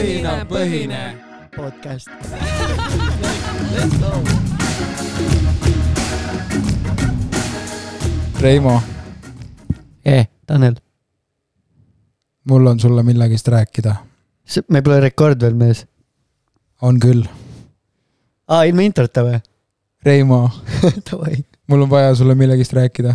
põhine, 0.00 0.44
põhine. 0.48 1.00
podcast. 1.56 2.08
Reimo, 8.40 8.80
Eh, 10.04 10.26
Tanel, 10.46 10.74
mul 12.48 12.66
on 12.66 12.80
sulle 12.80 13.02
millegist 13.02 13.48
rääkida. 13.48 13.94
meil 14.68 14.82
pole 14.82 15.00
rekord 15.00 15.40
veel 15.40 15.54
mees. 15.54 15.86
on 16.82 16.98
küll. 17.00 17.24
aa, 18.48 18.62
ilma 18.64 18.82
introta 18.82 19.22
või? 19.22 19.40
Reimo, 20.04 20.50
mul 21.68 21.82
on 21.82 21.90
vaja 21.90 22.14
sulle 22.14 22.34
millegist 22.34 22.72
rääkida. 22.72 23.14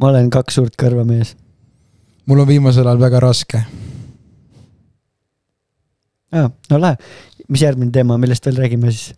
ma 0.00 0.08
olen 0.08 0.30
kaks 0.30 0.54
suurt 0.54 0.74
kõrva 0.82 1.04
mees. 1.04 1.36
mul 2.26 2.40
on 2.40 2.48
viimasel 2.48 2.86
ajal 2.86 3.00
väga 3.00 3.20
raske. 3.20 3.64
aa, 6.32 6.50
no 6.70 6.80
lahe. 6.80 6.96
mis 7.48 7.62
järgmine 7.62 7.92
teema, 7.92 8.18
millest 8.18 8.46
veel 8.46 8.56
räägime 8.62 8.92
siis? 8.92 9.12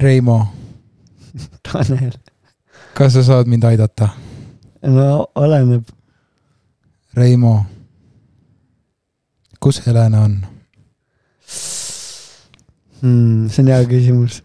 Reimo, 0.00 0.40
Tanel, 1.66 2.16
kas 2.94 3.14
sa 3.16 3.22
saad 3.26 3.48
mind 3.50 3.64
aidata? 3.64 4.10
no 4.82 5.26
oleneb. 5.34 5.88
Reimo, 7.16 7.54
kus 9.60 9.80
Helena 9.86 10.26
on? 10.26 10.34
Hmm, 13.00 13.48
see 13.48 13.62
on 13.62 13.70
hea 13.72 13.84
küsimus. 13.88 14.42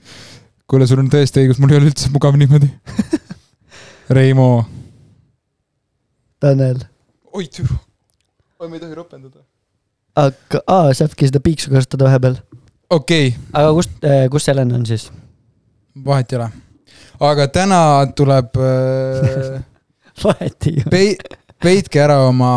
kuule, 0.71 0.87
sul 0.87 1.01
on 1.03 1.09
tõesti 1.11 1.43
õigus, 1.43 1.59
mul 1.59 1.73
ei 1.73 1.81
ole 1.81 1.89
üldse 1.91 2.11
mugav 2.13 2.37
niimoodi. 2.39 2.69
Reimo. 4.17 4.65
Tanel, 6.41 6.79
oi 7.33 7.45
oi, 7.45 8.67
ma 8.67 8.75
ei 8.75 8.81
tohi 8.81 8.95
ropendada. 8.97 9.43
aga, 10.15 10.63
aa, 10.67 10.93
saabki 10.97 11.29
seda 11.29 11.41
piiksu 11.43 11.71
kasutada 11.73 12.09
vahepeal. 12.09 12.37
okei 12.89 13.27
okay,, 13.27 13.39
aga 13.53 13.73
kust, 13.77 14.07
kus 14.31 14.47
Helen 14.51 14.73
on 14.75 14.85
siis? 14.89 15.09
vahet 16.05 16.33
ei 16.33 16.39
ole. 16.39 16.49
aga 17.31 17.47
täna 17.47 17.81
tuleb 18.15 18.57
äh, 18.57 19.61
vahet 20.23 20.67
ei 20.69 20.75
ole. 20.81 20.91
pei-, 20.91 21.39
peitke 21.61 22.03
ära 22.03 22.19
oma 22.27 22.51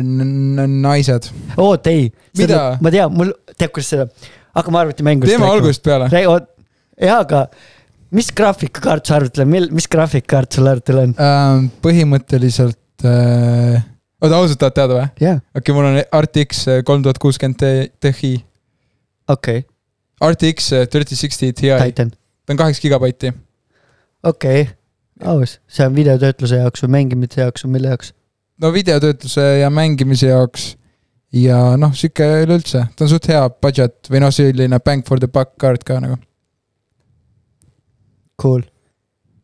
naised. 0.00 1.30
oot, 1.56 1.86
ei. 1.92 2.08
Mida? 2.38 2.64
ma 2.80 2.92
tean, 2.94 3.14
mul, 3.14 3.32
tead, 3.54 3.70
kuidas 3.74 3.92
seda, 3.94 4.08
hakkame 4.56 4.84
arvutimängust. 4.84 5.32
teeme 5.32 5.48
algusest 5.50 5.84
peale. 5.86 6.10
jaa, 6.12 7.20
aga 7.20 7.46
mis 8.14 8.30
graafikakaart 8.36 9.08
sa 9.08 9.18
arvutil 9.18 9.44
on, 9.44 9.50
mil, 9.50 9.68
mis 9.74 9.88
graafikakaart 9.90 10.58
sul 10.58 10.70
arvutil 10.70 11.00
on? 11.02 11.16
Ähm, 11.18 11.66
põhimõtteliselt 11.84 13.06
äh,, 13.08 13.82
oota 14.24 14.40
ausalt 14.40 14.60
tahad 14.62 14.76
teada 14.80 14.98
või? 14.98 15.06
jaa, 15.20 15.38
okei 15.54 15.60
okay,, 15.60 15.76
mul 15.76 15.90
on 15.90 16.00
RTX 16.24 16.64
kolm 16.88 17.04
tuhat 17.04 17.20
kuuskümmend 17.22 17.62
Ti, 18.00 18.32
okei, 19.34 19.64
RTX 20.24 20.72
thirty 20.92 21.18
sixty 21.18 21.52
Ti, 21.52 21.74
Titan, 21.84 22.12
ta 22.44 22.56
on 22.56 22.60
kaheksa 22.60 22.84
gigabaiti. 22.84 23.32
okei, 24.24 24.66
aus, 25.24 25.58
see 25.68 25.86
on 25.86 25.96
videotöötluse 25.96 26.62
jaoks 26.62 26.84
või 26.86 26.96
mängimise 26.98 27.44
jaoks 27.44 27.66
või 27.66 27.76
mille 27.78 27.92
jaoks? 27.94 28.14
no 28.62 28.72
videotöötluse 28.72 29.44
ja 29.60 29.70
mängimise 29.70 30.30
jaoks. 30.30 30.74
Ja 31.34 31.72
noh, 31.80 31.90
sihuke 31.98 32.26
üleüldse, 32.44 32.84
ta 32.94 33.02
on 33.02 33.08
suht 33.10 33.24
hea 33.26 33.40
budget 33.50 34.06
või 34.06 34.20
noh, 34.22 34.30
selline 34.30 34.78
bang 34.78 35.02
for 35.02 35.18
the 35.18 35.26
buck 35.26 35.56
kaart 35.58 35.82
ka 35.82 35.96
nagu. 35.98 36.14
Cool, 38.38 38.62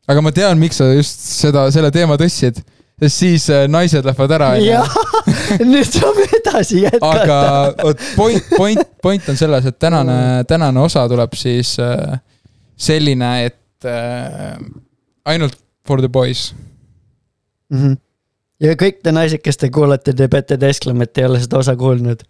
aga 0.06 0.23
ma 0.23 0.31
tean, 0.34 0.58
miks 0.62 0.78
sa 0.78 0.86
just 0.95 1.25
seda, 1.41 1.64
selle 1.75 1.91
teema 1.95 2.14
tõstsid, 2.20 2.61
sest 3.01 3.23
siis 3.23 3.47
äh, 3.51 3.65
naised 3.69 4.05
lähevad 4.05 4.34
ära, 4.37 4.51
jah, 4.61 4.97
nüüd 5.73 5.89
saame 5.89 6.27
edasi 6.37 6.83
aga 6.84 6.91
jätkata. 6.91 7.85
vot 7.85 8.05
point, 8.17 8.52
point, 8.57 8.85
point 9.02 9.30
on 9.33 9.41
selles, 9.41 9.67
et 9.67 9.79
tänane, 9.80 10.45
tänane 10.48 10.85
osa 10.85 11.07
tuleb 11.08 11.35
siis 11.39 11.77
äh, 11.80 12.20
selline, 12.77 13.33
et 13.48 13.89
äh, 13.89 14.61
ainult 15.24 15.57
for 15.86 16.01
the 16.01 16.08
boys. 16.08 16.51
Mhm. 17.70 17.97
ja 18.61 18.77
kõik 18.77 19.01
te 19.05 19.13
naised, 19.14 19.41
kes 19.45 19.57
te 19.57 19.70
kuulate, 19.73 20.13
te 20.17 20.29
peate 20.29 20.58
teesklema, 20.61 21.07
et 21.07 21.19
ei 21.19 21.29
ole 21.29 21.41
seda 21.41 21.61
osa 21.63 21.77
kuulnud. 21.77 22.24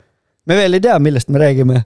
me 0.46 0.56
veel 0.56 0.78
ei 0.78 0.84
tea, 0.84 0.98
millest 0.98 1.28
me 1.28 1.42
räägime. 1.42 1.84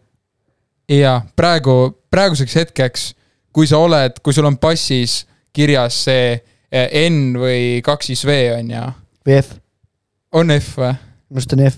ja 0.90 1.20
praegu, 1.36 1.96
praeguseks 2.10 2.56
hetkeks, 2.62 3.12
kui 3.52 3.66
sa 3.66 3.78
oled, 3.78 4.20
kui 4.22 4.34
sul 4.36 4.44
on 4.44 4.58
passis 4.58 5.22
kirjas 5.54 6.04
see 6.04 6.34
N 6.74 7.18
või 7.38 7.80
kaks 7.86 8.10
siis 8.10 8.24
V 8.26 8.36
on 8.58 8.70
ju, 8.74 8.84
või 9.26 9.40
F, 9.40 9.56
on 10.34 10.50
F 10.54 10.72
või? 10.80 10.94
minu 11.30 11.40
arust 11.40 11.52
on 11.56 11.66
F. 11.68 11.76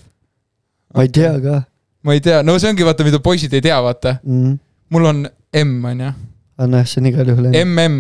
ma 0.97 1.05
ei 1.07 1.11
tea 1.13 1.35
ka 1.43 1.63
ma 2.07 2.15
ei 2.17 2.23
tea, 2.25 2.43
no 2.47 2.55
see 2.63 2.71
ongi 2.73 2.87
vaata, 2.87 3.05
mida 3.07 3.21
poisid 3.23 3.53
ei 3.57 3.65
tea, 3.65 3.77
vaata. 3.83 4.19
mm.. 4.25 4.57
mul 4.95 5.11
on 5.11 5.27
M 5.57 5.75
on 5.91 6.01
ju, 6.07 6.13
aga 6.57 6.71
noh, 6.73 6.87
see 6.89 7.03
on 7.03 7.11
igal 7.13 7.33
juhul 7.35 7.51
N. 7.53 7.59
MM, 7.65 7.99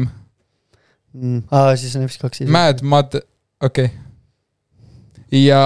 Mm. 1.16 1.46
aa, 1.48 1.70
siis 1.80 1.94
on 1.96 2.02
F2 2.04 2.28
siis. 2.36 2.48
Mad, 2.52 2.82
Mad, 2.84 3.14
okei 3.64 3.86
okay.. 3.88 5.38
ja 5.48 5.60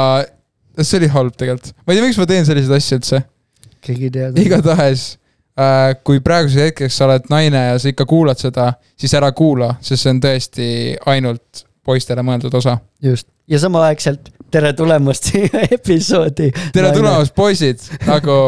see 0.79 1.01
oli 1.01 1.09
halb 1.11 1.35
tegelikult, 1.35 1.73
ma 1.83 1.91
ei 1.91 1.99
tea, 1.99 2.07
miks 2.07 2.21
ma 2.21 2.27
teen 2.31 2.47
selliseid 2.47 2.77
asju 2.77 2.99
üldse, 3.01 3.19
keegi 3.83 4.07
ei 4.07 4.13
tea. 4.15 4.29
igatahes 4.45 5.09
kui 6.05 6.21
praeguseks 6.25 6.63
hetkeks 6.63 6.97
sa 6.97 7.09
oled 7.09 7.27
naine 7.31 7.65
ja 7.73 7.79
sa 7.79 7.91
ikka 7.91 8.07
kuulad 8.09 8.39
seda, 8.41 8.73
siis 8.97 9.15
ära 9.19 9.33
kuula, 9.37 9.75
sest 9.85 10.05
see 10.05 10.15
on 10.15 10.23
tõesti 10.23 10.69
ainult 11.11 11.65
poistele 11.85 12.23
mõeldud 12.25 12.55
osa. 12.55 12.79
just, 13.03 13.29
ja 13.51 13.59
samaaegselt 13.59 14.31
tere 14.51 14.73
tulemast 14.73 15.31
siia 15.31 15.67
episoodi. 15.71 16.51
tere 16.73 16.93
tulemast, 16.95 17.35
poisid, 17.35 17.83
nagu 18.07 18.39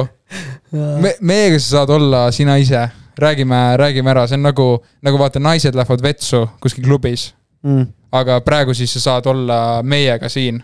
me, 1.03 1.15
meiega 1.21 1.61
sa 1.61 1.79
saad 1.79 1.95
olla 1.97 2.25
sina 2.33 2.57
ise, 2.61 2.87
räägime, 3.19 3.63
räägime 3.77 4.11
ära, 4.15 4.27
see 4.27 4.39
on 4.39 4.47
nagu, 4.47 4.69
nagu 5.03 5.21
vaata, 5.21 5.43
naised 5.43 5.77
lähevad 5.79 6.03
vetsu 6.05 6.47
kuskil 6.63 6.87
klubis, 6.87 7.31
mm.. 7.67 7.87
aga 8.13 8.41
praegu 8.47 8.75
siis 8.77 8.95
sa 8.97 9.07
saad 9.09 9.29
olla 9.31 9.59
meiega 9.83 10.29
siin. 10.33 10.63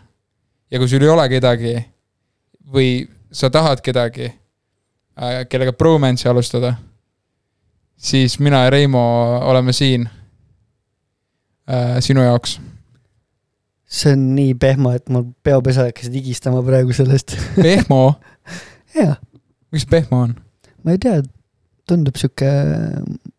ja 0.70 0.78
kui 0.78 0.88
sul 0.88 1.03
ei 1.03 1.12
ole 1.12 1.28
kedagi 1.28 1.76
või 2.72 3.09
sa 3.32 3.50
tahad 3.50 3.81
kedagi, 3.84 4.31
kellega 5.50 5.72
bromance'i 5.72 6.30
alustada, 6.30 6.74
siis 7.98 8.38
mina 8.38 8.64
ja 8.64 8.70
Reimo 8.70 9.00
oleme 9.38 9.72
siin 9.72 10.08
äh, 11.70 11.96
sinu 12.00 12.22
jaoks. 12.22 12.60
see 13.88 14.12
on 14.12 14.34
nii 14.36 14.54
pehmo, 14.54 14.90
et 14.92 15.08
mul 15.08 15.30
peopesa 15.42 15.86
hakkasid 15.88 16.12
higistama 16.14 16.62
praegu 16.62 16.92
sellest. 16.92 17.36
pehmo, 17.56 18.14
jaa, 18.98 19.16
miks 19.72 19.86
pehmo 19.90 20.22
on? 20.22 20.34
ma 20.84 20.94
ei 20.94 20.98
tea, 21.02 21.22
tundub 21.88 22.16
sihuke, 22.20 22.50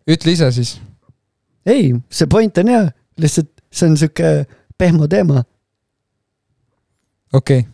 ütle 0.09 0.33
ise 0.33 0.51
siis. 0.51 0.79
ei, 1.65 1.93
see 2.09 2.27
point 2.27 2.57
on 2.57 2.73
hea, 2.73 2.87
lihtsalt 3.21 3.51
see 3.71 3.91
on 3.91 3.97
sihuke 3.97 4.33
pehmo 4.77 5.07
teema, 5.07 5.43
okei 7.33 7.59
okay., 7.59 7.69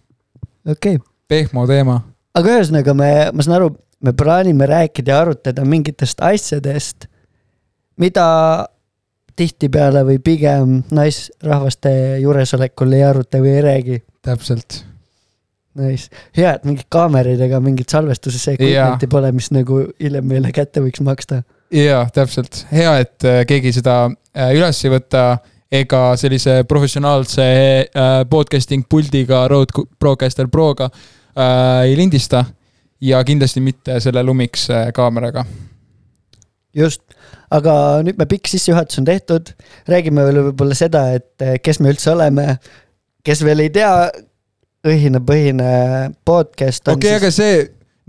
okei 0.71 0.99
okay.. 0.99 1.07
pehmo 1.27 1.65
teema. 1.67 2.01
aga 2.35 2.57
ühesõnaga 2.59 2.97
me, 2.97 3.11
ma 3.31 3.47
saan 3.47 3.59
aru, 3.61 3.71
me 4.05 4.13
plaanime 4.13 4.67
rääkida 4.69 5.11
ja 5.11 5.19
arutleda 5.25 5.65
mingitest 5.65 6.21
asjadest, 6.23 7.07
mida 8.01 8.25
tihtipeale 9.35 10.05
või 10.07 10.19
pigem 10.23 10.81
naisrahvaste 10.95 11.91
juuresolekul 12.23 12.93
ei 12.95 13.03
aruta 13.03 13.41
või 13.43 13.55
ei 13.57 13.63
räägi. 13.65 14.03
täpselt. 14.21 14.83
Nice, 15.75 16.07
hea, 16.37 16.53
et 16.55 16.63
mingid 16.63 16.87
kaameradega 16.89 17.59
mingit 17.59 17.91
salvestuse 17.91 18.39
segmenti 18.39 19.09
pole, 19.11 19.33
mis 19.35 19.49
nagu 19.51 19.81
hiljem 19.99 20.23
meile 20.29 20.53
kätte 20.55 20.79
võiks 20.79 21.03
maksta. 21.03 21.41
jaa, 21.71 22.05
täpselt, 22.15 22.61
hea, 22.71 22.93
et 23.03 23.25
äh, 23.27 23.41
keegi 23.47 23.73
seda 23.75 24.05
äh, 24.07 24.53
üles 24.55 24.79
ei 24.85 24.93
võta 24.93 25.25
ega 25.71 26.01
sellise 26.15 26.61
professionaalse 26.69 27.43
äh, 27.43 28.13
podcasting 28.29 28.85
puldiga 28.89 29.47
Rode 29.51 29.83
Procaster 29.99 30.47
Proga 30.47 30.87
äh, 30.87 31.89
ei 31.89 31.97
lindista 31.99 32.45
ja 33.05 33.21
kindlasti 33.27 33.61
mitte 33.63 33.99
selle 34.03 34.23
Lumix 34.25 34.69
äh, 34.73 34.89
kaameraga. 34.95 35.45
just, 36.75 37.01
aga 37.53 38.01
nüüd 38.03 38.17
me 38.19 38.27
pikk 38.29 38.49
sissejuhatus 38.51 38.99
on 38.99 39.07
tehtud, 39.07 39.53
räägime 39.87 40.25
veel 40.27 40.41
võib-olla 40.49 40.75
seda, 40.77 41.07
et 41.15 41.45
eh, 41.45 41.57
kes 41.63 41.79
me 41.79 41.93
üldse 41.93 42.11
oleme, 42.11 42.57
kes 43.25 43.43
veel 43.47 43.63
ei 43.63 43.71
tea, 43.73 43.93
õhinapõhine 44.85 45.71
podcast 46.27 46.87
on 46.89 46.99
okei 46.99 47.15
okay,, 47.15 47.21
aga 47.21 47.31
see 47.33 47.53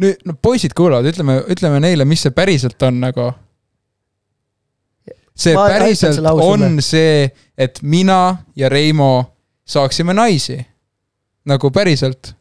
nüüd, 0.03 0.23
no 0.29 0.37
poisid 0.43 0.75
kuulavad, 0.77 1.09
ütleme, 1.09 1.39
ütleme 1.53 1.81
neile, 1.85 2.07
mis 2.09 2.25
see 2.27 2.35
päriselt 2.37 2.83
on 2.87 3.01
nagu. 3.05 3.31
see 5.37 5.55
Ma 5.57 5.69
päriselt 5.69 6.25
on 6.33 6.81
see, 6.85 7.29
et 7.59 7.83
mina 7.83 8.39
ja 8.57 8.69
Reimo 8.73 9.37
saaksime 9.67 10.15
naisi. 10.17 10.59
nagu 11.47 11.71
päriselt, 11.71 12.33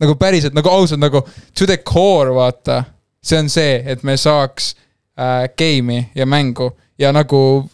nagu 0.00 0.14
päriselt 0.20 0.54
nagu 0.56 0.68
ausalt 0.72 1.00
nagu 1.00 1.22
to 1.58 1.66
the 1.66 1.76
core 1.76 2.34
vaata. 2.34 2.84
see 3.22 3.38
on 3.38 3.48
see, 3.52 3.82
et 3.84 4.02
me 4.02 4.16
saaks 4.16 4.74
äh, 5.18 5.48
game'i 5.58 6.06
ja 6.14 6.26
mängu 6.26 6.70
ja 6.98 7.12
nagu 7.12 7.68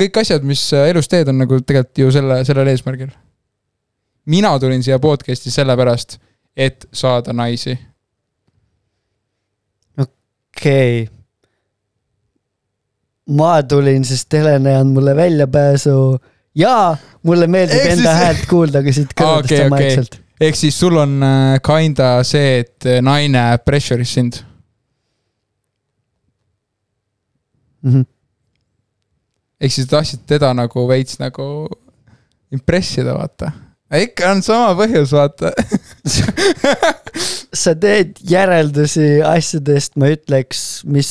kõik 0.00 0.20
asjad, 0.20 0.44
mis 0.46 0.62
äh, 0.76 0.90
elus 0.92 1.08
teed, 1.10 1.28
on 1.32 1.40
nagu 1.42 1.58
tegelikult 1.60 1.98
ju 1.98 2.12
selle, 2.14 2.42
sellel 2.46 2.70
eesmärgil. 2.70 3.10
mina 4.26 4.54
tulin 4.62 4.82
siia 4.82 4.98
podcast'i 5.02 5.50
sellepärast, 5.50 6.18
et 6.56 6.86
saada 6.92 7.32
naisi. 7.32 7.76
okei 9.98 11.02
okay. 11.02 11.14
ma 13.36 13.62
tulin, 13.62 14.04
sest 14.04 14.32
Helen 14.32 14.66
ei 14.66 14.78
andnud 14.78 15.00
mulle 15.00 15.16
väljapääsu 15.16 15.96
ja 16.56 16.96
mulle 17.22 17.46
meeldib 17.46 17.80
Ehk 17.80 17.96
enda 17.96 18.12
siis- 18.12 18.22
häält 18.22 18.46
kuulda 18.50 18.82
ka 18.82 18.92
siit 18.92 19.12
kõrvadest 19.18 19.50
okei, 19.50 19.58
okei. 19.58 19.68
samaaegselt. 19.68 20.20
Ehk 20.40 20.56
siis 20.58 20.76
sul 20.78 20.96
on 21.00 21.22
äh, 21.22 21.56
kinda 21.64 22.10
see, 22.26 22.60
et 22.64 22.86
äh, 22.88 23.00
naine 23.04 23.44
pressure'is 23.64 24.12
sind. 24.18 24.42
Mhm. 27.86 28.02
ehk 29.60 29.72
siis 29.72 29.86
tahtsid 29.88 30.24
teda 30.26 30.50
nagu 30.56 30.82
veits 30.88 31.20
nagu 31.22 31.68
impress 32.52 32.98
ida, 32.98 33.14
vaata. 33.14 33.52
ikka 33.94 34.32
on 34.34 34.42
sama 34.42 34.74
põhjus, 34.80 35.12
vaata. 35.14 35.52
sa 37.62 37.74
teed 37.78 38.18
järeldusi 38.26 39.20
asjadest, 39.24 39.94
ma 40.00 40.10
ütleks, 40.12 40.82
mis 40.84 41.10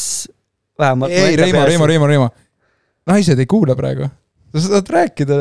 vähemalt. 0.80 1.12
ei, 1.16 1.36
Reimo, 1.40 1.64
Reimo, 1.66 1.88
Reimo, 1.88 2.08
Reimo. 2.12 2.30
naised 3.08 3.40
ei 3.40 3.48
kuula 3.50 3.76
praegu. 3.76 4.10
sa 4.56 4.68
saad 4.68 4.92
rääkida 4.92 5.40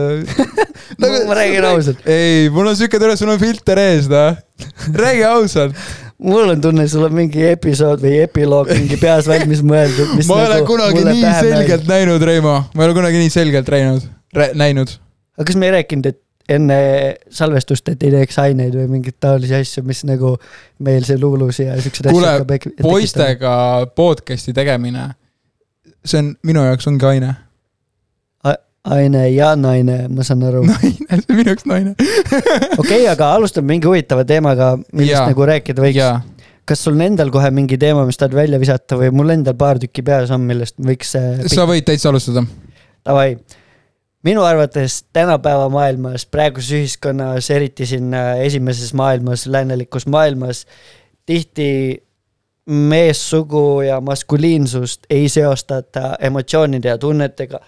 ma 0.99 1.37
räägin 1.39 1.67
ausalt, 1.69 2.07
ei, 2.07 2.49
mul 2.55 2.73
on 2.73 2.79
siuke 2.79 3.01
tunne, 3.01 3.17
sul 3.21 3.33
on 3.35 3.41
filter 3.43 3.81
ees, 3.83 4.09
noh. 4.13 4.41
räägi 4.95 5.25
ausalt. 5.29 5.79
mul 6.19 6.55
on 6.55 6.61
tunne, 6.65 6.89
sul 6.89 7.07
on 7.09 7.15
mingi 7.17 7.47
episood 7.51 8.03
või 8.05 8.19
epiloog 8.25 8.73
mingi 8.73 8.99
peas 9.01 9.29
valmis 9.31 9.65
mõeldud. 9.67 10.19
ma 10.29 10.43
ei 10.43 10.51
ole 10.51 10.61
kunagi 10.69 11.07
nii 11.09 11.33
selgelt 11.41 11.89
näinud, 11.91 12.29
Reimo. 12.33 12.59
ma 12.75 12.85
ei 12.85 12.91
ole 12.91 12.99
kunagi 13.01 13.25
nii 13.25 13.33
selgelt 13.35 13.73
näinud, 13.75 14.11
näinud. 14.61 14.99
aga 15.39 15.49
kas 15.51 15.59
me 15.61 15.71
ei 15.71 15.79
rääkinud, 15.79 16.13
et 16.13 16.21
enne 16.49 16.79
salvestust, 17.33 17.89
et 17.89 18.03
ei 18.05 18.13
teeks 18.13 18.39
aineid 18.43 18.75
või 18.77 18.89
mingeid 18.99 19.17
taolisi 19.23 19.57
asju, 19.57 19.85
mis 19.89 20.03
nagu 20.09 20.35
meil 20.85 21.07
see 21.07 21.17
luulus 21.21 21.61
ja 21.63 21.77
siuksed 21.81 22.11
Kuule, 22.11 22.35
asjad. 22.35 22.75
poistega 22.85 23.55
podcast'i 23.97 24.53
tegemine, 24.57 25.09
see 26.05 26.21
on 26.21 26.35
minu 26.45 26.65
jaoks 26.67 26.89
ongi 26.91 27.09
aine. 27.15 27.33
Aine 28.85 29.25
ja 29.33 29.55
naine, 29.57 30.05
ma 30.13 30.27
saan 30.27 30.45
aru. 30.47 30.63
naine, 30.71 30.93
see 31.09 31.33
on 31.33 31.39
minu 31.39 31.51
jaoks 31.53 31.67
naine. 31.71 31.95
okei, 32.83 33.03
aga 33.11 33.33
alustame 33.39 33.73
mingi 33.73 33.89
huvitava 33.89 34.27
teemaga, 34.29 34.75
millest 34.93 35.17
Jaa. 35.17 35.27
nagu 35.33 35.49
rääkida 35.49 35.85
võiks. 35.85 36.31
kas 36.69 36.85
sul 36.85 36.97
on 36.97 37.05
endal 37.09 37.33
kohe 37.33 37.51
mingi 37.55 37.79
teema, 37.81 38.07
mis 38.09 38.21
tahad 38.21 38.37
välja 38.37 38.61
visata 38.61 38.99
või 39.01 39.11
mul 39.17 39.35
endal 39.37 39.57
paar 39.61 39.81
tükki 39.81 40.05
peas 40.05 40.33
on, 40.35 40.47
millest 40.49 40.77
võiks. 40.81 41.17
sa 41.53 41.69
võid 41.69 41.87
täitsa 41.89 42.13
alustada. 42.13 42.45
Davai, 43.05 43.35
minu 44.25 44.45
arvates 44.45 45.03
tänapäeva 45.13 45.69
maailmas, 45.73 46.25
praeguses 46.29 46.73
ühiskonnas, 46.79 47.51
eriti 47.53 47.89
siin 47.89 48.15
äh, 48.17 48.39
esimeses 48.47 48.95
maailmas, 48.97 49.47
läänelikus 49.47 50.09
maailmas, 50.09 50.65
tihti 51.29 52.01
meessugu 52.65 53.83
ja 53.85 54.01
maskuliinsust 54.01 55.05
ei 55.11 55.29
seostata 55.29 56.15
emotsioonide 56.21 56.89
ja 56.89 56.99
tunnetega. 56.99 57.61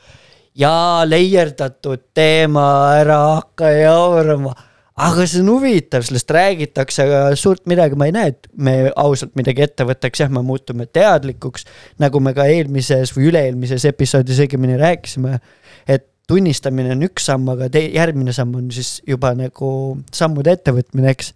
Ja 0.57 1.05
leierdatud 1.09 2.09
teema, 2.17 2.69
ära 3.01 3.19
hakka 3.37 3.71
jaurama. 3.77 4.55
aga 4.97 5.27
see 5.29 5.43
on 5.43 5.51
huvitav, 5.53 6.07
sellest 6.07 6.31
räägitakse, 6.33 7.05
aga 7.05 7.37
suurt 7.37 7.67
midagi 7.69 7.99
ma 8.01 8.07
ei 8.09 8.15
näe, 8.17 8.31
et 8.33 8.47
me 8.57 8.77
ausalt 8.97 9.35
midagi 9.37 9.67
ette 9.67 9.85
võtaks, 9.85 10.23
jah, 10.23 10.31
me 10.33 10.41
muutume 10.47 10.87
teadlikuks. 10.89 11.67
nagu 12.01 12.21
me 12.21 12.33
ka 12.37 12.49
eelmises 12.49 13.13
või 13.17 13.31
üle-eelmises 13.31 13.85
episoodis 13.93 14.41
õigemini 14.47 14.79
rääkisime, 14.81 15.41
et 15.87 16.09
tunnistamine 16.27 16.95
on 16.97 17.05
üks 17.07 17.29
samm, 17.29 17.49
aga 17.53 17.69
tei-, 17.73 17.93
järgmine 17.95 18.33
samm 18.35 18.57
on 18.59 18.71
siis 18.75 19.01
juba 19.07 19.35
nagu 19.37 19.71
sammude 20.15 20.57
ettevõtmine, 20.57 21.13
eks. 21.13 21.35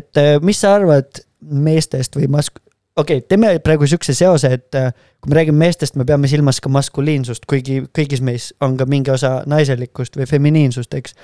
et 0.00 0.24
mis 0.42 0.64
sa 0.64 0.78
arvad 0.80 1.20
meestest 1.46 2.16
või 2.16 2.30
mask-, 2.32 2.64
okei 2.96 3.18
okay,, 3.18 3.28
teeme 3.28 3.58
praegu 3.64 3.86
siukse 3.86 4.14
seose, 4.16 4.50
et 4.58 4.74
äh, 4.78 4.90
kui 5.20 5.32
me 5.32 5.38
räägime 5.40 5.64
meestest, 5.66 5.96
me 5.96 6.06
peame 6.08 6.28
silmas 6.28 6.60
ka 6.64 6.72
maskuliinsust, 6.72 7.46
kuigi 7.48 7.82
kõigis 7.96 8.22
meis 8.24 8.50
on 8.64 8.76
ka 8.76 8.88
mingi 8.88 9.12
osa 9.12 9.38
naiselikkust 9.46 10.16
või 10.16 10.28
feminiinsust, 10.30 10.94
eks. 10.94 11.16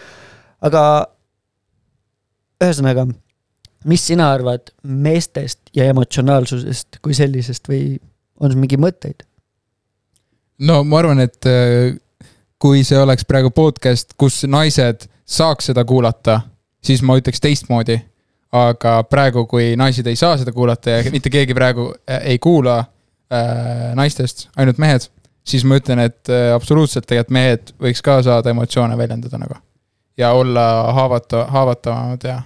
aga 0.69 0.85
ühesõnaga, 2.63 3.07
mis 3.89 4.07
sina 4.07 4.31
arvad 4.35 4.73
meestest 4.83 5.73
ja 5.77 5.89
emotsionaalsusest 5.91 7.03
kui 7.03 7.17
sellisest 7.19 7.69
või 7.69 7.97
on 8.41 8.53
sul 8.53 8.61
mingi 8.61 8.79
mõtteid? 8.81 9.27
no 10.63 10.83
ma 10.85 11.01
arvan, 11.03 11.25
et 11.25 11.49
äh, 11.49 11.97
kui 12.63 12.85
see 12.87 12.99
oleks 13.01 13.27
praegu 13.27 13.51
podcast, 13.51 14.15
kus 14.19 14.43
naised 14.47 15.09
saaks 15.27 15.71
seda 15.71 15.85
kuulata, 15.89 16.41
siis 16.85 17.03
ma 17.03 17.17
ütleks 17.19 17.43
teistmoodi. 17.43 17.99
Aga 18.53 18.99
praegu, 19.09 19.47
kui 19.49 19.73
naised 19.81 20.07
ei 20.09 20.19
saa 20.19 20.37
seda 20.41 20.53
kuulata 20.53 20.99
ja 20.99 21.13
mitte 21.13 21.33
keegi 21.33 21.57
praegu 21.57 21.89
äh, 22.05 22.21
ei 22.35 22.39
kuula 22.43 22.79
äh, 22.83 23.93
naistest, 23.99 24.49
ainult 24.61 24.81
mehed, 24.83 25.09
siis 25.49 25.65
ma 25.69 25.79
ütlen, 25.81 26.03
et 26.05 26.31
äh, 26.33 26.51
absoluutselt 26.55 27.09
tegelikult 27.09 27.37
mehed 27.39 27.73
võiks 27.83 28.05
ka 28.05 28.19
saada 28.27 28.53
emotsioone 28.53 28.99
väljendada 29.01 29.41
nagu. 29.41 29.57
ja 30.21 30.35
olla 30.37 30.67
haavata, 30.93 31.47
haavatavamad 31.55 32.29
ja. 32.29 32.43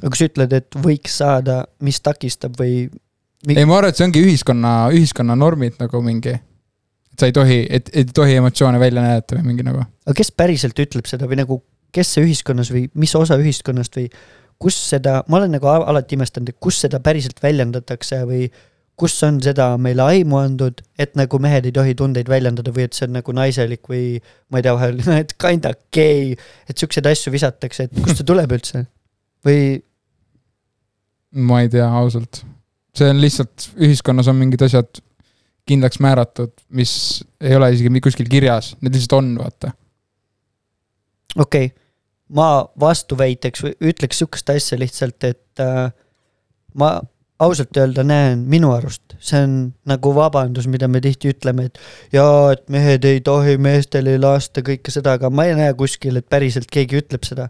aga 0.00 0.14
kui 0.14 0.22
sa 0.22 0.30
ütled, 0.30 0.56
et 0.56 0.80
võiks 0.88 1.20
saada, 1.20 1.60
mis 1.84 2.00
takistab 2.00 2.56
või? 2.60 2.88
ei, 3.48 3.64
ma 3.68 3.82
arvan, 3.82 3.92
et 3.92 4.00
see 4.00 4.08
ongi 4.08 4.24
ühiskonna, 4.24 4.74
ühiskonna 4.96 5.36
normid 5.36 5.76
nagu 5.82 6.02
mingi. 6.02 6.38
et 7.12 7.20
sa 7.20 7.28
ei 7.28 7.36
tohi, 7.36 7.66
et 7.68 7.92
ei 7.92 8.08
tohi 8.08 8.40
emotsioone 8.40 8.80
välja 8.80 9.04
näidata 9.04 9.36
või 9.36 9.52
mingi 9.52 9.68
nagu 9.68 9.84
aga 9.84 10.16
kes 10.16 10.32
päriselt 10.32 10.80
ütleb 10.80 11.08
seda 11.10 11.28
või 11.28 11.42
nagu, 11.42 11.60
kes 11.92 12.16
see 12.16 12.24
ühiskonnas 12.24 12.72
või 12.72 12.88
mis 12.96 13.12
osa 13.18 13.36
ühiskonnast 13.36 14.00
või 14.00 14.08
kus 14.58 14.78
seda, 14.90 15.22
ma 15.28 15.38
olen 15.38 15.54
nagu 15.54 15.68
al- 15.70 15.86
alati 15.92 16.18
imestanud, 16.18 16.50
et 16.50 16.58
kus 16.62 16.80
seda 16.84 17.00
päriselt 17.02 17.38
väljendatakse 17.42 18.24
või 18.28 18.48
kus 18.98 19.14
on 19.22 19.38
seda 19.42 19.70
meile 19.78 20.02
aimu 20.02 20.40
andnud, 20.40 20.80
et 20.98 21.14
nagu 21.18 21.38
mehed 21.42 21.68
ei 21.68 21.74
tohi 21.74 21.94
tundeid 21.98 22.30
väljendada 22.30 22.72
või 22.74 22.88
et 22.88 22.96
see 22.98 23.06
on 23.06 23.14
nagu 23.20 23.34
naiselik 23.36 23.86
või 23.90 24.18
ma 24.50 24.58
ei 24.58 24.66
tea, 24.66 24.74
vahel, 24.74 25.02
et 25.22 25.34
kinda 25.38 25.74
gei, 25.94 26.32
et 26.68 26.82
siukseid 26.82 27.06
asju 27.10 27.34
visatakse, 27.34 27.86
et 27.86 28.00
kust 28.02 28.22
see 28.22 28.28
tuleb 28.28 28.54
üldse? 28.58 28.86
või 29.46 29.78
ma 31.38 31.60
ei 31.62 31.70
tea 31.70 31.86
ausalt. 32.00 32.42
see 32.98 33.10
on 33.12 33.20
lihtsalt, 33.22 33.68
ühiskonnas 33.78 34.30
on 34.30 34.40
mingid 34.40 34.64
asjad 34.66 34.98
kindlaks 35.68 36.00
määratud, 36.02 36.50
mis 36.74 36.92
ei 37.44 37.54
ole 37.54 37.68
isegi 37.74 38.02
kuskil 38.02 38.30
kirjas, 38.30 38.72
need 38.80 38.96
lihtsalt 38.96 39.20
on, 39.20 39.34
vaata. 39.38 39.70
okei 41.36 41.70
okay., 41.70 41.76
ma 42.34 42.48
vastuväiteks 42.80 43.64
ütleks 43.80 44.20
sihukest 44.20 44.50
asja 44.52 44.78
lihtsalt, 44.80 45.24
et 45.24 45.62
äh, 45.62 45.88
ma 46.78 46.98
ausalt 47.38 47.76
öelda 47.78 48.02
näen 48.06 48.42
minu 48.50 48.72
arust, 48.74 49.14
see 49.22 49.40
on 49.46 49.56
nagu 49.88 50.10
vabandus, 50.16 50.66
mida 50.70 50.88
me 50.90 51.00
tihti 51.02 51.30
ütleme, 51.32 51.68
et 51.68 51.78
jaa, 52.14 52.52
et 52.54 52.64
mehed 52.72 53.06
ei 53.06 53.22
tohi, 53.24 53.54
meestel 53.62 54.10
ei 54.10 54.18
lasta 54.18 54.64
kõike 54.66 54.92
seda, 54.94 55.14
aga 55.18 55.30
ma 55.30 55.46
ei 55.46 55.54
näe 55.58 55.74
kuskil, 55.78 56.18
et 56.18 56.26
päriselt 56.30 56.70
keegi 56.72 57.02
ütleb 57.02 57.26
seda. 57.28 57.48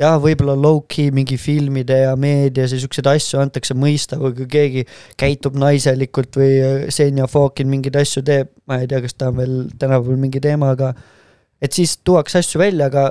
jah, 0.00 0.14
võib-olla 0.16 0.54
low-key 0.56 1.10
mingi 1.12 1.36
filmide 1.36 1.98
ja 2.06 2.12
meedias 2.16 2.72
ja 2.72 2.78
siukseid 2.80 3.08
asju 3.10 3.40
antakse 3.40 3.74
mõista, 3.76 4.16
või 4.20 4.32
kui 4.38 4.46
keegi 4.48 4.84
käitub 5.20 5.58
naiselikult 5.60 6.38
või 6.40 6.52
äh, 6.56 6.86
Senja 6.88 7.26
Fokin 7.28 7.68
mingeid 7.68 7.98
asju 8.00 8.22
teeb, 8.24 8.48
ma 8.68 8.80
ei 8.80 8.88
tea, 8.88 9.02
kas 9.04 9.16
ta 9.16 9.28
on 9.28 9.40
veel 9.40 9.56
tänapäeval 9.76 10.20
mingi 10.20 10.40
teema, 10.40 10.72
aga 10.76 10.94
et 11.60 11.76
siis 11.76 11.98
tuuakse 12.04 12.40
asju 12.40 12.60
välja, 12.60 12.88
aga 12.88 13.10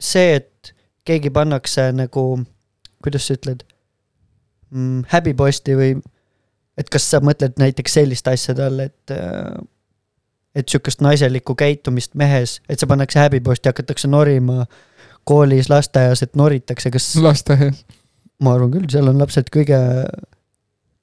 see, 0.00 0.36
et 0.40 0.74
keegi 1.06 1.30
pannakse 1.30 1.88
nagu, 1.94 2.26
kuidas 3.04 3.28
sa 3.28 3.36
ütled 3.38 3.62
mm,, 4.70 5.06
häbiposti 5.12 5.76
või 5.78 5.94
et 6.76 6.90
kas 6.92 7.06
sa 7.10 7.22
mõtled 7.24 7.56
näiteks 7.60 7.98
sellist 7.98 8.28
asja 8.28 8.54
talle, 8.58 8.90
et 8.90 9.14
äh, 9.14 9.56
et 10.56 10.68
sihukest 10.72 11.02
naiselikku 11.04 11.54
käitumist 11.58 12.14
mehes, 12.16 12.60
et 12.68 12.80
see 12.80 12.88
pannakse 12.88 13.20
häbiposti, 13.20 13.68
hakatakse 13.68 14.08
norima 14.08 14.64
koolis, 15.28 15.68
lasteaias, 15.68 16.22
et 16.24 16.36
noritakse, 16.38 16.90
kas, 16.94 17.10
lasteaias. 17.20 17.82
ma 18.40 18.54
arvan 18.56 18.72
küll, 18.72 18.88
seal 18.92 19.10
on 19.10 19.20
lapsed 19.20 19.50
kõige 19.52 19.78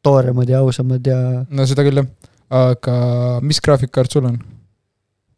tooremad 0.04 0.50
ja 0.50 0.64
ausamad 0.66 1.06
ja 1.08 1.20
no 1.50 1.66
seda 1.70 1.86
küll 1.86 2.02
jah. 2.02 2.10
aga 2.64 2.96
mis 3.46 3.62
graafikkaart 3.64 4.18
sul 4.18 4.30
on? 4.32 4.42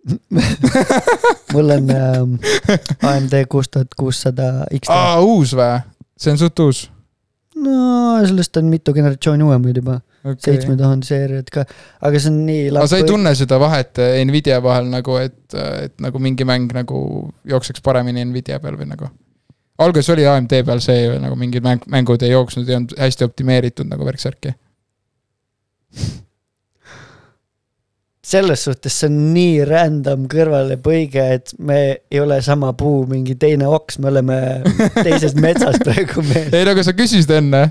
mul 1.54 1.70
on 1.76 1.90
ähm, 1.94 2.36
AMD 3.04 3.38
kuus 3.50 3.70
tuhat 3.70 3.96
kuussada 3.98 4.66
X. 4.74 4.90
aa, 4.90 5.20
uus 5.22 5.56
või? 5.58 5.80
see 6.20 6.34
on 6.34 6.42
suht 6.42 6.60
uus. 6.64 6.86
no 7.56 7.76
sellest 8.26 8.58
on 8.62 8.72
mitu 8.72 8.94
generatsiooni 8.96 9.46
uuemaid 9.46 9.82
juba, 9.82 10.00
seitsme 10.24 10.74
okay.. 10.74 10.82
tuhande 10.82 11.10
seeriad 11.10 11.52
ka, 11.54 11.66
aga 12.02 12.22
see 12.22 12.34
on 12.34 12.42
nii. 12.48 12.66
aga 12.74 12.88
sa 12.92 13.02
ei 13.02 13.08
tunne 13.08 13.36
seda 13.38 13.60
vahet 13.62 14.02
eh, 14.04 14.18
Nvidia 14.28 14.62
vahel 14.64 14.90
nagu, 14.92 15.20
et, 15.22 15.60
et 15.86 15.96
nagu 16.04 16.22
mingi 16.24 16.48
mäng 16.48 16.74
nagu 16.76 17.00
jookseks 17.48 17.84
paremini 17.86 18.26
Nvidia 18.26 18.60
peal 18.64 18.80
või 18.80 18.90
nagu? 18.92 19.12
alguses 19.86 20.10
oli 20.14 20.28
AMD 20.30 20.60
peal 20.68 20.84
see 20.84 21.08
nagu 21.22 21.38
mingid 21.40 21.66
mäng, 21.66 21.84
mängud 21.92 22.24
ei 22.24 22.32
jooksnud, 22.34 22.70
ei 22.70 22.80
olnud 22.80 22.96
hästi 23.00 23.28
optimeeritud 23.28 23.90
nagu 23.90 24.08
värk-särki. 24.08 24.56
selles 28.26 28.66
suhtes 28.66 28.96
see 29.00 29.10
on 29.12 29.20
nii 29.36 29.60
random 29.70 30.26
kõrvalepõige, 30.32 31.28
et 31.38 31.54
me 31.62 31.80
ei 32.12 32.22
ole 32.24 32.40
sama 32.46 32.72
puu, 32.78 33.04
mingi 33.10 33.38
teine 33.42 33.68
oks, 33.70 34.00
me 34.02 34.10
oleme 34.10 34.40
teises 34.96 35.38
metsas 35.38 35.78
praegu 35.84 36.26
me. 36.26 36.48
ei 36.56 36.66
no 36.66 36.74
aga 36.74 36.86
sa 36.88 36.96
küsisid 36.98 37.36
enne. 37.38 37.68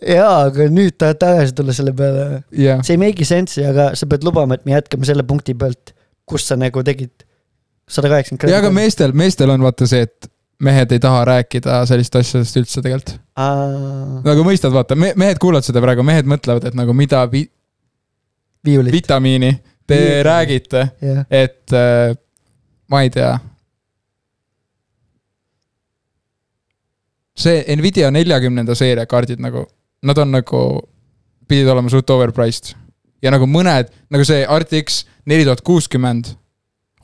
jaa, 0.00 0.48
aga 0.48 0.68
nüüd 0.72 0.96
tahad 1.00 1.20
tagasi 1.20 1.56
tulla 1.58 1.76
selle 1.76 1.92
peale. 1.96 2.42
jah, 2.56 2.80
see 2.86 2.96
ei 2.96 3.02
make'i 3.04 3.28
sense'i, 3.28 3.66
aga 3.68 3.90
sa 3.98 4.08
pead 4.08 4.24
lubama, 4.26 4.56
et 4.56 4.64
me 4.68 4.76
jätkame 4.76 5.08
selle 5.08 5.26
punkti 5.28 5.56
pealt, 5.58 5.92
kus 6.28 6.48
sa 6.48 6.56
nagu 6.60 6.84
tegid 6.86 7.12
sada 7.88 8.10
kaheksakümmend 8.12 8.52
ja 8.52 8.62
aga. 8.62 8.72
meestel, 8.72 9.14
meestel 9.16 9.52
on 9.52 9.64
vaata 9.64 9.88
see, 9.90 10.08
et 10.08 10.32
mehed 10.64 10.92
ei 10.92 11.00
taha 11.02 11.22
rääkida 11.28 11.82
sellist 11.86 12.16
asjadest 12.18 12.56
üldse 12.58 12.82
tegelikult. 12.82 13.18
nagu 14.24 14.46
mõistad, 14.46 14.72
vaata 14.74 14.96
me,, 14.98 15.12
mehed 15.18 15.38
kuulavad 15.42 15.66
seda 15.66 15.82
praegu, 15.84 16.06
mehed 16.06 16.28
mõtlevad, 16.30 16.66
et 16.70 16.78
nagu 16.78 16.96
mida 16.96 17.22
vi, 17.30 17.44
viiulit, 18.68 18.92
vitamiini 18.94 19.52
te 19.88 19.96
Viiulit. 19.96 20.24
räägite, 20.28 20.82
jah. 21.02 21.24
et 21.30 21.72
äh, 21.72 22.16
ma 22.92 23.02
ei 23.06 23.10
tea. 23.14 23.32
see 27.38 27.62
Nvidia 27.76 28.10
neljakümnenda 28.10 28.74
seeria 28.74 29.06
kaardid 29.06 29.38
nagu, 29.42 29.62
nad 30.02 30.18
on 30.18 30.32
nagu, 30.34 30.62
pidid 31.48 31.68
olema 31.70 31.90
suht 31.92 32.10
overpriced. 32.10 32.74
ja 33.22 33.30
nagu 33.34 33.46
mõned, 33.50 33.90
nagu 34.10 34.26
see 34.26 34.44
RTX 34.46 35.04
neli 35.26 35.46
tuhat 35.46 35.62
kuuskümmend 35.66 36.32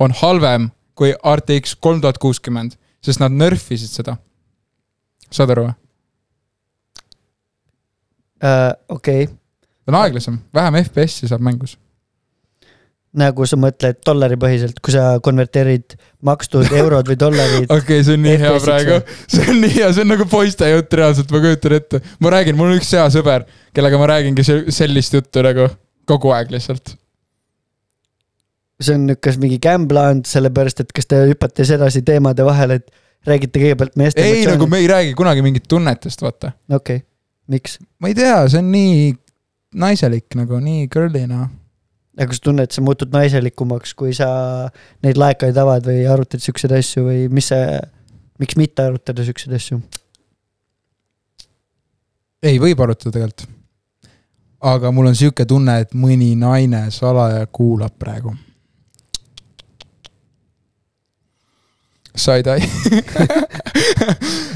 on 0.02 0.14
halvem 0.20 0.68
kui 0.98 1.12
RTX 1.14 1.76
kolm 1.82 2.00
tuhat 2.02 2.18
kuuskümmend, 2.22 2.74
sest 3.02 3.22
nad 3.22 3.32
nerf 3.34 3.70
isid 3.74 3.90
seda. 3.90 4.16
saad 5.30 5.50
aru 5.54 5.68
või? 5.68 5.74
Äh, 8.44 8.72
okei, 8.92 9.28
ta 9.84 9.92
on 9.92 10.00
aeglasem, 10.00 10.38
vähem 10.54 10.78
FPS-i 10.82 11.28
saab 11.28 11.44
mängus. 11.44 11.78
nagu 13.14 13.46
sa 13.46 13.54
mõtled 13.60 14.00
dollaripõhiselt, 14.02 14.80
kui 14.82 14.90
sa 14.90 15.20
konverteerid 15.22 15.94
makstud 16.26 16.72
eurod 16.74 17.06
või 17.06 17.18
dollarid. 17.20 17.68
okei 17.70 18.00
okay,, 18.00 18.02
see 18.02 18.16
on 18.18 18.24
nii 18.26 18.40
hea 18.42 18.56
praegu, 18.64 18.96
see 19.36 19.46
on 19.52 19.60
nii 19.62 19.70
hea, 19.76 19.92
see 19.94 20.02
on 20.02 20.10
nagu 20.10 20.26
poiste 20.30 20.70
jutt 20.72 20.98
reaalselt, 20.98 21.30
ma 21.30 21.42
kujutan 21.44 21.76
ette. 21.78 22.02
ma 22.18 22.34
räägin, 22.34 22.58
mul 22.58 22.72
on 22.72 22.80
üks 22.80 22.90
hea 22.96 23.06
sõber, 23.14 23.46
kellega 23.76 24.02
ma 24.02 24.10
räägingi 24.10 24.46
se- 24.46 24.64
sellist 24.74 25.14
juttu 25.14 25.46
nagu 25.46 25.68
kogu 26.10 26.34
aeg 26.34 26.50
lihtsalt. 26.56 26.96
see 28.82 28.98
on 28.98 29.06
nüüd 29.06 29.22
kas 29.22 29.38
mingi 29.38 29.60
gamble 29.62 30.02
olnud, 30.10 30.26
sellepärast 30.26 30.82
et 30.82 30.90
kas 30.96 31.06
te 31.06 31.22
hüppate 31.30 31.64
sedasi 31.68 32.02
teemade 32.02 32.44
vahele, 32.44 32.82
et 32.82 33.30
räägite 33.30 33.62
kõigepealt 33.62 33.94
meeste 34.00 34.26
ei, 34.26 34.42
nagu 34.50 34.66
me 34.66 34.82
ei 34.82 34.90
räägi 34.90 35.14
kunagi 35.14 35.44
mingit 35.44 35.70
tunnetest, 35.70 36.24
vaata. 36.24 36.56
okei 36.66 37.04
okay., 37.04 37.06
miks? 37.54 37.78
ma 38.02 38.10
ei 38.10 38.18
tea, 38.18 38.40
see 38.50 38.58
on 38.58 38.74
nii 38.74 39.12
naiselik 39.74 40.36
nagu, 40.38 40.60
nii 40.62 40.86
girly 40.92 41.24
noh. 41.30 41.48
aga 42.14 42.30
kas 42.30 42.42
tunned, 42.42 42.70
sa 42.70 42.82
muutud 42.84 43.10
naiselikumaks, 43.14 43.94
kui 43.98 44.14
sa 44.14 44.28
neid 45.02 45.18
laekaid 45.18 45.56
avad 45.58 45.86
või 45.88 46.04
arutad 46.10 46.42
siukseid 46.42 46.76
asju 46.76 47.08
või 47.08 47.26
mis 47.32 47.50
see, 47.50 47.80
miks 48.42 48.58
mitte 48.60 48.86
arutada 48.86 49.26
siukseid 49.26 49.56
asju? 49.58 49.80
ei, 52.44 52.58
võib 52.60 52.80
arutada 52.84 53.14
tegelikult. 53.16 53.48
aga 54.64 54.90
mul 54.94 55.10
on 55.10 55.18
sihuke 55.18 55.46
tunne, 55.48 55.80
et 55.82 55.94
mõni 55.98 56.34
naine 56.38 56.86
salaja 56.94 57.46
kuulab 57.46 57.98
praegu. 57.98 58.34
Side 62.14 62.52
eye. 62.54 62.68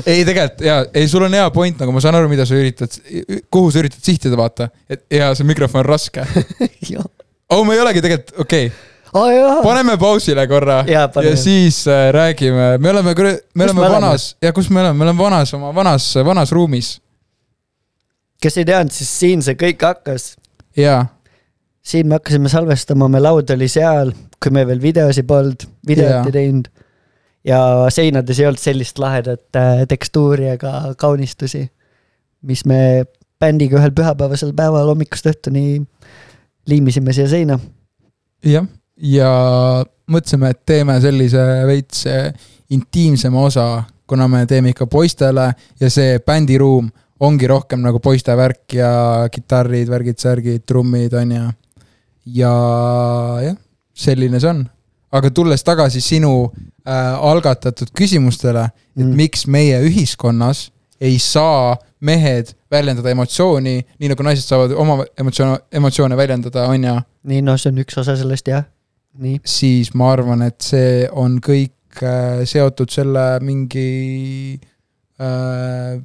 ei, 0.06 0.24
tegelikult 0.24 0.60
jaa, 0.62 0.82
ei, 0.94 1.08
sul 1.10 1.24
on 1.26 1.34
hea 1.34 1.46
point, 1.54 1.80
nagu 1.82 1.94
ma 1.94 2.02
saan 2.02 2.18
aru, 2.18 2.28
mida 2.30 2.46
sa 2.46 2.58
üritad, 2.58 2.92
kuhu 3.50 3.72
sa 3.74 3.82
üritad 3.82 4.04
sihtida, 4.04 4.38
vaata. 4.38 4.68
et 4.90 5.02
ja 5.10 5.32
see 5.34 5.48
mikrofon 5.48 5.82
on 5.82 5.88
raske. 5.88 6.22
jah, 6.92 7.08
oh, 7.50 7.64
me 7.66 7.74
ei 7.74 7.82
olegi 7.82 8.04
tegelikult, 8.04 8.38
okei 8.46 8.70
okay., 8.70 8.86
aa 9.18 9.32
jaa, 9.32 9.58
paneme 9.64 9.96
pausile 9.98 10.44
korra 10.46 10.82
Jaa, 10.86 11.08
ja, 11.16 11.30
ja 11.30 11.36
siis 11.40 11.80
äh, 11.88 12.10
räägime, 12.14 12.74
me 12.78 12.90
oleme, 12.92 13.14
me 13.16 13.16
Kus 13.16 13.64
oleme 13.64 13.80
me 13.80 13.92
vanas 13.96 14.30
ja 14.44 14.52
kus 14.52 14.68
me 14.70 14.82
oleme, 14.82 14.98
me 15.00 15.08
oleme 15.08 15.22
vanas, 15.22 15.54
oma 15.56 15.74
vanas, 15.74 16.10
vanas 16.28 16.52
ruumis 16.52 16.98
kes 18.42 18.58
ei 18.60 18.66
teadnud, 18.68 18.94
siis 18.94 19.10
siin 19.20 19.44
see 19.44 19.58
kõik 19.58 19.82
hakkas. 19.84 20.32
ja 20.76 21.06
siin 21.82 22.08
me 22.08 22.18
hakkasime 22.18 22.50
salvestama, 22.52 23.08
me 23.10 23.20
laud 23.22 23.50
oli 23.54 23.68
seal, 23.70 24.12
kui 24.42 24.54
me 24.54 24.66
veel 24.68 24.82
videosi 24.82 25.24
polnud, 25.26 25.66
videot 25.88 26.18
Jaa. 26.18 26.26
ei 26.28 26.34
teinud. 26.34 26.68
Ja 27.48 27.60
seinades 27.92 28.40
ei 28.40 28.48
olnud 28.48 28.62
sellist 28.62 29.00
lahedat 29.00 29.56
äh, 29.56 29.84
tekstuuri 29.88 30.50
ega 30.54 30.94
kaunistusi, 31.00 31.64
mis 32.46 32.64
me 32.68 33.06
bändiga 33.40 33.78
ühel 33.80 33.94
pühapäevasel 33.96 34.54
päeval 34.56 34.90
hommikust 34.92 35.30
õhtuni 35.30 35.80
liimisime 36.68 37.14
siia 37.16 37.28
seina. 37.30 37.58
jah, 38.44 38.66
ja 38.96 39.30
mõtlesime, 40.10 40.52
et 40.52 40.64
teeme 40.66 40.98
sellise 41.00 41.44
veits 41.68 42.04
intiimsema 42.74 43.44
osa, 43.48 43.68
kuna 44.08 44.28
me 44.28 44.44
teeme 44.46 44.72
ikka 44.72 44.86
poistele 44.90 45.50
ja 45.80 45.90
see 45.92 46.18
bändiruum 46.24 46.88
ongi 47.20 47.48
rohkem 47.50 47.82
nagu 47.82 48.00
poiste 48.02 48.34
värk 48.38 48.76
ja 48.78 48.90
kitarrid, 49.32 49.88
värgid, 49.90 50.18
särgid, 50.22 50.64
trummid 50.66 51.14
on 51.18 51.32
ju. 51.34 51.46
ja 52.38 52.52
jah, 53.42 53.56
selline 53.94 54.40
see 54.40 54.50
on. 54.50 54.66
Aga 55.12 55.30
tulles 55.30 55.64
tagasi 55.64 56.00
sinu 56.04 56.32
äh, 56.48 57.14
algatatud 57.30 57.92
küsimustele, 57.96 58.68
et 58.96 59.04
Mm. 59.04 59.14
miks 59.14 59.46
meie 59.46 59.78
ühiskonnas 59.86 60.70
ei 61.00 61.18
saa 61.22 61.76
mehed 62.00 62.50
väljendada 62.70 63.10
emotsiooni, 63.10 63.76
nii 63.98 64.08
nagu 64.10 64.24
naised 64.26 64.42
saavad 64.46 64.72
oma 64.74 65.04
emotsioone, 65.18 65.58
emotsioone 65.72 66.16
väljendada, 66.18 66.66
on 66.66 66.84
ju 66.84 66.94
nii, 67.30 67.42
noh, 67.46 67.58
see 67.58 67.70
on 67.70 67.78
üks 67.84 67.98
osa 68.02 68.16
sellest 68.18 68.50
jah, 68.50 68.64
nii. 69.22 69.38
siis 69.46 69.92
ma 69.94 70.12
arvan, 70.16 70.42
et 70.42 70.60
see 70.66 71.06
on 71.12 71.38
kõik 71.44 72.02
äh, 72.02 72.42
seotud 72.48 72.90
selle 72.90 73.26
mingi 73.46 74.58
äh, 75.22 75.98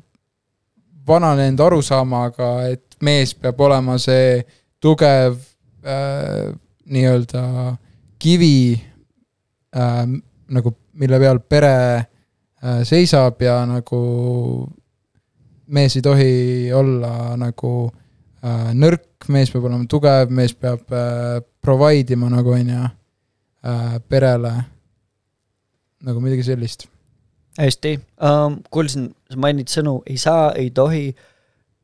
vananenud 1.07 1.59
arusaamaga, 1.65 2.53
et 2.73 2.97
mees 3.01 3.33
peab 3.33 3.59
olema 3.61 3.97
see 4.01 4.43
tugev 4.83 5.37
äh, 5.83 6.53
nii-öelda 6.85 7.75
kivi 8.21 8.81
äh, 9.75 10.05
nagu, 10.53 10.75
mille 10.93 11.19
peal 11.19 11.39
pere 11.39 11.75
äh, 11.97 12.81
seisab 12.87 13.41
ja 13.41 13.61
nagu 13.69 13.99
mees 15.73 15.95
ei 15.97 16.01
tohi 16.05 16.33
olla 16.75 17.33
nagu 17.39 17.73
äh, 18.43 18.71
nõrk, 18.77 19.27
mees 19.33 19.51
peab 19.53 19.67
olema 19.69 19.87
tugev, 19.89 20.31
mees 20.33 20.53
peab 20.53 20.91
äh, 20.93 21.39
provide 21.63 22.17
ima 22.17 22.29
nagu 22.31 22.53
on 22.53 22.73
ju 22.73 22.81
äh, 22.83 23.99
perele. 24.09 24.53
nagu 26.03 26.19
midagi 26.19 26.43
sellist. 26.43 26.87
hästi 27.57 27.99
um,, 28.19 28.57
kuulsin, 28.69 29.13
sa 29.31 29.37
mainid 29.39 29.69
sõnu 29.71 30.01
ei 30.09 30.17
saa, 30.17 30.51
ei 30.51 30.69
tohi. 30.69 31.15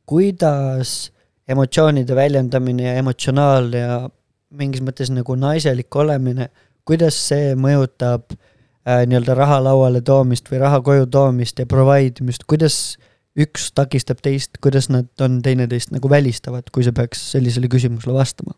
kuidas 0.04 1.12
emotsioonide 1.48 2.14
väljendamine 2.14 2.82
ja 2.82 2.94
emotsionaalne 2.98 3.78
ja 3.78 4.08
mingis 4.50 4.82
mõttes 4.82 5.10
nagu 5.14 5.34
naiselik 5.38 5.96
olemine, 5.96 6.48
kuidas 6.90 7.18
see 7.30 7.54
mõjutab 7.58 8.32
äh, 8.34 9.04
nii-öelda 9.06 9.36
raha 9.38 9.60
lauale 9.68 10.02
toomist 10.02 10.50
või 10.50 10.62
raha 10.64 10.82
koju 10.84 11.06
toomist 11.12 11.62
ja 11.62 11.68
provide 11.70 12.24
imist, 12.24 12.46
kuidas 12.50 12.98
üks 13.38 13.70
takistab 13.76 14.20
teist, 14.24 14.58
kuidas 14.62 14.90
nad 14.90 15.08
on 15.22 15.38
teineteist 15.44 15.94
nagu 15.94 16.10
välistavad, 16.10 16.66
kui 16.74 16.84
sa 16.84 16.92
peaks 16.92 17.30
sellisele 17.36 17.70
küsimusele 17.70 18.16
vastama? 18.16 18.56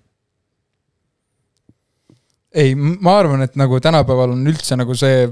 ei, 2.53 2.75
ma 2.77 3.17
arvan, 3.17 3.47
et 3.47 3.55
nagu 3.57 3.79
tänapäeval 3.81 4.35
on 4.35 4.45
üldse 4.49 4.77
nagu 4.77 4.97
see 4.99 5.25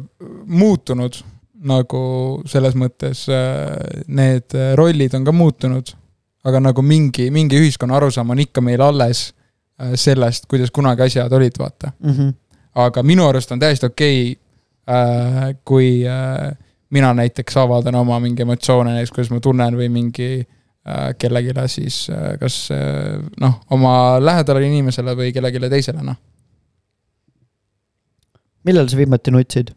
muutunud 0.48 1.18
nagu 1.60 2.02
selles 2.48 2.76
mõttes 2.78 3.26
äh, 3.28 3.74
need 4.08 4.56
äh, 4.56 4.72
rollid 4.78 5.14
on 5.16 5.26
ka 5.26 5.34
muutunud. 5.34 5.96
aga 6.40 6.60
nagu 6.60 6.80
mingi, 6.80 7.26
mingi 7.30 7.58
ühiskonna 7.60 7.98
arusaam 7.98 8.30
on 8.32 8.38
ikka 8.40 8.62
meil 8.64 8.80
alles 8.80 9.34
äh, 9.76 9.92
sellest, 9.94 10.46
kuidas 10.48 10.70
kunagi 10.72 11.04
asjad 11.04 11.32
olid, 11.32 11.58
vaata. 11.58 11.92
Mm 11.98 12.12
-hmm. 12.12 12.32
Aga 12.74 13.02
minu 13.02 13.26
arust 13.28 13.52
on 13.52 13.58
täiesti 13.58 13.86
okei 13.86 14.38
äh,, 14.88 15.56
kui 15.64 16.06
äh, 16.06 16.56
mina 16.90 17.14
näiteks 17.14 17.56
avaldan 17.56 17.94
oma 17.94 18.20
mingi 18.20 18.42
emotsioone, 18.42 18.94
näiteks 18.94 19.14
kuidas 19.14 19.30
ma 19.30 19.40
tunnen 19.40 19.76
või 19.78 19.88
mingi 19.88 20.30
äh, 20.40 21.10
kellelegi 21.18 21.54
siis 21.68 22.08
äh, 22.10 22.34
kas 22.40 22.68
äh, 22.74 23.18
noh, 23.40 23.60
oma 23.70 23.92
lähedale 24.22 24.66
inimesele 24.66 25.16
või 25.16 25.32
kellelegi 25.32 25.70
teisele, 25.70 26.02
noh. 26.02 26.16
millal 28.64 28.88
sa 28.88 28.96
viimati 28.96 29.30
nutsid? 29.30 29.74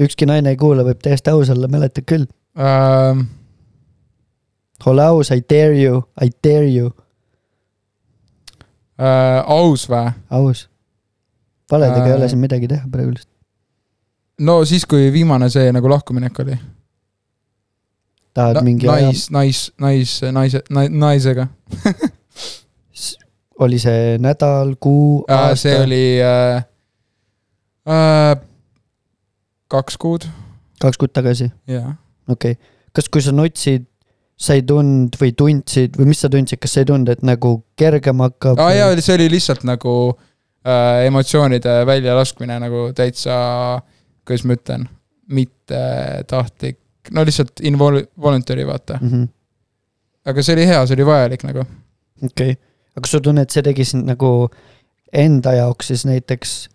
ükski 0.00 0.26
naine 0.26 0.54
ei 0.54 0.56
kuula, 0.56 0.84
võib 0.84 1.00
täiesti 1.04 1.30
aus 1.30 1.50
olla, 1.52 1.68
mäletad 1.68 2.06
küll. 2.08 2.24
Ähm, 2.56 3.26
ole 4.86 5.04
aus, 5.04 5.30
I 5.30 5.42
dare 5.44 5.76
you, 5.76 6.02
I 6.20 6.30
dare 6.44 6.68
you, 6.68 6.90
äh, 8.96 9.44
aus 9.44 9.88
või? 9.88 10.12
aus. 10.30 10.69
Valedega 11.70 12.06
ei 12.06 12.12
ole 12.12 12.24
Äh. 12.24 12.28
siin 12.28 12.42
midagi 12.42 12.68
teha 12.68 12.88
praegu 12.90 13.14
lihtsalt. 13.14 13.34
no 14.40 14.64
siis, 14.64 14.86
kui 14.86 15.12
viimane 15.12 15.50
see 15.50 15.72
nagu 15.72 15.90
lahkuminek 15.90 16.40
oli. 16.44 16.58
tahad 18.34 18.60
Na, 18.60 18.62
mingi 18.66 18.86
nais, 18.86 19.26
nais, 19.30 19.72
nais, 19.80 20.20
naise, 20.32 20.62
naisega. 20.90 21.48
oli 23.60 23.78
see 23.78 24.18
nädal, 24.18 24.74
kuu, 24.80 25.24
Äh, 25.28 25.52
see 25.54 25.74
aasta, 25.74 25.84
oli 25.84 26.04
äh, 26.24 26.62
äh, 27.88 28.36
kaks 29.68 29.98
kuud, 30.00 30.26
kaks 30.80 30.98
kuud 30.98 31.12
tagasi, 31.12 31.50
jaa. 31.68 31.94
okei 32.28 32.56
okay.. 32.56 32.74
kas, 32.92 33.08
kui 33.12 33.22
sa 33.22 33.34
nutsid, 33.36 33.84
sa 34.40 34.56
ei 34.56 34.64
tundnud 34.64 35.18
või 35.20 35.34
tundsid 35.36 35.98
või 36.00 36.08
mis 36.14 36.22
sa 36.24 36.30
tundsid, 36.32 36.62
kas 36.62 36.72
sa 36.72 36.80
ei 36.80 36.88
tundnud, 36.88 37.12
et 37.12 37.26
nagu 37.26 37.58
kergem 37.76 38.24
hakkab 38.24 38.62
aa 38.62 38.72
jaa, 38.72 38.96
see 39.04 39.18
oli 39.18 39.28
lihtsalt 39.34 39.66
nagu 39.68 39.92
äh, 40.14 40.29
emotsioonide 41.06 41.80
väljalaskmine 41.86 42.58
nagu 42.60 42.90
täitsa, 42.96 43.34
kuidas 44.28 44.44
ma 44.44 44.56
ütlen, 44.58 44.86
mitte 45.32 45.82
tahtlik, 46.28 46.78
no 47.14 47.24
lihtsalt 47.24 47.62
involuntary, 47.64 48.66
vaata. 48.66 48.98
mm 49.00 49.08
-hmm. 49.08 49.28
aga 50.26 50.42
see 50.42 50.54
oli 50.54 50.66
hea, 50.66 50.86
see 50.86 50.98
oli 50.98 51.06
vajalik 51.06 51.44
nagu. 51.44 51.64
okei 52.24 52.50
okay., 52.50 52.56
aga 52.92 53.00
kas 53.00 53.10
sa 53.10 53.20
tunned, 53.20 53.42
et 53.42 53.50
see 53.50 53.62
tegi 53.62 53.84
sind 53.84 54.06
nagu 54.06 54.50
enda 55.12 55.52
jaoks 55.52 55.86
siis 55.86 56.04
näiteks 56.06 56.68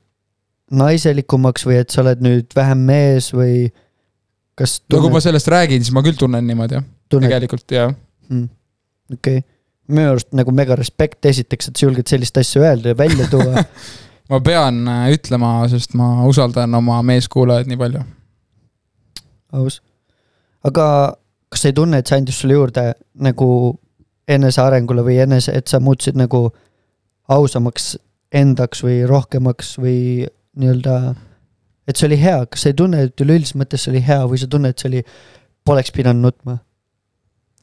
naiselikumaks 0.71 1.65
või 1.65 1.79
et 1.81 1.89
sa 1.89 2.01
oled 2.01 2.21
nüüd 2.25 2.55
vähem 2.55 2.77
mees 2.77 3.33
või 3.33 3.69
kas 4.57 4.81
no 4.89 4.97
kui 4.97 5.09
ma 5.09 5.19
tunned, 5.19 5.21
sellest 5.21 5.47
räägin, 5.47 5.83
siis 5.83 5.93
ma 5.93 6.01
küll 6.01 6.17
tunnen 6.17 6.47
niimoodi, 6.47 6.81
tunned, 7.09 7.29
tegelikult 7.29 7.71
jah. 7.71 7.93
okei 8.31 9.37
okay., 9.37 9.41
minu 9.87 10.15
arust 10.15 10.31
nagu 10.35 10.53
mega 10.55 10.77
respekt 10.79 11.25
esiteks, 11.25 11.69
et 11.69 11.77
sa 11.77 11.85
julged 11.85 12.09
sellist 12.09 12.37
asja 12.37 12.63
öelda 12.63 12.93
ja 12.93 12.97
välja 12.97 13.27
tuua 13.31 13.63
ma 14.29 14.39
pean 14.41 14.87
äh, 14.87 15.09
ütlema, 15.13 15.57
sest 15.69 15.93
ma 15.97 16.25
usaldan 16.29 16.73
oma 16.77 17.01
meeskuulajaid 17.05 17.69
nii 17.69 17.79
palju. 17.79 18.01
aus. 19.53 19.81
aga 20.65 20.87
kas 21.49 21.61
sa 21.61 21.71
ei 21.71 21.77
tunne, 21.77 21.99
et 22.01 22.09
see 22.09 22.19
andis 22.19 22.39
sulle 22.41 22.57
juurde 22.57 22.87
nagu 23.21 23.49
enesearengule 24.27 25.05
või 25.05 25.19
enese, 25.23 25.53
et 25.53 25.69
sa 25.69 25.79
muutusid 25.79 26.17
nagu 26.17 26.49
ausamaks 27.31 27.95
endaks 28.35 28.81
või 28.83 29.03
rohkemaks 29.07 29.75
või 29.79 30.25
nii-öelda, 30.57 31.13
et 31.87 31.97
see 31.97 32.09
oli 32.09 32.17
hea, 32.19 32.41
kas 32.49 32.65
sa 32.65 32.71
ei 32.71 32.77
tunne, 32.81 33.05
et 33.05 33.21
üleüldises 33.21 33.57
mõttes 33.59 33.85
see 33.85 33.93
oli 33.93 34.01
hea 34.05 34.23
või 34.25 34.41
sa 34.41 34.49
tunned, 34.49 34.73
et 34.73 34.81
see 34.81 34.89
oli, 34.89 35.03
poleks 35.65 35.93
pidanud 35.93 36.25
nutma? 36.25 36.57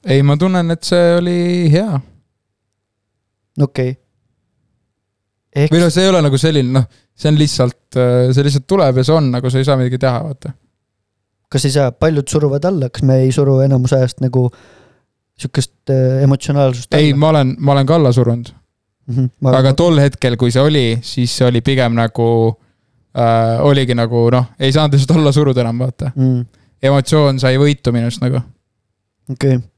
ei, 0.07 0.23
ma 0.27 0.39
tunnen, 0.39 0.71
et 0.75 0.87
see 0.87 1.13
oli 1.19 1.37
hea. 1.75 2.01
Okei 3.61 3.93
okay.. 3.93 3.99
ehk 5.65 5.75
või 5.75 5.85
noh, 5.85 5.93
see 5.93 6.07
ei 6.07 6.13
ole 6.13 6.23
nagu 6.25 6.41
selline, 6.41 6.73
noh, 6.81 6.87
see 7.15 7.33
on 7.33 7.41
lihtsalt, 7.41 7.81
see 7.97 8.47
lihtsalt 8.49 8.69
tuleb 8.71 9.01
ja 9.01 9.07
see 9.07 9.17
on 9.17 9.33
nagu, 9.35 9.51
sa 9.53 9.61
ei 9.61 9.69
saa 9.69 9.79
midagi 9.81 10.01
teha, 10.03 10.23
vaata. 10.25 10.55
kas 11.53 11.67
ei 11.69 11.75
saa, 11.75 11.91
paljud 11.93 12.29
suruvad 12.29 12.65
alla, 12.71 12.89
kas 12.93 13.05
me 13.09 13.23
ei 13.27 13.35
suru 13.35 13.61
enamus 13.65 13.93
ajast 13.99 14.25
nagu 14.25 14.49
sihukest 15.39 15.91
äh, 15.91 16.23
emotsionaalsust 16.23 16.95
ei, 16.95 17.13
ma 17.15 17.33
olen, 17.33 17.55
ma 17.59 17.75
olen 17.77 17.89
ka 17.89 17.97
alla 17.97 18.13
surunud, 18.13 18.53
mm. 19.07 19.15
-hmm, 19.17 19.55
aga 19.55 19.75
tol 19.79 19.99
hetkel, 20.01 20.37
kui 20.41 20.53
see 20.55 20.63
oli, 20.63 20.87
siis 21.03 21.37
see 21.37 21.49
oli 21.49 21.63
pigem 21.65 21.97
nagu 21.99 22.29
äh,, 23.17 23.61
oligi 23.65 23.97
nagu 23.99 24.29
noh, 24.35 24.53
ei 24.61 24.73
saanud 24.73 24.97
lihtsalt 24.97 25.19
alla 25.19 25.33
suruda 25.33 25.65
enam, 25.65 25.85
vaata. 25.85 26.13
mm,. 26.15 26.47
emotsioon 26.83 27.41
sai 27.41 27.59
võitu 27.61 27.93
minust 27.95 28.23
nagu. 28.25 28.43
okei 29.31 29.57
okay.. 29.57 29.69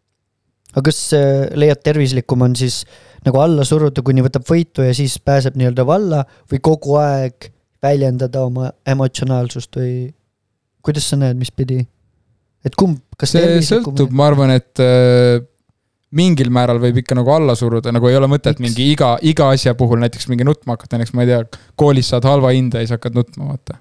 aga 0.73 0.87
kas 0.91 1.01
äh, 1.17 1.49
leiad 1.55 1.83
tervislikum 1.85 2.43
on 2.49 2.57
siis 2.57 2.85
nagu 3.25 3.41
alla 3.41 3.65
suruda, 3.67 4.03
kuni 4.05 4.25
võtab 4.25 4.45
võitu 4.49 4.85
ja 4.85 4.95
siis 4.97 5.17
pääseb 5.23 5.57
nii-öelda 5.59 5.87
valla 5.89 6.23
või 6.51 6.61
kogu 6.65 6.99
aeg 7.01 7.51
väljendada 7.85 8.45
oma 8.45 8.71
emotsionaalsust 8.89 9.81
või 9.81 9.97
kuidas 10.85 11.09
sa 11.11 11.19
näed, 11.21 11.39
mis 11.41 11.53
pidi? 11.53 11.83
et 12.65 12.77
kumb, 12.81 13.01
kas 13.21 13.35
see 13.35 13.59
sõltub, 13.67 14.13
ma 14.17 14.31
arvan, 14.31 14.55
et 14.57 14.81
äh, 14.81 15.43
mingil 16.17 16.51
määral 16.55 16.81
võib 16.83 17.03
ikka 17.03 17.17
nagu 17.19 17.33
alla 17.35 17.57
suruda, 17.59 17.93
nagu 17.93 18.09
ei 18.09 18.17
ole 18.17 18.29
mõtet 18.31 18.61
Miks? 18.61 18.71
mingi 18.71 18.91
iga, 18.95 19.15
iga 19.21 19.51
asja 19.53 19.75
puhul 19.79 20.01
näiteks 20.05 20.31
mingi 20.31 20.47
nutma 20.49 20.79
hakata, 20.79 21.01
näiteks 21.01 21.17
ma 21.17 21.27
ei 21.27 21.33
tea, 21.33 21.67
koolis 21.81 22.13
saad 22.13 22.29
halva 22.29 22.55
hinde 22.55 22.81
ja 22.81 22.87
siis 22.87 22.97
hakkad 22.97 23.19
nutma, 23.19 23.51
vaata. 23.53 23.79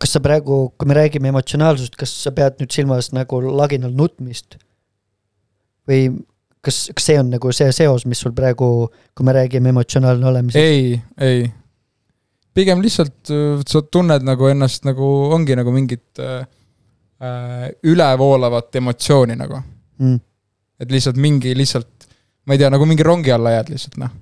kas 0.00 0.14
sa 0.16 0.22
praegu, 0.24 0.62
kui 0.78 0.90
me 0.90 0.96
räägime 0.98 1.32
emotsionaalsust, 1.32 1.98
kas 1.98 2.14
sa 2.24 2.34
pead 2.36 2.60
nüüd 2.62 2.74
silmas 2.74 3.10
nagu 3.16 3.42
laginal 3.48 3.94
nutmist? 3.96 4.58
või 5.90 6.04
kas, 6.64 6.80
kas 6.96 7.08
see 7.10 7.18
on 7.20 7.30
nagu 7.34 7.52
see 7.56 7.72
seos, 7.74 8.04
mis 8.08 8.20
sul 8.22 8.34
praegu, 8.36 8.68
kui 9.16 9.26
me 9.26 9.34
räägime 9.36 9.72
emotsionaalne 9.72 10.26
olemisest? 10.30 10.60
ei, 10.60 11.00
ei. 11.20 11.44
pigem 12.56 12.82
lihtsalt 12.84 13.32
äh, 13.32 13.62
sa 13.68 13.82
tunned 13.82 14.26
nagu 14.26 14.48
ennast 14.50 14.88
nagu 14.88 15.08
ongi 15.34 15.56
nagu 15.58 15.72
mingit 15.74 16.20
äh, 16.20 16.42
äh, 17.22 17.70
ülevoolavat 17.82 18.76
emotsiooni 18.82 19.38
nagu. 19.40 19.62
Mm. 20.00 20.20
et 20.80 20.92
lihtsalt 20.92 21.18
mingi 21.20 21.52
lihtsalt, 21.56 22.06
ma 22.48 22.56
ei 22.56 22.60
tea, 22.60 22.70
nagu 22.72 22.86
mingi 22.88 23.04
rongi 23.04 23.32
alla 23.34 23.52
jääd 23.58 23.74
lihtsalt 23.74 23.98
noh. 24.00 24.12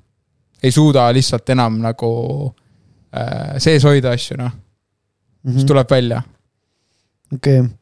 ei 0.62 0.74
suuda 0.74 1.06
lihtsalt 1.14 1.54
enam 1.54 1.78
nagu 1.82 2.12
äh, 3.14 3.58
sees 3.62 3.86
hoida 3.86 4.14
asju 4.14 4.38
noh, 4.40 4.54
siis 5.44 5.62
-hmm. 5.62 5.68
tuleb 5.70 5.90
välja. 5.90 6.22
okei 7.34 7.60
okay., 7.60 7.74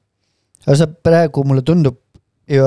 aga 0.67 0.77
sa 0.77 0.87
praegu 0.87 1.45
mulle 1.45 1.63
tundub 1.63 1.97
ja 2.49 2.67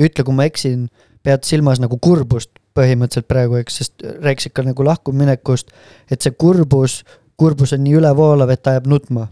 ütle, 0.00 0.24
kui 0.24 0.34
ma 0.36 0.46
eksin, 0.48 0.86
pead 1.22 1.46
silmas 1.46 1.80
nagu 1.82 1.98
kurbust 2.02 2.50
põhimõtteliselt 2.76 3.28
praegu, 3.28 3.58
eks, 3.60 3.78
sest 3.82 4.04
rääkisid 4.24 4.54
ka 4.56 4.64
nagu 4.66 4.84
lahkuminekust, 4.86 5.72
et 6.10 6.24
see 6.24 6.34
kurbus, 6.40 7.02
kurbus 7.40 7.74
on 7.76 7.84
nii 7.84 7.98
ülevoolav, 8.00 8.52
et 8.54 8.72
ajab 8.72 8.88
nutma. 8.90 9.28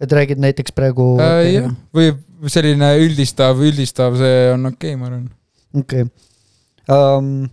et 0.00 0.12
räägid 0.12 0.36
näiteks 0.36 0.74
praegu 0.76 1.16
Äh, 1.24 1.54
jah, 1.54 1.70
või 1.96 2.10
selline 2.52 2.90
üldistav, 3.00 3.56
üldistav, 3.64 4.18
see 4.20 4.50
on 4.52 4.68
okei 4.68 4.92
okay,, 4.92 5.00
ma 5.00 5.06
arvan. 5.08 5.30
okei 5.72 6.02
okay. 6.02 6.10
um,. 6.92 7.48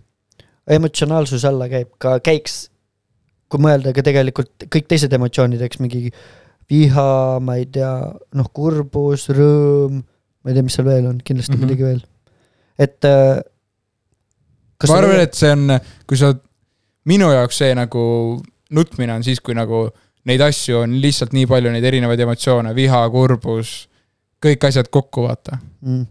emotsionaalsuse 0.68 1.48
alla 1.48 1.68
käib 1.68 1.94
ka, 1.98 2.18
käiks, 2.24 2.68
kui 3.48 3.60
mõelda 3.64 3.92
ka 3.96 4.04
tegelikult 4.04 4.68
kõik 4.68 4.88
teised 4.88 5.12
emotsioonid, 5.12 5.60
eks 5.64 5.80
mingi 5.80 6.10
viha, 6.70 7.40
ma 7.44 7.56
ei 7.60 7.66
tea, 7.68 7.92
noh, 8.36 8.50
kurbus, 8.52 9.28
rõõm, 9.32 10.02
ma 10.44 10.52
ei 10.52 10.56
tea, 10.56 10.64
mis 10.64 10.76
seal 10.76 10.88
veel 10.88 11.08
on, 11.10 11.20
kindlasti 11.20 11.52
mm. 11.52 11.60
-hmm. 11.60 11.68
midagi 11.68 11.88
veel. 11.88 12.02
Et 12.78 13.06
äh, 13.08 13.42
ma 14.88 14.98
arvan, 14.98 15.20
et 15.22 15.36
see 15.38 15.52
on, 15.54 15.76
kui 16.08 16.18
sa, 16.20 16.32
minu 17.08 17.30
jaoks 17.32 17.60
see 17.62 17.74
nagu 17.76 18.04
nutmine 18.74 19.14
on 19.14 19.24
siis, 19.26 19.40
kui 19.44 19.56
nagu 19.56 19.86
neid 20.28 20.42
asju 20.44 20.80
on 20.82 20.96
lihtsalt 21.02 21.34
nii 21.36 21.46
palju, 21.48 21.72
neid 21.72 21.84
erinevaid 21.84 22.20
emotsioone, 22.24 22.72
viha, 22.76 23.02
kurbus, 23.12 23.74
kõik 24.44 24.68
asjad 24.68 24.90
kokku, 24.92 25.26
vaata. 25.28 25.58
mm, 25.84 26.04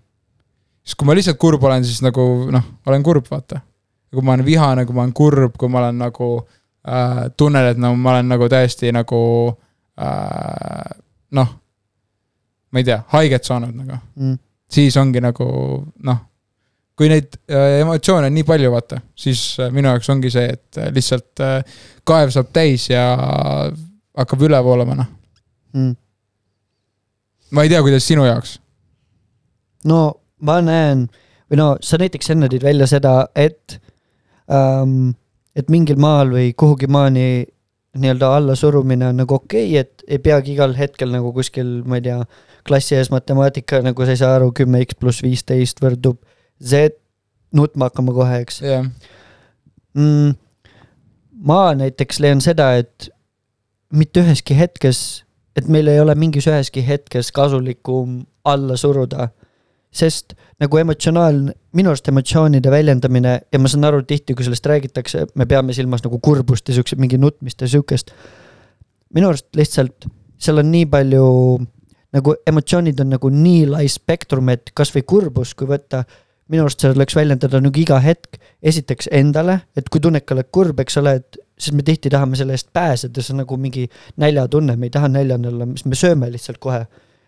siis 0.85 0.97
kui 0.99 1.09
ma 1.09 1.17
lihtsalt 1.17 1.39
kurb 1.41 1.63
olen, 1.65 1.85
siis 1.85 2.01
nagu 2.05 2.27
noh, 2.53 2.67
olen 2.87 3.05
kurb, 3.05 3.27
vaata. 3.29 3.61
kui 4.13 4.21
ma 4.21 4.35
olen 4.35 4.45
vihane, 4.45 4.85
kui 4.85 4.95
ma 4.95 5.05
olen 5.05 5.15
kurb, 5.17 5.57
kui 5.57 5.71
ma 5.73 5.81
olen 5.81 5.97
nagu 6.05 6.29
äh,, 6.85 7.25
tunnen, 7.37 7.71
et 7.73 7.81
no 7.81 7.95
ma 7.97 8.13
olen 8.13 8.29
nagu 8.29 8.49
täiesti 8.49 8.91
nagu 8.93 9.21
äh, 9.97 10.91
noh, 11.33 11.55
ma 12.69 12.81
ei 12.81 12.85
tea, 12.85 12.99
haiget 13.13 13.49
saanud 13.49 13.73
nagu, 13.73 13.97
mm, 14.19 14.37
siis 14.69 14.97
ongi 15.01 15.21
nagu 15.21 15.47
noh, 16.05 16.21
kui 16.97 17.09
neid 17.09 17.37
äh, 17.49 17.79
emotsioone 17.81 18.29
on 18.29 18.35
nii 18.37 18.45
palju, 18.47 18.71
vaata, 18.73 18.99
siis 19.17 19.41
äh, 19.61 19.71
minu 19.73 19.89
jaoks 19.89 20.09
ongi 20.13 20.31
see, 20.33 20.53
et 20.55 20.79
äh, 20.79 20.91
lihtsalt 20.93 21.41
kaev 22.07 22.33
saab 22.35 22.51
täis 22.53 22.89
ja 22.91 23.03
hakkab 24.17 24.45
üle 24.45 24.59
voolama, 24.65 24.97
noh. 25.01 25.09
mm. 25.73 25.95
ma 27.57 27.65
ei 27.65 27.73
tea, 27.73 27.81
kuidas 27.85 28.05
sinu 28.07 28.27
jaoks. 28.29 28.59
no 29.89 30.03
ma 30.45 30.59
näen 30.61 31.07
või 31.49 31.59
no 31.59 31.73
sa 31.81 31.97
näiteks 32.01 32.33
enne 32.35 32.51
tõid 32.51 32.65
välja 32.65 32.89
seda, 32.89 33.17
et 33.35 33.79
ähm,, 34.51 35.13
et 35.53 35.69
mingil 35.69 35.99
maal 36.01 36.31
või 36.33 36.53
kuhugi 36.57 36.87
maani 36.89 37.45
nii-öelda 37.93 38.31
allasurumine 38.39 39.11
on 39.11 39.19
nagu 39.21 39.35
okei 39.37 39.67
okay,, 39.69 39.83
et 39.83 40.05
ei 40.09 40.17
peagi 40.21 40.55
igal 40.55 40.73
hetkel 40.77 41.11
nagu 41.13 41.29
kuskil, 41.33 41.81
ma 41.85 41.99
ei 41.99 42.05
tea, 42.07 42.23
klassi 42.65 42.97
ees 42.97 43.11
matemaatika, 43.13 43.83
nagu 43.85 44.05
sa 44.05 44.15
ei 44.15 44.21
saa 44.21 44.37
aru, 44.37 44.49
kümme 44.55 44.81
X 44.85 44.97
pluss 44.97 45.21
viisteist 45.25 45.81
võrdub 45.83 46.17
Z 46.63 46.95
nutma 47.53 47.89
hakkama 47.89 48.15
kohe, 48.15 48.39
eks 48.43 48.61
jah, 48.63 48.85
mm,. 49.97 50.33
ma 51.45 51.59
näiteks 51.77 52.21
leian 52.23 52.41
seda, 52.43 52.71
et 52.81 53.09
mitte 53.93 54.23
üheski 54.23 54.57
hetkes, 54.57 55.23
et 55.57 55.69
meil 55.69 55.89
ei 55.91 56.01
ole 56.01 56.15
mingis 56.17 56.47
üheski 56.49 56.81
hetkes 56.85 57.31
kasulikum 57.35 58.23
alla 58.49 58.77
suruda. 58.77 59.29
sest 59.93 60.33
nagu 60.57 60.77
emotsionaalne, 60.81 61.51
minu 61.77 61.91
arust 61.91 62.07
emotsioonide 62.09 62.71
väljendamine 62.73 63.33
ja 63.53 63.59
ma 63.61 63.69
saan 63.69 63.85
aru, 63.85 63.99
tihti 64.09 64.33
kui 64.33 64.45
sellest 64.45 64.65
räägitakse, 64.65 65.27
me 65.37 65.45
peame 65.45 65.73
silmas 65.73 66.01
nagu 66.01 66.17
kurbust 66.17 66.69
ja 66.69 66.73
siukse 66.73 66.97
mingi 66.97 67.19
nutmist 67.21 67.61
ja 67.61 67.69
siukest. 67.69 68.09
minu 69.13 69.29
arust 69.29 69.51
lihtsalt 69.55 70.07
seal 70.41 70.57
on 70.63 70.71
nii 70.71 70.87
palju 70.89 71.27
nagu 72.13 72.35
emotsioonid 72.47 72.99
on 73.01 73.13
nagu 73.15 73.29
nii 73.29 73.65
lai 73.69 73.87
spektrum, 73.89 74.49
et 74.53 74.71
kasvõi 74.75 75.05
kurbus, 75.05 75.53
kui 75.57 75.69
võtta 75.69 76.03
minu 76.51 76.65
arust 76.65 76.83
seda 76.83 76.95
tuleks 76.95 77.15
väljendada 77.15 77.61
nagu 77.63 77.79
iga 77.79 77.99
hetk, 78.03 78.39
esiteks 78.63 79.09
endale, 79.15 79.59
et 79.77 79.87
kui 79.91 80.01
tunned, 80.03 80.25
oled 80.35 80.49
kurb, 80.51 80.81
eks 80.83 80.99
ole, 81.01 81.15
et 81.21 81.39
siis 81.59 81.75
me 81.75 81.85
tihti 81.85 82.11
tahame 82.11 82.37
selle 82.39 82.55
eest 82.57 82.71
pääseda, 82.75 83.23
see 83.23 83.35
on 83.35 83.43
nagu 83.43 83.57
mingi 83.61 83.85
näljatunne, 84.21 84.75
me 84.79 84.89
ei 84.89 84.93
taha 84.93 85.09
näljane 85.13 85.49
olla, 85.51 85.67
siis 85.73 85.87
me 85.89 85.99
sööme 85.99 86.31
lihtsalt 86.33 86.59
kohe. 86.63 86.85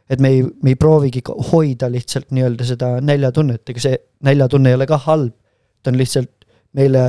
et 0.10 0.20
me 0.22 0.30
ei, 0.30 0.42
me 0.62 0.70
ei 0.70 0.76
proovigi 0.78 1.24
hoida 1.52 1.88
lihtsalt 1.90 2.30
nii-öelda 2.36 2.66
seda 2.68 2.90
näljatunnet, 3.02 3.64
ega 3.70 3.82
see 3.82 3.96
näljatunne 4.28 4.70
ei 4.70 4.78
ole 4.78 4.86
ka 4.86 5.00
halb. 5.08 5.34
ta 5.84 5.92
on 5.94 5.98
lihtsalt 5.98 6.46
meile 6.74 7.06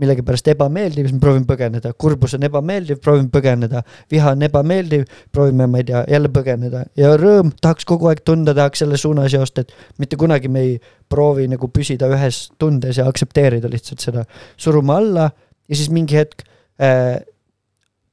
millegipärast 0.00 0.48
ebameeldiv, 0.52 1.06
siis 1.06 1.14
ma 1.16 1.20
proovin 1.22 1.44
põgeneda, 1.48 1.92
kurbus 2.00 2.36
on 2.38 2.46
ebameeldiv, 2.48 2.98
proovin 3.04 3.28
põgeneda, 3.32 3.82
viha 4.10 4.32
on 4.32 4.44
ebameeldiv, 4.46 5.04
proovime, 5.34 5.66
ma 5.68 5.82
ei 5.82 5.88
tea, 5.90 6.00
jälle 6.10 6.30
põgeneda. 6.32 6.84
Ja 6.98 7.12
rõõm 7.20 7.52
tahaks 7.62 7.86
kogu 7.88 8.08
aeg 8.10 8.22
tunda, 8.26 8.54
tahaks 8.56 8.82
selle 8.84 9.00
suunas 9.00 9.34
joosta, 9.34 9.66
et 9.66 10.00
mitte 10.00 10.16
kunagi 10.20 10.48
me 10.52 10.64
ei 10.64 10.78
proovi 11.12 11.44
nagu 11.50 11.68
püsida 11.68 12.08
ühes 12.12 12.46
tundes 12.60 13.02
ja 13.02 13.06
aktsepteerida 13.10 13.70
lihtsalt 13.72 14.04
seda, 14.04 14.24
surume 14.56 14.96
alla. 14.96 15.28
Ja 15.68 15.78
siis 15.78 15.92
mingi 15.92 16.16
hetk 16.18 16.46
äh, 16.80 17.20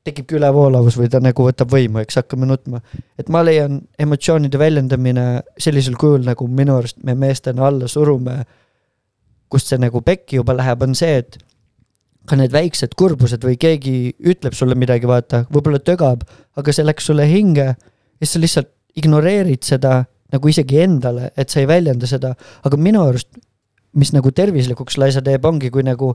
tekibki 0.07 0.37
ülevoolavus 0.37 0.97
või 0.99 1.09
ta 1.11 1.21
nagu 1.23 1.47
võtab 1.47 1.71
võimu, 1.71 2.03
eks 2.03 2.21
hakkame 2.21 2.47
nutma. 2.49 2.81
et 3.19 3.29
ma 3.29 3.41
leian 3.43 3.81
emotsioonide 3.99 4.59
väljendamine 4.59 5.25
sellisel 5.57 5.95
kujul, 5.99 6.23
nagu 6.27 6.47
minu 6.47 6.77
arust 6.79 6.99
me 7.03 7.15
meestena 7.15 7.67
alla 7.67 7.87
surume, 7.87 8.43
kust 9.49 9.71
see 9.71 9.79
nagu 9.81 10.01
pekki 10.05 10.39
juba 10.39 10.55
läheb, 10.55 10.83
on 10.83 10.95
see, 10.95 11.19
et 11.23 11.37
ka 12.29 12.37
need 12.39 12.53
väiksed 12.53 12.93
kurbused 12.99 13.43
või 13.45 13.57
keegi 13.59 13.95
ütleb 14.31 14.55
sulle 14.57 14.77
midagi, 14.77 15.09
vaata, 15.09 15.43
võib-olla 15.49 15.81
tögab, 15.81 16.23
aga 16.59 16.75
see 16.75 16.85
läks 16.85 17.09
sulle 17.09 17.25
hinge 17.29 17.67
ja 17.71 17.75
siis 18.21 18.35
sa 18.35 18.43
lihtsalt 18.43 18.71
ignoreerid 18.99 19.65
seda 19.65 20.03
nagu 20.29 20.49
isegi 20.51 20.81
endale, 20.83 21.31
et 21.37 21.49
sa 21.49 21.61
ei 21.61 21.69
väljenda 21.69 22.07
seda, 22.09 22.35
aga 22.65 22.77
minu 22.77 23.01
arust, 23.07 23.31
mis 23.97 24.11
nagu 24.13 24.29
tervislikuks 24.35 24.99
laisa 25.01 25.23
teeb, 25.25 25.45
ongi 25.49 25.71
kui 25.73 25.81
nagu 25.85 26.13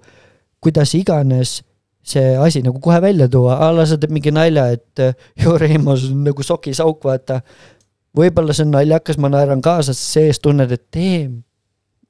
kuidas 0.63 0.95
iganes 0.95 1.59
see 2.05 2.35
asi 2.37 2.61
nagu 2.63 2.79
kohe 2.85 3.01
välja 3.03 3.29
tuua, 3.33 3.57
a 3.65 3.71
la 3.73 3.87
sa 3.89 3.97
teed 3.99 4.13
mingi 4.13 4.33
nalja, 4.35 4.69
et 4.77 5.01
äh, 5.01 5.17
joo 5.41 5.57
Reimo, 5.59 5.97
sul 5.97 6.13
on 6.13 6.29
nagu 6.29 6.45
sokis 6.45 6.83
auk, 6.85 7.03
vaata. 7.09 7.41
võib-olla 8.15 8.55
see 8.55 8.67
on 8.69 8.77
naljakas, 8.77 9.19
ma 9.19 9.33
naeran 9.33 9.65
kaasa, 9.65 9.97
sees 9.97 10.39
tunned, 10.45 10.71
et 10.71 10.85
teem 10.93 11.41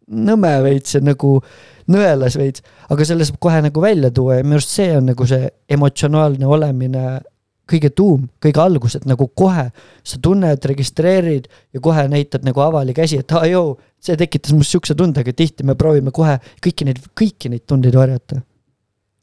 nõme 0.09 0.53
veits 0.65 0.97
ja 0.97 1.03
nagu 1.05 1.37
nõelas 1.91 2.37
veits, 2.41 2.65
aga 2.93 3.07
selle 3.07 3.27
saab 3.29 3.39
kohe 3.43 3.61
nagu 3.65 3.83
välja 3.83 4.11
tuua 4.15 4.39
ja 4.39 4.47
minu 4.47 4.59
arust 4.59 4.75
see 4.77 4.91
on 4.97 5.09
nagu 5.13 5.27
see 5.29 5.49
emotsionaalne 5.77 6.49
olemine 6.49 7.05
kõige 7.71 7.91
tuum, 7.97 8.27
kõige 8.43 8.61
algus, 8.61 8.99
et 8.99 9.07
nagu 9.09 9.27
kohe 9.37 9.67
sa 10.05 10.19
tunned, 10.23 10.67
registreerid 10.69 11.49
ja 11.73 11.81
kohe 11.85 12.05
näitad 12.13 12.45
nagu 12.45 12.61
avali 12.61 12.95
käsi, 12.97 13.23
et 13.25 13.33
aa 13.33 13.47
joo, 13.49 13.79
see 14.05 14.19
tekitas 14.21 14.53
must 14.57 14.75
siukse 14.75 14.97
tunde, 14.99 15.25
aga 15.25 15.33
tihti 15.33 15.65
me 15.65 15.77
proovime 15.79 16.13
kohe 16.15 16.37
kõiki 16.65 16.89
neid, 16.89 17.01
kõiki 17.17 17.53
neid 17.53 17.65
tundeid 17.69 17.97
varjata. 17.97 18.43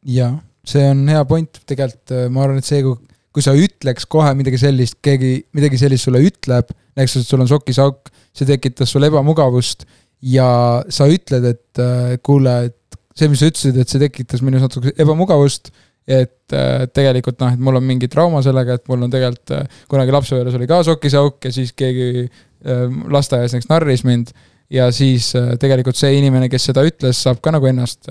jaa, 0.09 0.33
see 0.65 0.87
on 0.89 1.05
hea 1.13 1.21
point, 1.29 1.61
tegelikult 1.69 2.15
äh, 2.17 2.27
ma 2.33 2.45
arvan, 2.47 2.61
et 2.61 2.69
see, 2.69 2.81
kui, 2.85 2.97
kui 3.31 3.45
sa 3.45 3.53
ütleks 3.57 4.09
kohe 4.09 4.33
midagi 4.37 4.57
sellist, 4.61 4.97
keegi 5.05 5.35
midagi 5.53 5.77
sellist 5.81 6.09
sulle 6.09 6.23
ütleb, 6.25 6.73
näiteks, 6.97 7.21
sul 7.27 7.45
on 7.45 7.49
sokis 7.51 7.79
auk, 7.83 8.09
see 8.33 8.49
tekitas 8.49 8.89
sulle 8.89 9.11
ebamugavust 9.11 9.85
ja 10.21 10.49
sa 10.91 11.07
ütled, 11.09 11.47
et 11.49 11.81
äh, 11.81 12.17
kuule, 12.23 12.57
et 12.69 12.99
see, 13.17 13.29
mis 13.31 13.41
sa 13.41 13.49
ütlesid, 13.49 13.79
et 13.81 13.91
see 13.91 14.01
tekitas 14.01 14.43
minus 14.45 14.63
natuke 14.65 14.93
ebamugavust, 15.01 15.71
et 16.09 16.55
äh, 16.57 16.85
tegelikult 16.93 17.41
noh, 17.41 17.55
et 17.55 17.61
mul 17.61 17.79
on 17.79 17.85
mingi 17.85 18.09
trauma 18.11 18.41
sellega, 18.45 18.77
et 18.77 18.87
mul 18.91 19.07
on 19.07 19.13
tegelikult 19.13 19.55
äh, 19.57 19.81
kunagi 19.91 20.15
lapsepõlves 20.15 20.57
oli 20.59 20.69
ka 20.69 20.81
sokis 20.87 21.17
auk 21.19 21.49
ja 21.49 21.53
siis 21.55 21.75
keegi 21.77 22.29
lasteaias 22.61 23.55
näiteks 23.55 23.69
narris 23.71 24.03
mind. 24.05 24.33
Ja 24.71 24.85
siis 24.95 25.33
tegelikult 25.59 25.97
see 25.99 26.13
inimene, 26.15 26.45
kes 26.47 26.69
seda 26.69 26.83
ütles, 26.87 27.17
saab 27.25 27.41
ka 27.43 27.51
nagu 27.51 27.65
ennast 27.67 28.07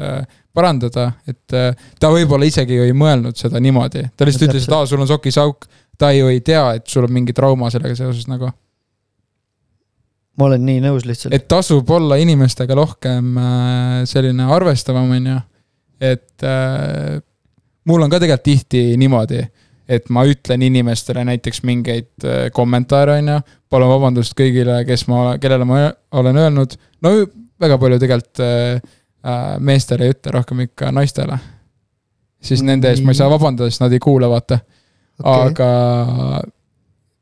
parandada, 0.52 1.06
et 1.24 1.54
ta 2.02 2.10
võib-olla 2.12 2.44
isegi 2.44 2.76
ju 2.76 2.84
ei 2.84 2.92
mõelnud 2.92 3.38
seda 3.38 3.62
niimoodi, 3.64 4.02
ta 4.12 4.26
lihtsalt 4.28 4.50
ütles, 4.50 4.66
et 4.66 4.74
aa, 4.76 4.88
sul 4.90 5.00
on 5.00 5.08
sokis 5.08 5.38
auk, 5.40 5.64
ta 5.96 6.10
ju 6.12 6.28
ei 6.28 6.42
tea, 6.44 6.66
et 6.76 6.84
sul 6.90 7.06
on 7.06 7.14
mingi 7.16 7.32
trauma 7.32 7.70
sellega 7.72 7.96
seoses 7.96 8.28
nagu. 8.28 8.50
Ma 10.38 10.46
olen 10.50 10.66
nii 10.66 10.82
nõus 10.84 11.06
lihtsalt. 11.08 11.34
et 11.34 11.48
tasub 11.48 11.90
olla 11.90 12.18
inimestega 12.20 12.76
rohkem 12.78 13.32
äh, 13.38 13.96
selline 14.10 14.46
arvestavam, 14.54 15.10
on 15.16 15.32
ju. 15.32 15.40
et 16.12 16.46
äh, 16.46 17.18
mul 17.88 18.04
on 18.04 18.12
ka 18.12 18.20
tegelikult 18.22 18.46
tihti 18.46 18.84
niimoodi, 19.00 19.42
et 19.90 20.08
ma 20.14 20.24
ütlen 20.28 20.62
inimestele 20.62 21.24
näiteks 21.26 21.64
mingeid 21.66 22.26
äh, 22.26 22.48
kommentaare, 22.54 23.18
on 23.20 23.34
ju, 23.34 23.38
palun 23.70 23.90
vabandust 23.90 24.36
kõigile, 24.38 24.80
kes 24.88 25.06
ma, 25.10 25.36
kellele 25.42 25.66
ma 25.68 25.82
olen 26.20 26.42
öelnud, 26.44 26.76
no 27.04 27.14
väga 27.60 27.78
palju 27.80 28.00
tegelikult 28.02 28.42
äh, 28.44 28.92
äh, 29.26 29.56
meestele 29.58 30.06
ei 30.06 30.14
ütle, 30.14 30.34
rohkem 30.36 30.66
ikka 30.66 30.92
naistele. 30.94 31.38
siis 32.40 32.62
nende 32.64 32.88
eest 32.88 33.04
ma 33.04 33.12
ei 33.12 33.18
saa 33.18 33.28
vabandada, 33.28 33.68
sest 33.68 33.82
nad 33.82 33.92
ei 33.92 34.00
kuula, 34.00 34.30
vaata 34.30 34.62
Okei. 35.20 35.50
aga 35.50 35.70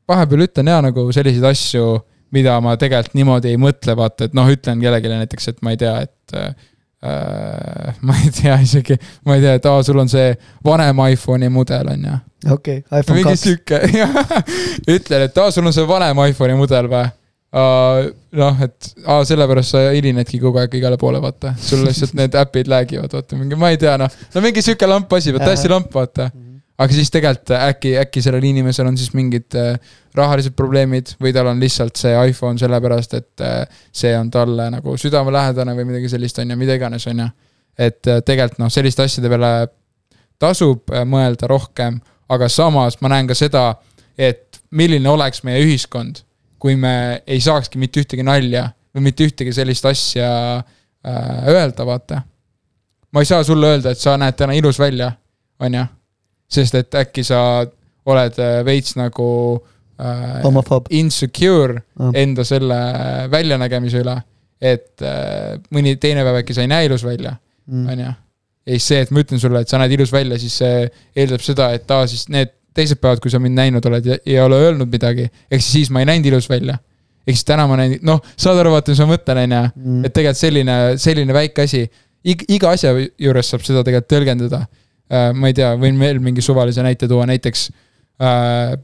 vahepeal 0.07 0.45
ütlen 0.45 0.71
ja 0.71 0.79
nagu 0.81 1.09
selliseid 1.13 1.43
asju, 1.49 1.87
mida 2.35 2.55
ma 2.63 2.75
tegelikult 2.79 3.17
niimoodi 3.17 3.53
ei 3.53 3.59
mõtle, 3.61 3.95
vaata, 3.97 4.29
et 4.29 4.35
noh, 4.37 4.49
ütlen 4.49 4.81
kellelegi 4.81 5.11
näiteks, 5.11 5.51
et 5.53 5.61
ma 5.65 5.73
ei 5.73 5.79
tea, 5.81 5.95
et 6.05 6.35
äh, 6.37 6.49
ma 8.05 8.17
ei 8.19 8.31
tea 8.35 8.57
isegi, 8.63 8.97
ma 9.27 9.37
ei 9.37 9.45
tea, 9.45 9.55
et 9.59 9.69
aa, 9.69 9.83
sul 9.85 10.01
on 10.01 10.11
see 10.11 10.33
vanem 10.65 11.05
iPhone'i 11.13 11.49
mudel, 11.53 11.93
on 11.93 12.09
ju. 12.09 12.17
okei, 12.55 12.83
iPhone 12.83 13.21
mingi 13.21 13.29
kaks, 13.31 13.45
sihuke, 13.45 13.81
ütlen, 14.97 15.29
et 15.29 15.39
aa, 15.39 15.55
sul 15.55 15.69
on 15.69 15.75
see 15.75 15.87
vanem 15.89 16.25
iPhone'i 16.29 16.59
mudel 16.59 16.91
või? 16.91 17.07
noh, 17.49 18.59
et 18.61 18.91
aa, 19.09 19.23
sellepärast 19.25 19.73
sa 19.73 19.87
hilinedki 19.89 20.37
kogu 20.41 20.59
aeg 20.61 20.75
igale 20.77 20.99
poole, 21.01 21.21
vaata. 21.23 21.55
sul 21.57 21.81
lihtsalt 21.87 22.13
need 22.19 22.35
äpid 22.37 22.69
läägivad, 22.69 23.15
vaata, 23.15 23.39
mingi, 23.39 23.57
ma 23.57 23.71
ei 23.73 23.79
tea, 23.81 23.95
noh. 23.97 24.19
no 24.35 24.43
mingi 24.45 24.61
sihuke 24.61 24.89
lamp 24.89 25.17
asi, 25.17 25.33
hästi 25.33 25.71
lamp, 25.71 25.89
vaata. 25.95 26.29
Aga 26.79 26.95
siis 26.95 27.11
tegelikult 27.11 27.51
äkki, 27.57 27.93
äkki 27.99 28.21
sellel 28.23 28.45
inimesel 28.47 28.87
on 28.87 28.97
siis 28.97 29.11
mingid 29.17 29.55
äh, 29.59 29.75
rahalised 30.15 30.55
probleemid 30.57 31.13
või 31.21 31.33
tal 31.35 31.49
on 31.51 31.59
lihtsalt 31.61 31.99
see 31.99 32.13
iPhone 32.31 32.59
sellepärast, 32.61 33.17
et 33.19 33.43
äh, 33.43 33.81
see 33.91 34.13
on 34.17 34.31
talle 34.31 34.69
nagu 34.73 34.95
südamelähedane 34.99 35.75
või 35.77 35.89
midagi 35.91 36.11
sellist, 36.13 36.39
on 36.39 36.53
ju, 36.53 36.59
mida 36.59 36.77
iganes, 36.79 37.07
on 37.11 37.25
ju. 37.25 37.27
et 37.89 38.07
äh, 38.07 38.23
tegelikult 38.25 38.63
noh, 38.63 38.71
selliste 38.71 39.03
asjade 39.03 39.31
peale 39.31 39.51
tasub 40.39 40.93
äh, 40.93 41.03
mõelda 41.07 41.51
rohkem, 41.51 41.99
aga 42.31 42.49
samas 42.51 42.99
ma 43.03 43.11
näen 43.11 43.27
ka 43.27 43.35
seda, 43.35 43.73
et 44.15 44.61
milline 44.71 45.11
oleks 45.11 45.43
meie 45.43 45.59
ühiskond, 45.65 46.23
kui 46.59 46.79
me 46.79 47.21
ei 47.27 47.43
saakski 47.43 47.79
mitte 47.79 48.03
ühtegi 48.03 48.23
nalja 48.23 48.69
või 48.95 49.09
mitte 49.09 49.27
ühtegi 49.27 49.51
sellist 49.55 49.85
asja 49.89 50.31
äh, 50.55 51.45
öelda, 51.51 51.83
vaata. 51.85 52.23
ma 53.11 53.19
ei 53.19 53.27
saa 53.27 53.43
sulle 53.43 53.75
öelda, 53.75 53.91
et 53.91 53.99
sa 53.99 54.15
näed 54.17 54.39
täna 54.39 54.55
ilus 54.55 54.79
välja, 54.79 55.11
on 55.59 55.73
ju 55.75 55.87
sest 56.49 56.75
et 56.75 56.95
äkki 56.95 57.23
sa 57.23 57.65
oled 58.09 58.39
äh, 58.41 58.63
veits 58.65 58.95
nagu 58.97 59.27
äh, 59.99 60.41
homofoob. 60.43 60.87
insecure 60.89 61.81
Ah. 61.99 62.11
enda 62.15 62.43
selle 62.43 62.79
väljanägemise 63.31 64.01
üle. 64.03 64.17
et 64.61 65.01
äh, 65.01 65.55
mõni 65.71 65.95
teine 66.01 66.23
päev 66.27 66.41
äkki 66.41 66.53
sa 66.55 66.61
ei 66.65 66.67
näe 66.71 66.85
ilus 66.89 67.03
välja, 67.07 67.35
Mm. 67.69 67.85
on 67.89 67.99
ju. 67.99 68.05
ja 68.65 68.73
siis 68.73 68.87
see, 68.87 69.01
et 69.05 69.11
ma 69.11 69.19
ütlen 69.21 69.39
sulle, 69.39 69.59
et 69.61 69.69
sa 69.69 69.77
näed 69.77 69.91
ilus 69.93 70.11
välja, 70.11 70.37
siis 70.41 70.55
see 70.57 70.89
eeldab 71.15 71.41
seda, 71.45 71.67
et 71.77 71.91
aa, 71.91 72.07
siis 72.09 72.25
need 72.33 72.49
teised 72.73 72.97
päevad, 73.01 73.19
kui 73.21 73.29
sa 73.31 73.39
mind 73.39 73.55
näinud 73.55 73.85
oled 73.85 74.05
ja 74.05 74.17
ei 74.25 74.39
ole 74.41 74.55
öelnud 74.57 74.89
midagi, 74.91 75.27
ehk 75.51 75.61
siis 75.61 75.71
siis 75.71 75.89
ma 75.93 75.99
ei 76.01 76.05
näinud 76.09 76.25
ilus 76.31 76.49
välja. 76.49 76.79
ehk 77.27 77.35
siis 77.37 77.45
täna 77.45 77.67
ma 77.67 77.77
näin, 77.77 77.99
noh, 78.01 78.19
saad 78.37 78.57
aru, 78.57 78.71
vaata, 78.73 78.91
mis 78.91 78.99
ma 79.03 79.07
mõtlen, 79.13 79.37
on 79.45 79.51
ju 79.51 79.63
Mm. 79.75 80.05
et 80.05 80.13
tegelikult 80.13 80.37
selline, 80.41 80.75
selline 80.97 81.33
väike 81.33 81.61
asi, 81.69 81.83
iga 82.25 82.69
asja 82.73 82.91
juures 83.19 83.49
saab 83.49 83.61
seda 83.61 83.83
tegelikult 83.83 84.09
tõlgendada. 84.11 84.65
Ma 85.09 85.49
ei 85.49 85.55
tea, 85.57 85.71
võin 85.81 85.97
veel 85.99 86.19
mingi 86.23 86.43
suvalise 86.45 86.83
näite 86.85 87.07
tuua, 87.09 87.25
näiteks 87.29 87.69
äh, 88.21 88.75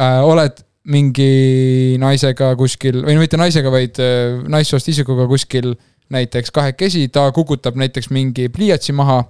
äh, 0.00 0.20
oled 0.24 0.62
mingi 0.92 1.96
naisega 2.02 2.52
kuskil 2.58 3.02
või 3.06 3.16
no 3.16 3.22
mitte 3.22 3.38
naisega, 3.38 3.70
vaid 3.70 3.98
äh, 4.02 4.38
naissoost 4.50 4.90
isikuga 4.90 5.28
kuskil 5.30 5.74
näiteks 6.12 6.52
kahekesi, 6.54 7.06
ta 7.08 7.28
kukutab 7.32 7.78
näiteks 7.78 8.10
mingi 8.12 8.48
pliiatsi 8.52 8.94
maha, 8.96 9.22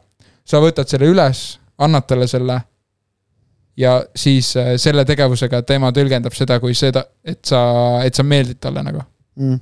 sa 0.44 0.60
võtad 0.62 0.88
selle 0.90 1.10
üles, 1.12 1.42
annad 1.82 2.08
talle 2.08 2.26
selle 2.30 2.58
ja 3.76 3.98
siis 4.16 4.54
äh, 4.56 4.74
selle 4.80 5.04
tegevusega 5.08 5.62
tema 5.68 5.92
tõlgendab 5.94 6.34
seda 6.36 6.58
kui 6.60 6.74
seda, 6.78 7.04
et 7.24 7.44
sa, 7.48 7.60
et 8.04 8.16
sa 8.16 8.24
meeldid 8.26 8.60
talle 8.62 8.84
nagu. 8.84 9.04
Mm. 9.40 9.60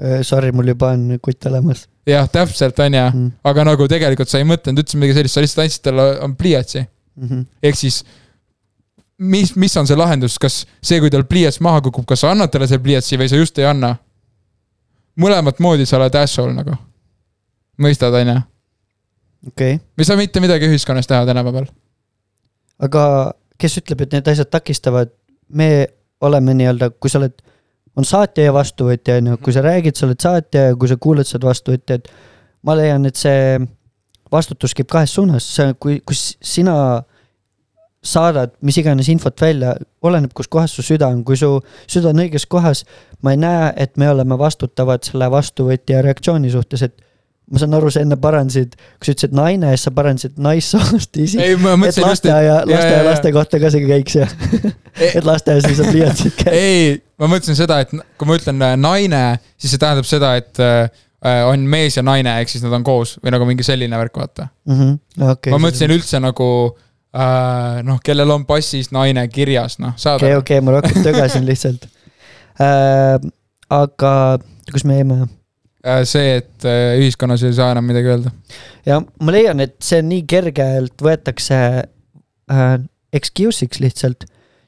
Äh, 0.00 0.20
Sorry, 0.26 0.52
mul 0.56 0.72
juba 0.72 0.94
on 0.96 1.18
kutt 1.22 1.48
olemas 1.50 1.86
jah, 2.06 2.28
täpselt, 2.32 2.78
on 2.78 2.94
ju 2.94 3.04
mm.. 3.04 3.30
aga 3.44 3.64
nagu 3.72 3.88
tegelikult 3.88 4.30
sa 4.30 4.40
ei 4.40 4.48
mõtelnud 4.48 4.82
üldse 4.82 4.98
midagi 4.98 5.18
sellist, 5.18 5.36
sa 5.36 5.44
lihtsalt 5.44 5.64
andsid 5.64 5.84
talle 5.84 6.08
on 6.24 6.36
pliiatsi. 6.36 6.84
Mm 7.20 7.28
-hmm. 7.28 7.46
ehk 7.62 7.76
siis 7.76 8.04
mis, 9.18 9.56
mis 9.56 9.76
on 9.76 9.86
see 9.86 9.96
lahendus, 9.96 10.38
kas 10.38 10.62
see, 10.82 11.00
kui 11.00 11.10
tal 11.12 11.26
pliiats 11.28 11.60
maha 11.60 11.82
kukub, 11.84 12.06
kas 12.08 12.24
sa 12.24 12.30
annad 12.32 12.52
talle 12.52 12.68
selle 12.70 12.82
pliiatsi 12.82 13.18
või 13.20 13.28
sa 13.28 13.40
just 13.40 13.58
ei 13.58 13.68
anna? 13.68 13.96
mõlemat 15.20 15.58
moodi 15.60 15.84
sa 15.86 15.98
oled 15.98 16.14
asshole 16.16 16.54
nagu. 16.56 16.76
mõistad, 17.82 18.14
on 18.14 18.32
ju? 18.32 18.40
okei 19.48 19.74
okay., 19.74 19.84
me 19.96 20.04
ei 20.04 20.08
saa 20.08 20.16
mitte 20.16 20.40
midagi 20.40 20.68
ühiskonnas 20.70 21.06
teha 21.10 21.26
tänapäeval. 21.26 21.66
aga 22.78 23.04
kes 23.60 23.80
ütleb, 23.82 24.06
et 24.06 24.16
need 24.16 24.28
asjad 24.32 24.48
takistavad, 24.50 25.12
me 25.48 25.88
oleme 26.20 26.54
nii-öelda, 26.56 26.90
kui 27.00 27.12
sa 27.12 27.20
oled, 27.20 27.36
on 27.98 28.06
saatja 28.06 28.48
ja 28.48 28.54
vastuvõtja, 28.54 29.18
on 29.20 29.32
ju, 29.32 29.36
kui 29.44 29.54
sa 29.54 29.64
räägid, 29.64 29.98
sa 29.98 30.06
oled 30.06 30.22
saatja 30.22 30.70
ja 30.70 30.78
kui 30.78 30.90
sa 30.90 30.96
kuulad, 31.00 31.28
sa 31.28 31.38
oled 31.38 31.48
vastuvõtja, 31.50 32.00
et 32.00 32.10
ma 32.66 32.76
leian, 32.78 33.06
et 33.08 33.18
see 33.18 33.58
vastutus 34.32 34.74
käib 34.76 34.90
kahes 34.90 35.14
suunas, 35.14 35.46
see, 35.56 35.74
kui, 35.82 35.98
kus 36.06 36.34
sina 36.42 36.74
saadad 38.00 38.54
mis 38.64 38.78
iganes 38.80 39.10
infot 39.12 39.40
välja, 39.42 39.74
oleneb, 40.06 40.32
kus 40.36 40.48
kohas 40.48 40.72
su 40.72 40.84
süda 40.84 41.10
on, 41.12 41.20
kui 41.26 41.36
su 41.36 41.58
süda 41.90 42.14
on 42.14 42.22
õiges 42.22 42.46
kohas, 42.48 42.84
ma 43.22 43.34
ei 43.34 43.40
näe, 43.40 43.72
et 43.76 43.98
me 44.00 44.08
oleme 44.08 44.38
vastutavad 44.40 45.04
selle 45.04 45.28
vastuvõtja 45.32 46.00
reaktsiooni 46.06 46.52
suhtes, 46.52 46.86
et 46.86 46.96
ma 47.50 47.58
saan 47.58 47.74
aru, 47.74 47.90
sa 47.90 48.02
enne 48.04 48.16
parandasid, 48.20 48.76
kui 48.78 49.08
sa 49.08 49.14
ütlesid 49.14 49.34
naine, 49.34 49.72
siis 49.74 49.86
sa 49.88 49.92
parandasid 49.94 50.36
naissoost 50.42 51.18
ma 51.62 51.74
et 51.88 51.98
lasteaia, 51.98 52.60
et. 52.62 52.70
lasteaialaste 52.70 53.32
kohta 53.34 53.60
ka 53.62 53.72
see 53.74 53.86
käiks 53.88 54.18
ja, 54.20 54.28
et 55.10 55.26
lasteaias 55.26 55.66
ei 55.66 55.78
saa 55.78 55.90
pliiatsit 55.90 56.36
kätte. 56.38 56.54
ei, 56.54 56.92
ma 57.18 57.30
mõtlesin 57.32 57.58
seda, 57.58 57.80
et 57.82 57.90
kui 57.90 58.30
ma 58.30 58.36
ütlen 58.38 58.62
äh, 58.66 58.76
naine, 58.78 59.22
siis 59.58 59.74
see 59.74 59.82
tähendab 59.82 60.06
seda, 60.06 60.36
et 60.38 60.62
äh, 60.62 60.86
on 61.50 61.66
mees 61.72 61.98
ja 61.98 62.04
naine, 62.06 62.36
ehk 62.40 62.52
siis 62.52 62.62
nad 62.64 62.76
on 62.78 62.86
koos 62.86 63.16
või 63.18 63.34
nagu 63.34 63.48
mingi 63.48 63.66
selline 63.66 63.98
värk, 63.98 64.22
vaata. 64.22 64.46
okei, 64.70 65.50
ma 65.50 65.58
mõtlesin 65.66 65.96
üldse 65.96 66.22
nagu 66.22 66.48
äh, 66.70 67.82
noh, 67.86 67.98
kellel 68.06 68.36
on 68.36 68.46
passis 68.46 68.92
naine 68.94 69.26
kirjas, 69.32 69.80
noh, 69.82 69.98
saad 69.98 70.22
okei, 70.22 70.36
aru. 70.36 70.46
okei, 70.46 70.62
ma 70.62 70.78
rohkem 70.78 71.02
tögasin 71.02 71.50
lihtsalt 71.50 71.90
äh,. 72.62 73.18
aga 73.74 74.14
kus 74.70 74.86
me 74.86 75.02
jäime? 75.02 75.24
Äh, 75.86 76.04
see, 76.04 76.36
et 76.36 76.64
äh, 76.68 76.98
ühiskonnas 77.00 77.40
ei 77.46 77.54
saa 77.56 77.70
enam 77.72 77.86
midagi 77.88 78.10
öelda. 78.12 78.30
ja 78.84 78.98
ma 79.00 79.32
leian, 79.32 79.62
et 79.64 79.78
see 79.80 80.02
nii 80.04 80.26
kergelt 80.28 81.00
võetakse 81.00 81.56
äh, 81.80 82.74
excuse'iks 83.16 83.80
lihtsalt. 83.80 84.26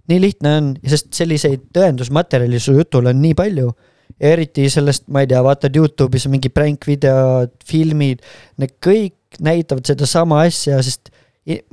nii 0.09 0.23
lihtne 0.23 0.55
on, 0.57 0.71
sest 0.89 1.13
selliseid 1.13 1.69
tõendusmaterjali 1.77 2.61
su 2.61 2.79
jutul 2.79 3.13
on 3.13 3.21
nii 3.21 3.37
palju. 3.37 3.75
eriti 4.23 4.65
sellest, 4.73 5.05
ma 5.13 5.27
ei 5.27 5.29
tea, 5.29 5.43
vaatad 5.45 5.77
Youtube'is 5.77 6.29
mingi 6.33 6.49
pränkvideod, 6.49 7.59
filmid, 7.69 8.25
need 8.57 8.73
kõik 8.81 9.41
näitavad 9.45 9.85
sedasama 9.89 10.41
asja, 10.47 10.81
sest 10.85 11.13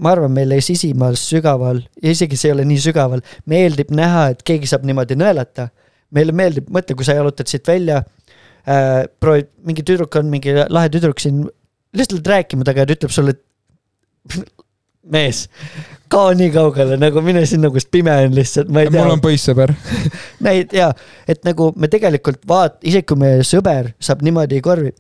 ma 0.02 0.18
arvan, 0.18 0.34
meile 0.36 0.60
sisimal 0.66 1.16
sügaval 1.20 1.84
isegi 2.02 2.36
see 2.40 2.52
ei 2.52 2.58
ole 2.58 2.68
nii 2.68 2.84
sügaval, 2.90 3.24
meeldib 3.48 3.96
näha, 3.96 4.34
et 4.34 4.44
keegi 4.44 4.68
saab 4.68 4.84
niimoodi 4.84 5.16
nõelata. 5.16 5.70
meile 6.12 6.34
meeldib, 6.36 6.68
mõtle, 6.74 6.96
kui 6.98 7.06
sa 7.08 7.16
jalutad 7.16 7.48
siit 7.48 7.68
välja 7.70 8.04
äh,, 8.70 9.08
proovid, 9.22 9.50
mingi 9.66 9.86
tüdruk 9.86 10.16
on 10.20 10.30
mingi 10.32 10.56
lahe 10.62 10.92
tüdruk 10.94 11.22
siin 11.22 11.44
lihtsalt 11.98 12.28
rääkima 12.28 12.68
taga 12.68 12.84
ja 12.84 12.90
ta 12.90 12.98
ütleb 12.98 13.14
sulle, 13.14 13.34
et 13.34 14.40
mees, 15.10 15.46
kao 16.12 16.32
nii 16.38 16.52
kaugele, 16.54 16.98
nagu 17.02 17.22
mine 17.26 17.44
sinna, 17.50 17.72
kus 17.74 17.88
pime 17.90 18.14
on 18.26 18.36
lihtsalt, 18.38 18.70
ma 18.74 18.84
ei 18.84 18.92
tea 18.92 19.04
mul 19.04 19.16
on. 19.18 19.24
poissõber. 19.24 19.74
näid 20.46 20.74
ja, 20.76 20.92
et 21.30 21.42
nagu 21.48 21.72
me 21.80 21.90
tegelikult 21.92 22.42
vaat-, 22.50 22.80
isegi 22.86 23.10
kui 23.10 23.22
meie 23.24 23.46
sõber 23.48 23.94
saab 24.04 24.24
niimoodi 24.26 24.62
korvi, 24.66 24.94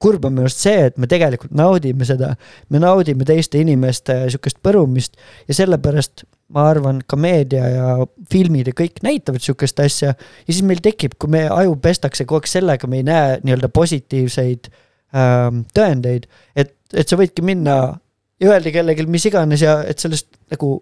kurb 0.00 0.24
on 0.24 0.34
minu 0.34 0.48
arust 0.48 0.64
see, 0.64 0.88
et 0.88 0.98
me 1.00 1.08
tegelikult 1.10 1.52
naudime 1.56 2.06
seda, 2.08 2.32
me 2.72 2.80
naudime 2.80 3.26
teiste 3.28 3.60
inimeste 3.60 4.16
sihukest 4.32 4.60
põrumist 4.64 5.18
ja 5.48 5.56
sellepärast 5.58 6.24
ma 6.54 6.66
arvan, 6.72 7.02
ka 7.06 7.18
meedia 7.20 7.68
ja 7.70 7.88
filmid 8.32 8.70
ja 8.70 8.76
kõik 8.76 9.02
näitavad 9.06 9.44
sihukest 9.44 9.80
asja 9.84 10.14
ja 10.14 10.48
siis 10.48 10.62
meil 10.66 10.80
tekib, 10.82 11.18
kui 11.20 11.30
meie 11.36 11.50
aju 11.52 11.76
pestakse 11.82 12.26
kogu 12.26 12.40
aeg 12.40 12.50
sellega, 12.50 12.90
me 12.90 13.02
ei 13.02 13.06
näe 13.06 13.38
nii-öelda 13.44 13.70
positiivseid 13.76 14.70
ähm, 15.14 15.64
tõendeid, 15.76 16.26
et, 16.58 16.74
et 16.94 17.08
sa 17.08 17.18
võidki 17.20 17.44
minna 17.46 17.76
ja 18.40 18.54
öelda 18.54 18.72
kellelgi 18.74 19.06
mis 19.06 19.28
iganes 19.28 19.62
ja 19.62 19.82
et 19.86 20.02
sellest 20.02 20.32
nagu 20.50 20.78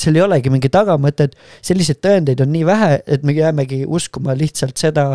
seal 0.00 0.16
ei 0.16 0.22
olegi 0.24 0.52
mingi 0.52 0.70
tagamõtet, 0.72 1.34
selliseid 1.66 1.98
tõendeid 2.04 2.40
on 2.44 2.52
nii 2.52 2.62
vähe, 2.68 3.00
et 3.10 3.24
me 3.26 3.34
jäämegi 3.36 3.82
uskuma 3.88 4.36
lihtsalt 4.38 4.80
seda 4.80 5.06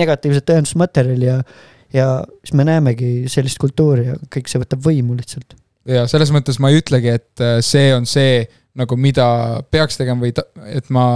negatiivset 0.00 0.46
tõendusmaterjali 0.50 1.30
ja 1.30 1.38
ja 1.92 2.08
siis 2.44 2.54
me 2.56 2.66
näemegi 2.68 3.28
sellist 3.32 3.60
kultuuri 3.62 4.08
ja 4.08 4.16
kõik 4.32 4.50
see 4.50 4.62
võtab 4.62 4.82
võimu 4.84 5.16
lihtsalt. 5.18 5.56
ja 5.88 6.06
selles 6.10 6.32
mõttes 6.34 6.60
ma 6.60 6.72
ei 6.72 6.80
ütlegi, 6.82 7.14
et 7.20 7.44
äh, 7.44 7.58
see 7.64 7.92
on 7.96 8.06
see 8.08 8.44
nagu, 8.74 8.96
mida 8.98 9.26
peaks 9.70 9.98
tegema 10.00 10.26
või 10.26 10.34
ta, 10.34 10.46
et 10.66 10.90
ma 10.94 11.06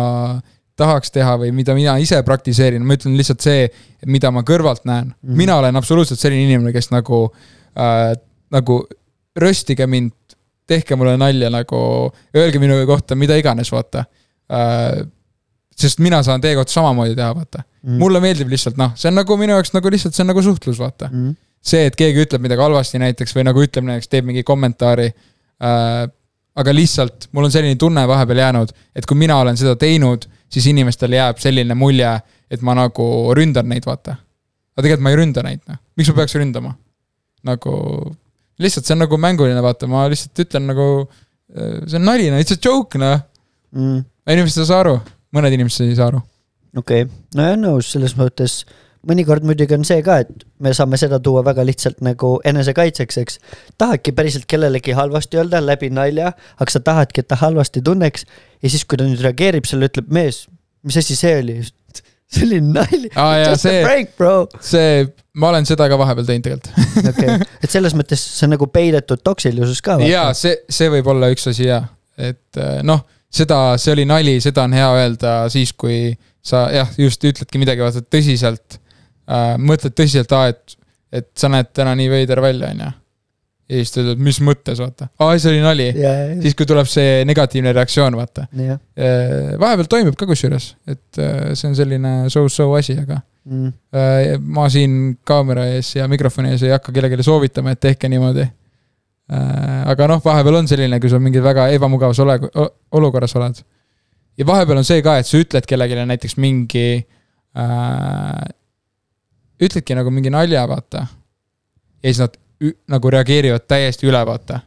tahaks 0.78 1.10
teha 1.14 1.34
või 1.40 1.50
mida 1.54 1.74
mina 1.74 1.96
ise 1.98 2.20
praktiseerin, 2.26 2.84
ma 2.86 2.94
ütlen 2.98 3.16
lihtsalt 3.18 3.42
see, 3.42 3.66
mida 4.06 4.30
ma 4.34 4.44
kõrvalt 4.46 4.84
näen 4.86 5.08
mm. 5.08 5.16
-hmm. 5.16 5.40
mina 5.42 5.58
olen 5.58 5.76
absoluutselt 5.80 6.20
selline 6.20 6.46
inimene, 6.46 6.72
kes 6.72 6.92
nagu 6.94 7.24
äh,, 7.74 8.14
nagu 8.54 8.80
röstige 9.38 9.86
mind, 9.86 10.14
tehke 10.68 10.96
mulle 10.96 11.16
nalja 11.18 11.50
nagu, 11.50 11.78
öelge 12.36 12.60
minu 12.62 12.78
kohta 12.86 13.16
mida 13.18 13.36
iganes, 13.36 13.72
vaata 13.72 14.04
äh,. 14.52 15.06
sest 15.78 15.98
mina 15.98 16.22
saan 16.22 16.40
teie 16.40 16.54
kohta 16.58 16.72
samamoodi 16.72 17.16
teha, 17.18 17.34
vaata 17.34 17.64
mm.. 17.88 17.98
mulle 18.02 18.20
meeldib 18.24 18.52
lihtsalt 18.52 18.78
noh, 18.80 18.94
see 18.98 19.10
on 19.10 19.18
nagu 19.20 19.38
minu 19.40 19.56
jaoks 19.56 19.74
nagu 19.74 19.92
lihtsalt 19.94 20.16
see 20.16 20.24
on 20.24 20.32
nagu 20.32 20.44
suhtlus, 20.44 20.78
vaata 20.80 21.08
mm.. 21.10 21.34
see, 21.72 21.88
et 21.90 21.98
keegi 21.98 22.26
ütleb 22.26 22.44
midagi 22.44 22.64
halvasti 22.64 23.00
näiteks 23.02 23.36
või 23.36 23.48
nagu 23.48 23.64
ütleb 23.64 23.88
näiteks, 23.88 24.12
teeb 24.12 24.28
mingi 24.28 24.44
kommentaari 24.46 25.08
äh,. 25.08 26.06
aga 26.58 26.74
lihtsalt 26.74 27.28
mul 27.32 27.48
on 27.48 27.54
selline 27.54 27.78
tunne 27.80 28.02
vahepeal 28.10 28.44
jäänud, 28.44 28.74
et 28.96 29.06
kui 29.06 29.18
mina 29.18 29.36
olen 29.38 29.58
seda 29.58 29.76
teinud, 29.78 30.24
siis 30.50 30.66
inimestel 30.72 31.14
jääb 31.14 31.38
selline 31.42 31.76
mulje, 31.78 32.16
et 32.50 32.64
ma 32.66 32.74
nagu 32.74 33.06
ründan 33.36 33.68
neid, 33.70 33.86
vaata. 33.86 34.16
aga 34.74 34.84
tegelikult 34.84 35.06
ma 35.06 35.12
ei 35.14 35.20
ründa 35.20 35.44
neid, 35.46 35.62
noh, 35.70 35.78
miks 35.96 36.10
ma 36.10 36.20
peaks 36.22 36.34
ründama? 36.38 36.74
nagu 37.46 37.74
lihtsalt 38.58 38.88
see 38.88 38.96
on 38.96 39.04
nagu 39.04 39.18
mänguline, 39.20 39.60
vaata, 39.62 39.88
ma 39.90 40.06
lihtsalt 40.10 40.42
ütlen 40.44 40.66
nagu, 40.72 40.88
see 41.86 41.98
on 41.98 42.06
nali, 42.06 42.28
no 42.32 42.40
it's 42.42 42.54
a 42.54 42.58
joke, 42.58 42.98
noh. 43.00 43.20
Mm. 43.76 44.00
inimesed 44.32 44.62
ei 44.62 44.68
saa 44.70 44.80
aru, 44.80 44.94
mõned 45.36 45.54
inimesed 45.54 45.84
ei 45.84 45.96
saa 45.98 46.08
aru. 46.08 46.22
Okei 46.76 47.06
okay., 47.06 47.16
nojah, 47.38 47.56
nõus 47.60 47.92
selles 47.94 48.16
mõttes. 48.18 48.64
mõnikord 49.08 49.44
muidugi 49.46 49.76
on 49.76 49.84
see 49.86 50.02
ka, 50.04 50.18
et 50.24 50.44
me 50.60 50.72
saame 50.74 50.98
seda 51.00 51.20
tuua 51.22 51.44
väga 51.46 51.64
lihtsalt 51.64 52.00
nagu 52.04 52.34
enesekaitseks, 52.44 53.18
eks. 53.22 53.38
tahadki 53.78 54.12
päriselt 54.12 54.44
kellelegi 54.50 54.92
halvasti 54.92 55.38
öelda 55.38 55.62
läbi 55.64 55.90
nalja, 55.90 56.32
aga 56.58 56.74
sa 56.74 56.80
tahadki, 56.84 57.22
et 57.22 57.28
ta 57.28 57.38
halvasti 57.40 57.82
tunneks. 57.82 58.26
ja 58.62 58.70
siis, 58.70 58.84
kui 58.84 58.98
ta 58.98 59.06
nüüd 59.06 59.22
reageerib 59.22 59.68
sellele, 59.70 59.92
ütleb 59.92 60.10
mees, 60.12 60.46
mis 60.82 60.98
asi 61.00 61.16
see 61.16 61.38
oli? 61.40 61.60
see 62.32 62.44
oli 62.46 62.60
nali. 62.60 63.08
jaa, 63.14 63.38
Just 63.38 63.52
a 63.52 63.68
see, 63.68 63.82
prank, 63.84 64.16
bro. 64.16 64.34
see, 64.60 65.06
ma 65.34 65.52
olen 65.52 65.68
seda 65.68 65.88
ka 65.88 65.98
vahepeal 66.00 66.26
teinud 66.28 66.48
tegelikult. 66.48 67.06
okei, 67.12 67.52
et 67.62 67.70
selles 67.72 67.94
mõttes 67.96 68.20
see 68.20 68.48
on 68.48 68.56
nagu 68.56 68.68
peidetud 68.72 69.22
toksilisus 69.24 69.80
ka. 69.84 69.96
jaa, 70.04 70.32
see, 70.36 70.58
see 70.68 70.90
võib 70.92 71.08
olla 71.14 71.30
üks 71.32 71.48
asi 71.50 71.70
jaa, 71.70 71.84
et 72.18 72.60
äh, 72.60 72.80
noh, 72.86 73.06
seda, 73.32 73.76
see 73.80 73.94
oli 73.94 74.04
nali, 74.08 74.38
seda 74.44 74.66
on 74.68 74.76
hea 74.76 74.88
öelda 75.02 75.34
siis, 75.52 75.72
kui 75.76 76.12
sa 76.44 76.68
jah, 76.74 76.92
just 76.98 77.24
ütledki 77.24 77.60
midagi, 77.60 77.84
vaata 77.84 78.04
tõsiselt 78.04 78.78
äh,, 78.78 79.56
mõtled 79.58 79.96
tõsiselt, 79.98 80.32
aa, 80.36 80.54
et, 80.54 80.78
et 81.12 81.28
sa 81.38 81.50
näed 81.52 81.72
täna 81.76 81.94
nii 81.98 82.10
veider 82.12 82.42
välja, 82.44 82.72
onju. 82.72 82.90
ja 83.68 83.80
siis 83.80 83.94
ta 83.94 84.02
ütleb, 84.04 84.22
mis 84.28 84.42
mõttes, 84.44 84.82
vaata, 84.82 85.10
aa, 85.18 85.38
see 85.38 85.54
oli 85.54 85.64
nali. 85.64 85.88
ja, 85.96 86.12
siis, 86.42 86.56
kui 86.58 86.68
tuleb 86.68 86.88
see 86.90 87.24
negatiivne 87.28 87.72
reaktsioon, 87.76 88.16
vaata. 88.18 88.46
jah. 88.56 88.78
vahepeal 89.60 89.90
toimib 89.90 90.16
ka 90.18 90.28
kusjuures, 90.28 90.74
et 90.88 91.20
äh, 91.22 91.50
see 91.54 91.72
on 91.72 91.76
selline 91.78 92.14
so-so 92.32 92.70
asi, 92.78 92.98
aga 93.02 93.22
Mm. 93.48 93.72
äh, 93.96 94.34
ma 94.44 94.66
siin 94.68 95.18
kaamera 95.24 95.62
ees 95.72 95.94
ja 95.96 96.04
mikrofoni 96.10 96.50
ees 96.52 96.66
ei 96.66 96.72
hakka 96.74 96.92
kellelegi 96.92 97.24
soovitama, 97.24 97.72
et 97.72 97.80
tehke 97.80 98.08
niimoodi. 98.12 98.44
aga 99.28 100.06
noh, 100.08 100.20
vahepeal 100.24 100.56
on 100.62 100.68
selline, 100.68 100.98
kui 101.00 101.10
sa 101.12 101.18
mingi 101.20 101.40
väga 101.44 101.66
ebamugavas 101.76 102.16
ole-, 102.24 102.38
olukorras 102.96 103.34
oled. 103.36 103.58
Ja 104.38 104.46
vahepeal 104.46 104.80
on 104.80 104.86
see 104.86 105.02
ka, 105.04 105.18
et 105.18 105.26
sa 105.28 105.40
ütled 105.40 105.66
kellelegi 105.68 105.98
näiteks 105.98 106.36
mingi 106.40 106.86
äh,, 107.58 108.44
ütledki 109.58 109.96
nagu 109.98 110.12
mingi 110.14 110.30
nalja, 110.30 110.64
vaata. 110.70 111.06
ja 112.02 112.12
siis 112.12 112.22
nad 112.22 112.38
ü- 112.62 112.76
nagu 112.90 113.10
reageerivad 113.10 113.66
täiesti 113.68 114.08
üle, 114.08 114.20
vaata. 114.26 114.60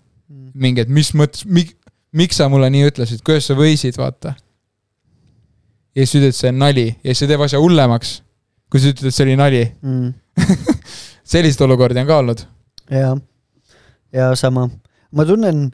mingi, 0.53 0.83
et 0.83 0.89
mis 0.91 1.13
mõttes, 1.15 1.45
mi-, 1.45 1.71
miks 2.11 2.41
sa 2.41 2.49
mulle 2.51 2.69
nii 2.73 2.89
ütlesid, 2.89 3.23
kuidas 3.25 3.47
sa 3.47 3.55
võisid, 3.55 3.97
vaata. 3.99 4.35
ja 5.95 6.05
siis 6.05 6.19
ütled, 6.19 6.35
see 6.35 6.51
on 6.51 6.59
nali 6.65 6.87
ja 6.89 7.11
siis 7.11 7.23
see 7.23 7.31
teeb 7.31 7.45
asja 7.47 7.63
hullemaks, 7.63 8.17
kui 8.71 8.83
sa 8.83 8.91
ütled, 8.91 9.07
et 9.11 9.15
see 9.15 9.27
oli 9.27 9.39
nali. 9.39 9.65
Mm. 9.81 10.13
selliseid 11.31 11.63
olukordi 11.63 12.01
on 12.01 12.07
ka 12.09 12.19
olnud. 12.19 12.45
ja, 12.91 13.15
ja 14.11 14.31
sama, 14.35 14.67
ma 15.15 15.27
tunnen 15.27 15.69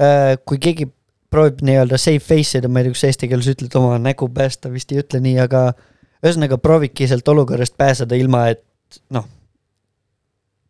äh,, 0.00 0.34
kui 0.44 0.58
keegi 0.62 0.90
proovib 1.32 1.62
nii-öelda 1.66 1.98
safe 2.00 2.22
face 2.24 2.60
ida, 2.60 2.70
ma 2.72 2.80
ei 2.80 2.88
tea, 2.88 2.94
kuidas 2.94 3.08
eesti 3.08 3.28
keeles 3.30 3.50
ütled, 3.52 3.74
oma 3.80 3.98
nägu 4.02 4.28
päästa, 4.34 4.70
vist 4.72 4.92
ei 4.94 5.02
ütle 5.02 5.20
nii, 5.24 5.36
aga 5.44 5.64
ühesõnaga 6.24 6.58
proovidki 6.62 7.08
sealt 7.08 7.28
olukorrast 7.28 7.76
pääseda 7.78 8.16
ilma, 8.18 8.46
et 8.54 9.00
noh, 9.14 9.26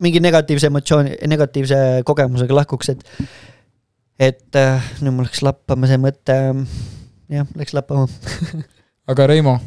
mingi 0.02 0.22
negatiivse 0.22 0.70
emotsiooni, 0.70 1.16
negatiivse 1.30 1.78
kogemusega 2.06 2.58
lahkuks, 2.60 2.94
et 2.94 3.06
et 4.18 4.58
äh, 4.58 4.86
nüüd 4.98 5.14
mul 5.14 5.28
läks 5.28 5.44
lappama 5.46 5.86
see 5.90 5.98
mõte, 6.02 6.36
jah, 7.30 7.50
läks 7.58 7.74
lappama. 7.76 8.08
aga 9.10 9.28
Reimo, 9.30 9.58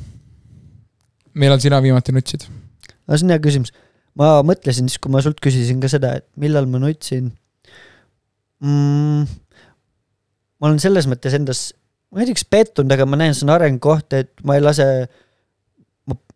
millal 1.40 1.62
sina 1.64 1.80
viimati 1.84 2.16
nutsid? 2.16 2.50
aga 3.08 3.18
see 3.20 3.28
on 3.28 3.36
hea 3.36 3.44
küsimus. 3.44 3.72
ma 4.20 4.34
mõtlesin 4.44 4.92
siis, 4.92 5.00
kui 5.00 5.12
ma 5.14 5.24
sult 5.24 5.40
küsisin 5.44 5.80
ka 5.84 5.92
seda, 5.92 6.18
et 6.20 6.28
millal 6.40 6.68
ma 6.68 6.84
nutsin 6.84 7.32
mm,. 8.60 9.24
Ma 10.62 10.70
olen 10.70 10.80
selles 10.82 11.10
mõttes 11.10 11.34
endas, 11.36 11.66
ma 12.14 12.22
ei 12.22 12.30
tea, 12.30 12.38
kas 12.38 12.48
pettunud, 12.54 12.94
aga 12.94 13.08
ma 13.10 13.20
näen, 13.20 13.34
see 13.36 13.48
on 13.48 13.56
arengukoht, 13.56 14.14
et 14.14 14.32
ma 14.46 14.58
ei 14.58 14.64
lase. 14.64 14.88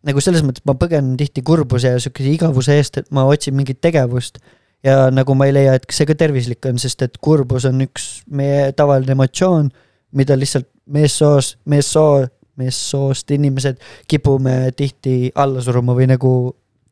nagu 0.06 0.22
selles 0.22 0.44
mõttes 0.46 0.62
ma 0.66 0.76
põgenen 0.78 1.16
tihti 1.18 1.42
kurbuse 1.46 1.90
ja 1.94 1.98
sihukese 2.02 2.30
igavuse 2.34 2.76
eest, 2.78 2.98
et 3.00 3.08
ma 3.14 3.26
otsin 3.30 3.54
mingit 3.56 3.80
tegevust. 3.80 4.38
ja 4.84 5.08
nagu 5.10 5.34
ma 5.34 5.46
ei 5.46 5.54
leia, 5.54 5.74
et 5.78 5.86
see 5.90 6.06
ka 6.06 6.14
tervislik 6.18 6.66
on, 6.66 6.78
sest 6.78 7.02
et 7.02 7.18
kurbus 7.22 7.64
on 7.66 7.80
üks 7.86 8.26
meie 8.26 8.72
tavaline 8.76 9.14
emotsioon, 9.16 9.70
mida 10.14 10.36
lihtsalt 10.38 10.68
meessoos, 10.86 11.56
meessoo, 11.66 12.26
meessoost 12.56 13.30
inimesed 13.34 13.80
kipume 14.08 14.70
tihti 14.76 15.32
alla 15.34 15.62
suruma 15.62 15.96
või 15.96 16.06
nagu 16.10 16.32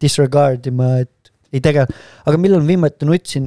disregard 0.03 0.66
ima, 0.66 0.97
et 1.05 1.31
ei 1.55 1.62
tegele, 1.62 1.87
aga 2.27 2.40
millal 2.40 2.66
viimati 2.66 3.07
nutsin, 3.07 3.47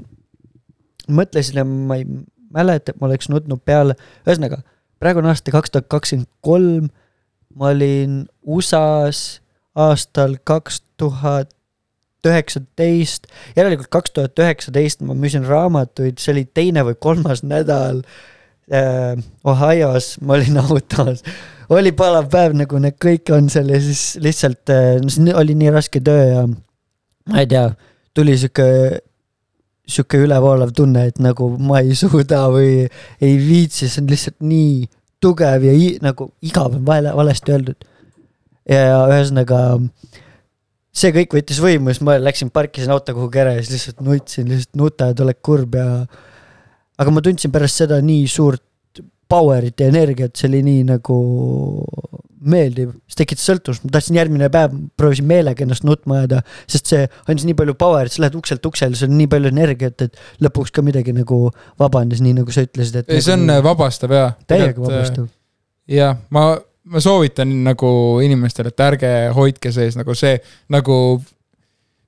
mõtlesin 1.12 1.60
ja 1.60 1.67
ma 1.67 2.00
ei 2.00 2.08
mäleta, 2.54 2.94
et 2.94 3.02
ma 3.02 3.10
oleks 3.10 3.30
nutnud 3.32 3.62
peale, 3.66 3.98
ühesõnaga, 4.26 4.62
praegu 5.02 5.22
on 5.22 5.30
aasta 5.32 5.54
kaks 5.54 5.74
tuhat 5.74 5.90
kakskümmend 5.92 6.30
kolm, 6.46 6.90
ma 7.58 7.74
olin 7.74 8.24
USA-s 8.46 9.42
aastal 9.78 10.38
kaks 10.48 10.82
tuhat 10.98 11.54
üheksateist, 12.28 13.30
järelikult 13.56 13.92
kaks 13.94 14.12
tuhat 14.16 14.40
üheksateist 14.42 15.04
ma 15.06 15.16
müüsin 15.18 15.46
raamatuid, 15.48 16.18
see 16.20 16.34
oli 16.34 16.44
teine 16.50 16.84
või 16.88 16.98
kolmas 17.00 17.44
nädal 17.46 18.02
äh, 18.74 19.16
Ohio's, 19.48 20.16
ma 20.22 20.36
olin 20.38 20.60
autos, 20.66 21.24
oli 21.70 21.94
palav 21.96 22.30
päev, 22.34 22.58
nagu 22.58 22.82
need 22.84 22.98
kõik 23.04 23.32
on 23.36 23.52
seal 23.54 23.72
ja 23.72 23.80
siis 23.84 24.18
lihtsalt 24.24 24.74
äh, 24.74 24.98
oli 25.38 25.56
nii 25.58 25.74
raske 25.78 26.02
töö 26.04 26.26
ja 26.32 26.48
ma 26.48 27.44
ei 27.44 27.50
tea, 27.54 27.70
tuli 28.18 28.38
sihuke 28.40 28.68
sihuke 29.88 30.19
ülevoolav 30.26 30.73
tunne, 30.76 31.08
et 31.10 31.19
nagu 31.23 31.50
ma 31.63 31.82
ei 31.84 31.95
suuda 31.95 32.47
või 32.52 32.86
ei 33.23 33.36
viitsi, 33.39 33.88
see 33.88 34.04
on 34.04 34.12
lihtsalt 34.12 34.39
nii 34.43 34.88
tugev 35.23 35.65
ja 35.65 35.73
nagu 36.04 36.32
igav 36.45 36.78
on 36.78 36.86
vale, 36.86 37.13
valesti 37.15 37.56
öeldud. 37.56 37.88
ja 38.67 39.06
ühesõnaga 39.08 39.60
see 40.97 41.13
kõik 41.15 41.38
võttis 41.38 41.62
võimu, 41.63 41.93
siis 41.93 42.04
ma 42.06 42.17
läksin, 42.19 42.52
parkisin 42.54 42.91
auto 42.91 43.15
kuhugi 43.15 43.41
ära 43.41 43.56
ja 43.56 43.63
siis 43.63 43.78
lihtsalt 43.78 44.04
nutsin, 44.06 44.50
lihtsalt 44.52 44.80
nuta 44.82 45.12
ja 45.12 45.17
oled 45.23 45.39
kurb 45.45 45.78
ja 45.78 45.88
aga 46.97 47.13
ma 47.13 47.23
tundsin 47.23 47.54
pärast 47.54 47.84
seda 47.84 48.02
nii 48.04 48.26
suurt 48.32 48.63
power'it 49.30 49.80
ja 49.82 49.90
energiat, 49.92 50.36
see 50.38 50.50
oli 50.50 50.62
nii 50.66 50.84
nagu 50.88 51.18
meeldiv, 52.48 52.94
see 53.10 53.22
tekitas 53.24 53.48
sõltuvust, 53.50 53.84
ma 53.84 53.92
tahtsin 53.96 54.18
järgmine 54.20 54.50
päev, 54.54 54.76
proovisin 55.00 55.28
meelega 55.28 55.66
ennast 55.66 55.86
nutma 55.88 56.22
ajada, 56.22 56.42
sest 56.70 56.92
see 56.92 57.08
andis 57.28 57.48
nii 57.48 57.58
palju 57.58 57.76
power'it, 57.80 58.13
sa 58.13 58.24
lähed 58.24 58.38
ukselt 58.40 58.66
uksele, 58.70 58.98
sul 58.98 59.12
on 59.12 59.18
nii 59.20 59.30
palju 59.32 59.52
energiat, 59.52 60.06
et 60.06 60.44
lõpuks 60.46 60.74
ka 60.76 60.86
midagi 60.86 61.16
nagu 61.18 61.48
vabandas, 61.82 62.22
nii 62.24 62.38
nagu 62.40 62.54
sa 62.54 62.63
ütlesid, 62.68 63.02
et 63.02 63.16
ei, 63.16 63.24
see 63.26 63.36
on 63.36 63.48
nagu, 63.50 63.66
vabastav 63.68 64.13
jaa. 64.16 64.30
täiega 64.48 64.84
vabastav. 64.84 65.28
jah, 65.92 66.20
ma, 66.36 66.46
ma 66.94 67.04
soovitan 67.04 67.52
nagu 67.68 67.90
inimestele, 68.24 68.72
et 68.72 68.86
ärge 68.88 69.13
hoidke 69.36 69.74
sees 69.76 69.98
nagu 70.00 70.16
see, 70.18 70.38
nagu 70.74 71.00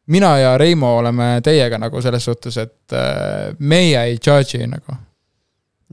mina 0.09 0.37
ja 0.37 0.57
Reimo 0.57 0.97
oleme 0.97 1.39
teiega 1.43 1.77
nagu 1.81 2.01
selles 2.01 2.25
suhtes, 2.25 2.57
et 2.57 2.97
äh, 2.97 3.51
meie 3.59 4.01
ei 4.03 4.17
judge'i 4.17 4.69
nagu. 4.69 4.97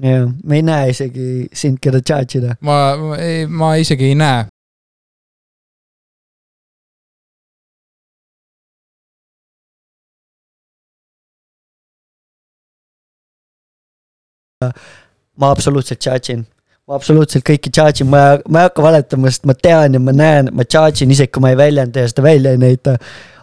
jah, 0.03 0.27
me 0.45 0.57
ei 0.61 0.63
näe 0.67 0.91
isegi 0.93 1.47
sind, 1.53 1.81
keda 1.83 2.03
charge 2.05 2.41
ida. 2.41 2.57
ma, 2.61 2.77
ei, 3.21 3.47
ma 3.47 3.75
isegi 3.81 4.13
ei 4.13 4.19
näe. 4.19 4.45
ma 15.37 15.51
absoluutselt 15.53 16.01
charge 16.01 16.33
in, 16.33 16.45
ma 16.89 16.97
absoluutselt 16.97 17.45
kõiki 17.47 17.71
charge 17.73 18.03
in, 18.03 18.11
ma, 18.11 18.39
ma 18.49 18.63
ei 18.63 18.71
hakka 18.71 18.85
valetama, 18.85 19.31
sest 19.33 19.45
ma 19.49 19.55
tean 19.55 19.97
ja 19.97 20.01
ma 20.03 20.15
näen, 20.17 20.49
ma 20.57 20.65
charge 20.65 21.05
in 21.05 21.13
isegi 21.13 21.33
kui 21.37 21.45
ma 21.45 21.53
ei 21.53 21.59
väljenda 21.61 22.05
ja 22.05 22.13
seda 22.13 22.25
välja 22.25 22.55
ei 22.57 22.61
näita. 22.63 22.97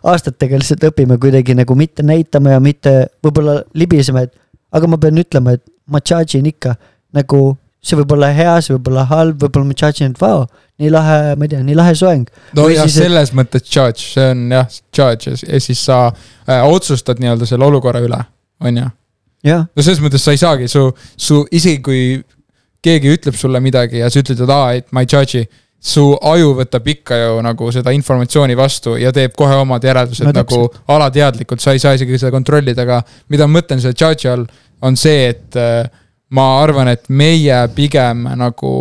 aastatega 0.03 0.57
lihtsalt 0.59 0.83
õpime 0.89 1.15
kuidagi 1.21 1.55
nagu 1.55 1.75
mitte 1.79 2.03
näitama 2.03 2.57
ja 2.57 2.59
mitte 2.59 2.95
võib-olla 3.23 3.61
libisema, 3.73 4.25
et 4.25 4.33
aga 4.73 4.89
ma 4.89 4.97
pean 4.99 5.21
ütlema, 5.21 5.53
et 5.55 5.63
ma 5.87 5.99
charge 5.99 6.37
in 6.39 6.45
ikka 6.49 6.75
nagu 7.13 7.57
see 7.83 7.97
võib 7.99 8.13
olla 8.15 8.29
hea, 8.31 8.53
see 8.63 8.75
võib 8.77 8.87
olla 8.93 9.03
halb, 9.09 9.41
võib-olla 9.43 9.67
ma 9.67 9.75
charge 9.75 10.05
in, 10.05 10.13
et 10.15 10.21
vau, 10.21 10.45
nii 10.79 10.91
lahe, 10.93 11.17
ma 11.35 11.43
ei 11.45 11.51
tea, 11.51 11.63
nii 11.67 11.75
lahe 11.75 11.95
soeng. 11.99 12.29
no 12.55 12.67
Või 12.69 12.77
jah, 12.77 12.87
siis, 12.87 12.95
et- 13.01 13.03
selles 13.09 13.33
mõttes 13.35 13.65
judge, 13.67 14.05
see 14.13 14.29
on 14.31 14.45
jah, 14.55 14.69
judge 14.95 15.33
ja 15.43 15.59
siis 15.59 15.81
sa 15.83 15.97
äh, 16.13 16.63
otsustad 16.63 17.19
nii-öelda 17.19 17.49
selle 17.49 17.67
olukorra 17.67 17.99
üle, 18.05 18.21
on 18.63 18.79
ju. 18.83 18.85
no 19.51 19.83
selles 19.83 19.99
mõttes 19.99 20.23
sa 20.23 20.31
ei 20.31 20.39
saagi, 20.39 20.69
su, 20.71 20.85
su 21.19 21.41
isegi 21.51 21.81
kui 21.83 22.05
keegi 22.83 23.11
ütleb 23.17 23.35
sulle 23.39 23.59
midagi 23.63 23.99
ja 23.99 24.07
sa 24.11 24.23
ütled, 24.23 24.39
et 24.43 24.49
aa, 24.55 24.71
et 24.79 24.87
ma 24.95 25.03
ei 25.03 25.07
judge'i. 25.11 25.43
su 25.83 25.99
aju 26.23 26.53
võtab 26.55 26.85
ikka 26.87 27.15
ju 27.19 27.39
nagu 27.43 27.65
seda 27.75 27.91
informatsiooni 27.91 28.55
vastu 28.55 28.93
ja 28.95 29.11
teeb 29.11 29.33
kohe 29.35 29.55
omad 29.59 29.83
järeldused 29.83 30.23
No 30.23 30.31
nagu 30.31 30.59
alateadlikult, 30.87 31.59
sa 31.59 31.73
ei 31.75 31.79
saa 31.83 31.91
isegi 31.97 32.15
seda 32.17 32.31
kontrollida, 32.31 32.85
aga 32.87 33.01
mida 33.27 33.43
ma 33.47 33.59
mõtlen 33.59 33.81
selle 33.83 33.91
judge'i 33.99 34.29
all, 34.31 34.45
on 34.83 34.97
see, 34.99 35.29
et 35.33 35.59
äh, 35.59 35.85
ma 36.33 36.47
arvan, 36.63 36.91
et 36.93 37.07
meie 37.13 37.59
pigem 37.75 38.25
nagu 38.39 38.73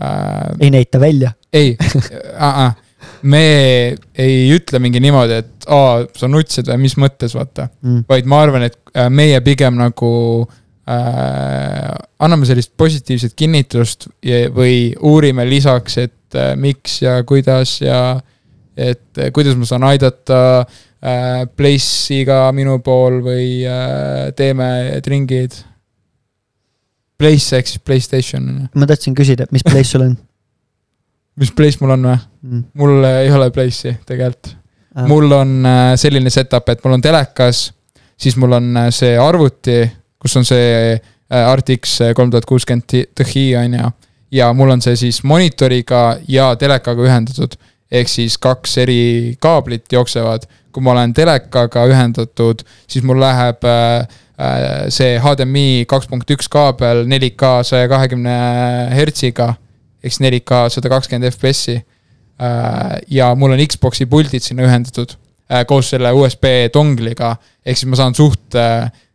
äh, 0.00 0.54
ei 0.60 0.72
näita 0.74 1.00
välja. 1.00 1.34
ei 1.52 1.76
äh,, 1.78 2.64
äh, 2.66 2.72
me 3.22 3.44
ei 4.18 4.50
ütle 4.54 4.80
mingi 4.82 5.00
niimoodi, 5.04 5.40
et 5.44 5.68
aa, 5.72 6.02
sa 6.16 6.28
nutsid 6.28 6.68
või 6.72 6.84
mis 6.86 6.98
mõttes, 7.00 7.36
vaata 7.36 7.68
Mm. 7.84 8.04
vaid 8.08 8.28
ma 8.28 8.42
arvan, 8.44 8.66
et 8.68 8.78
äh, 8.96 9.08
meie 9.12 9.40
pigem 9.44 9.76
nagu 9.80 10.12
äh, 10.88 11.94
anname 12.18 12.48
sellist 12.48 12.74
positiivset 12.76 13.36
kinnitust 13.36 14.08
ja, 14.24 14.46
või 14.52 14.94
uurime 15.00 15.46
lisaks, 15.48 15.98
et 15.98 16.38
äh, 16.38 16.54
miks 16.56 17.02
ja 17.04 17.20
kuidas 17.24 17.78
ja 17.84 18.20
et 18.74 19.22
kuidas 19.32 19.54
ma 19.54 19.68
saan 19.68 19.84
aidata 19.86 20.40
äh, 20.64 20.82
Place'iga 21.56 22.40
minu 22.56 22.78
pool 22.84 23.20
või 23.24 23.48
äh, 23.68 24.32
teeme 24.36 24.68
tringid. 25.04 25.56
Place 27.20 27.58
ehk 27.58 27.68
siis 27.70 27.82
Playstation 27.84 28.48
on 28.48 28.60
ju, 28.64 28.68
ma 28.80 28.88
tahtsin 28.90 29.14
küsida, 29.14 29.46
mis 29.54 29.62
place 29.62 29.92
sul 29.92 30.02
on 30.08 30.16
mis 31.40 31.52
Place 31.54 31.78
mul 31.80 31.94
on 31.94 32.08
või? 32.10 32.18
mm.? 32.42 32.64
mul 32.80 33.06
ei 33.06 33.30
ole 33.32 33.50
Place'i 33.54 33.94
tegelikult 34.06 34.56
Ah. 34.94 35.08
mul 35.10 35.32
on 35.32 35.66
äh, 35.66 35.96
selline 35.98 36.30
setup, 36.30 36.68
et 36.70 36.84
mul 36.84 36.92
on 36.94 37.02
telekas, 37.02 37.72
siis 38.14 38.36
mul 38.38 38.52
on 38.54 38.76
äh, 38.78 38.90
see 38.94 39.16
arvuti, 39.18 39.80
kus 40.22 40.36
on 40.38 40.46
see 40.46 40.92
äh, 40.94 41.48
RTX 41.50 41.96
kolm 42.14 42.30
tuhat 42.30 42.46
kuuskümmend 42.46 42.86
Ti 42.86 43.46
on 43.58 43.74
ju. 43.74 43.88
ja 44.38 44.52
mul 44.54 44.70
on 44.70 44.82
see 44.82 44.94
siis 44.96 45.18
monitoriga 45.26 46.20
ja 46.28 46.52
telekaga 46.56 47.02
ühendatud. 47.08 47.56
ehk 47.90 48.08
siis 48.08 48.38
kaks 48.38 48.78
eri 48.78 49.36
kaablit 49.40 49.92
jooksevad. 49.92 50.46
Kui 50.74 50.82
ma 50.84 50.92
olen 50.96 51.14
telekaga 51.14 51.86
ühendatud, 51.86 52.64
siis 52.90 53.06
mul 53.06 53.22
läheb 53.22 53.64
äh, 53.70 54.04
äh, 54.36 54.68
see 54.92 55.16
HDMI 55.22 55.84
kaks 55.90 56.10
punkt 56.10 56.30
üks 56.34 56.50
kaabel 56.50 57.06
4K 57.10 57.56
saja 57.70 57.90
kahekümne 57.92 58.36
hertsiga 58.94 59.54
siis 60.04 60.20
4K 60.20 60.66
sada 60.74 60.90
kakskümmend 60.92 61.30
FPS-i 61.30 61.78
Äh, 62.34 62.98
ja 63.08 63.34
mul 63.38 63.54
on 63.54 63.60
Xbox'i 63.62 64.08
puldid 64.10 64.42
sinna 64.42 64.64
ühendatud 64.66 65.14
koos 65.68 65.90
selle 65.92 66.10
USB 66.16 66.48
dongliga, 66.72 67.34
ehk 67.62 67.78
siis 67.78 67.86
ma 67.92 67.98
saan 68.00 68.14
suht 68.16 68.56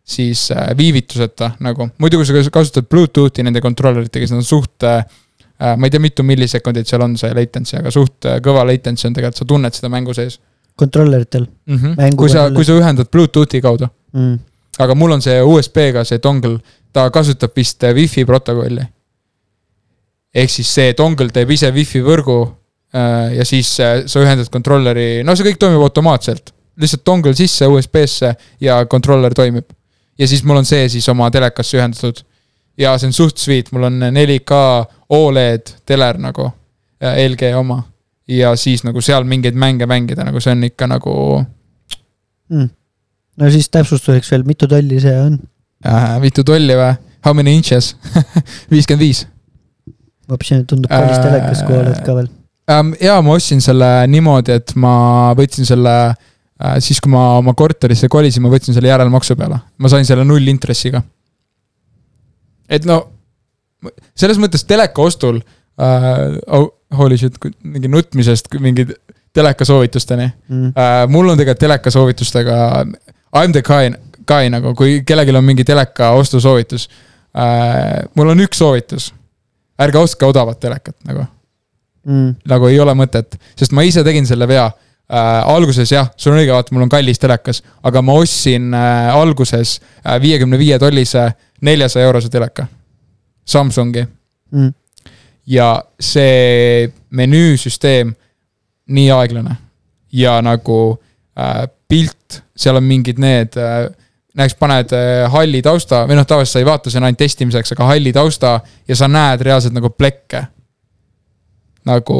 siis 0.10 0.44
viivituseta 0.78 1.50
nagu, 1.66 1.88
muidu 2.00 2.20
kui 2.22 2.28
sa 2.30 2.54
kasutad 2.54 2.86
Bluetoothi 2.88 3.44
nende 3.44 3.60
kontrolleritega, 3.66 4.28
siis 4.28 4.36
nad 4.36 4.44
on 4.44 4.48
suht 4.48 4.86
ma 4.86 5.90
ei 5.90 5.92
tea, 5.92 6.04
mitu 6.06 6.24
millisekundit 6.24 6.88
seal 6.88 7.04
on 7.04 7.18
see 7.20 7.34
latency, 7.36 7.76
aga 7.82 7.92
suht 7.92 8.30
kõva 8.46 8.62
latency 8.70 9.10
on 9.10 9.18
tegelikult, 9.18 9.42
sa 9.42 9.50
tunned 9.50 9.76
seda 9.76 9.90
mängu 9.92 10.16
sees 10.16 10.38
kontrolleritel 10.80 11.46
mm. 11.46 11.76
-hmm. 11.76 12.16
Kui 12.16 12.30
sa, 12.30 12.46
kontroller- 12.46 12.56
kui 12.56 12.66
sa 12.66 12.78
ühendad 12.80 13.10
Bluetoothi 13.12 13.62
kaudu, 13.62 13.88
mm.. 14.14 14.38
aga 14.80 14.96
mul 14.96 15.18
on 15.18 15.22
see 15.22 15.42
USB-ga 15.42 16.04
see 16.08 16.22
dongle, 16.24 16.60
ta 16.94 17.10
kasutab 17.14 17.56
vist 17.56 17.84
äh, 17.84 17.94
wifi 17.96 18.26
protokolli. 18.26 18.86
ehk 20.36 20.52
siis 20.54 20.70
see 20.74 20.94
dongle 20.98 21.32
teeb 21.34 21.50
ise 21.52 21.72
wifi 21.74 22.02
võrgu 22.06 22.38
äh, 22.94 23.36
ja 23.38 23.46
siis 23.46 23.72
äh, 23.82 24.04
sa 24.06 24.22
ühendad 24.22 24.50
kontrolleri, 24.54 25.24
no 25.26 25.36
see 25.36 25.48
kõik 25.50 25.60
toimub 25.62 25.86
automaatselt. 25.88 26.54
lihtsalt 26.80 27.06
dongle 27.06 27.34
sisse 27.36 27.68
USB-sse 27.68 28.34
ja 28.62 28.86
kontroller 28.86 29.34
toimib. 29.34 29.66
ja 30.20 30.28
siis 30.28 30.44
mul 30.44 30.62
on 30.62 30.66
see 30.66 30.90
siis 30.90 31.10
oma 31.10 31.32
telekasse 31.32 31.78
ühendatud. 31.78 32.24
ja 32.78 32.98
see 32.98 33.08
on 33.08 33.14
suht 33.14 33.38
sweet, 33.38 33.72
mul 33.72 33.90
on 33.90 34.00
4K 34.14 34.64
Oled 35.10 35.72
teler 35.86 36.18
nagu, 36.22 36.52
LG 37.02 37.56
oma. 37.58 37.82
Ja 38.30 38.52
siis 38.60 38.84
nagu 38.86 39.02
seal 39.02 39.26
mingeid 39.28 39.58
mänge 39.58 39.88
mängida, 39.90 40.26
nagu 40.28 40.42
see 40.44 40.54
on 40.56 40.68
ikka 40.70 40.90
nagu 40.90 41.16
Mm. 42.50 42.70
no 43.38 43.50
siis 43.54 43.68
täpsustuseks 43.70 44.32
veel, 44.34 44.44
mitu 44.48 44.66
tolli 44.68 44.98
see 45.04 45.14
on? 45.22 45.36
äh, 45.86 46.16
mitu 46.22 46.42
tolli 46.44 46.74
või? 46.74 46.96
How 47.26 47.36
many 47.38 47.54
inches? 47.54 47.92
viiskümmend 48.72 49.04
viis. 49.04 49.20
hoopis 50.32 50.50
tundub 50.66 50.90
kallis 50.90 51.20
Äh, 51.20 51.26
telekas, 51.28 51.62
kui 51.68 51.78
oled 51.78 52.02
ka 52.06 52.16
veel. 52.18 52.32
Ähm, 52.72 52.96
ja 53.02 53.20
ma 53.22 53.36
ostsin 53.38 53.62
selle 53.62 54.08
niimoodi, 54.10 54.56
et 54.58 54.74
ma 54.82 54.96
võtsin 55.38 55.70
selle 55.70 55.94
äh, 56.10 56.80
siis, 56.82 56.98
kui 57.02 57.14
ma 57.14 57.38
oma 57.38 57.54
korterisse 57.58 58.10
kolisin, 58.10 58.42
ma 58.46 58.52
võtsin 58.54 58.74
selle 58.74 58.90
järelmaksu 58.90 59.38
peale, 59.38 59.62
ma 59.78 59.94
sain 59.94 60.10
selle 60.10 60.26
nullintressiga. 60.26 61.04
et 62.70 62.86
no 62.86 63.04
selles 64.18 64.38
mõttes 64.42 64.66
teleka 64.68 65.02
ostul 65.02 65.40
oh, 66.48 66.68
holy 66.98 67.18
shit, 67.18 67.38
mingi 67.64 67.88
nutmisest 67.88 68.48
mingi 68.60 68.88
teleka 69.34 69.66
soovitusteni 69.66 70.32
Mm. 70.50 70.74
äh,. 70.76 71.08
mul 71.08 71.30
on 71.30 71.38
tegelikult 71.38 71.60
teleka 71.60 71.92
soovitustega, 71.92 72.86
I 73.34 73.48
m 73.48 73.52
the 73.54 73.62
guy, 73.62 73.92
guy 74.28 74.50
nagu, 74.50 74.74
kui 74.76 75.04
kellelgi 75.06 75.36
on 75.38 75.44
mingi 75.46 75.64
teleka 75.64 76.10
ostusoovitus 76.18 76.90
äh,. 77.38 78.06
mul 78.16 78.30
on 78.34 78.40
üks 78.46 78.58
soovitus, 78.58 79.12
ärge 79.80 79.98
ostke 80.02 80.26
odavat 80.26 80.60
telekat 80.60 80.96
nagu 81.08 81.26
Mm. 82.10 82.36
nagu 82.48 82.68
ei 82.72 82.78
ole 82.80 82.94
mõtet, 82.96 83.36
sest 83.60 83.74
ma 83.76 83.84
ise 83.84 84.02
tegin 84.08 84.26
selle 84.26 84.48
vea. 84.48 84.70
äh, 85.12 85.50
alguses 85.52 85.92
jah, 85.92 86.08
sul 86.18 86.32
on 86.34 86.40
õige, 86.40 86.54
vaata, 86.54 86.72
mul 86.74 86.86
on 86.86 86.90
kallis 86.90 87.20
telekas, 87.20 87.60
aga 87.84 88.02
ma 88.02 88.14
ostsin 88.14 88.74
äh, 88.74 89.10
alguses 89.14 89.82
viiekümne 90.22 90.58
viie 90.58 90.78
tollise 90.80 91.32
neljasaja 91.62 92.06
eurose 92.06 92.30
teleka. 92.30 92.68
Samsungi 93.46 94.06
mm.. 94.52 94.74
Ja 95.50 95.70
see 96.00 96.90
menüüsüsteem 97.10 98.12
nii 98.94 99.10
aeglane 99.16 99.56
ja 100.14 100.38
nagu 100.46 100.78
äh, 101.38 101.66
pilt, 101.90 102.44
seal 102.58 102.78
on 102.78 102.86
mingid 102.86 103.18
need 103.22 103.58
äh,, 103.58 103.88
näiteks 104.38 104.58
paned 104.60 104.94
äh, 104.94 105.26
halli 105.34 105.62
tausta 105.66 106.04
või 106.10 106.20
noh, 106.20 106.28
tavaliselt 106.30 106.58
sa 106.58 106.62
ei 106.62 106.68
vaata, 106.70 106.92
see 106.94 107.02
on 107.02 107.08
ainult 107.10 107.22
testimiseks, 107.22 107.74
aga 107.76 107.90
halli 107.90 108.14
tausta 108.14 108.60
ja 108.88 108.96
sa 108.98 109.10
näed 109.10 109.42
reaalselt 109.46 109.74
nagu 109.74 109.90
plekke. 109.90 110.46
nagu 111.90 112.16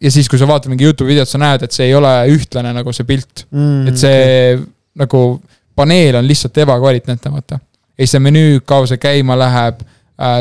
ja 0.00 0.10
siis, 0.10 0.28
kui 0.30 0.38
sa 0.38 0.46
vaatad 0.48 0.70
mingi 0.72 0.86
Youtube'i 0.86 1.12
videot, 1.12 1.28
sa 1.28 1.38
näed, 1.40 1.64
et 1.66 1.74
see 1.76 1.90
ei 1.90 1.94
ole 1.98 2.12
ühtlane 2.32 2.72
nagu 2.72 2.92
see 2.96 3.04
pilt, 3.08 3.46
Mm, 3.50 3.88
et 3.90 3.98
see 3.98 4.58
nagu 4.96 5.40
paneel 5.76 6.16
on 6.20 6.26
lihtsalt 6.28 6.56
ebakvaliteetne, 6.62 7.32
vaata. 7.32 7.58
ja 7.98 8.04
siis 8.04 8.14
see 8.16 8.22
menüü, 8.24 8.60
kaua 8.64 8.86
see 8.88 9.00
käima 9.02 9.36
läheb, 9.38 9.82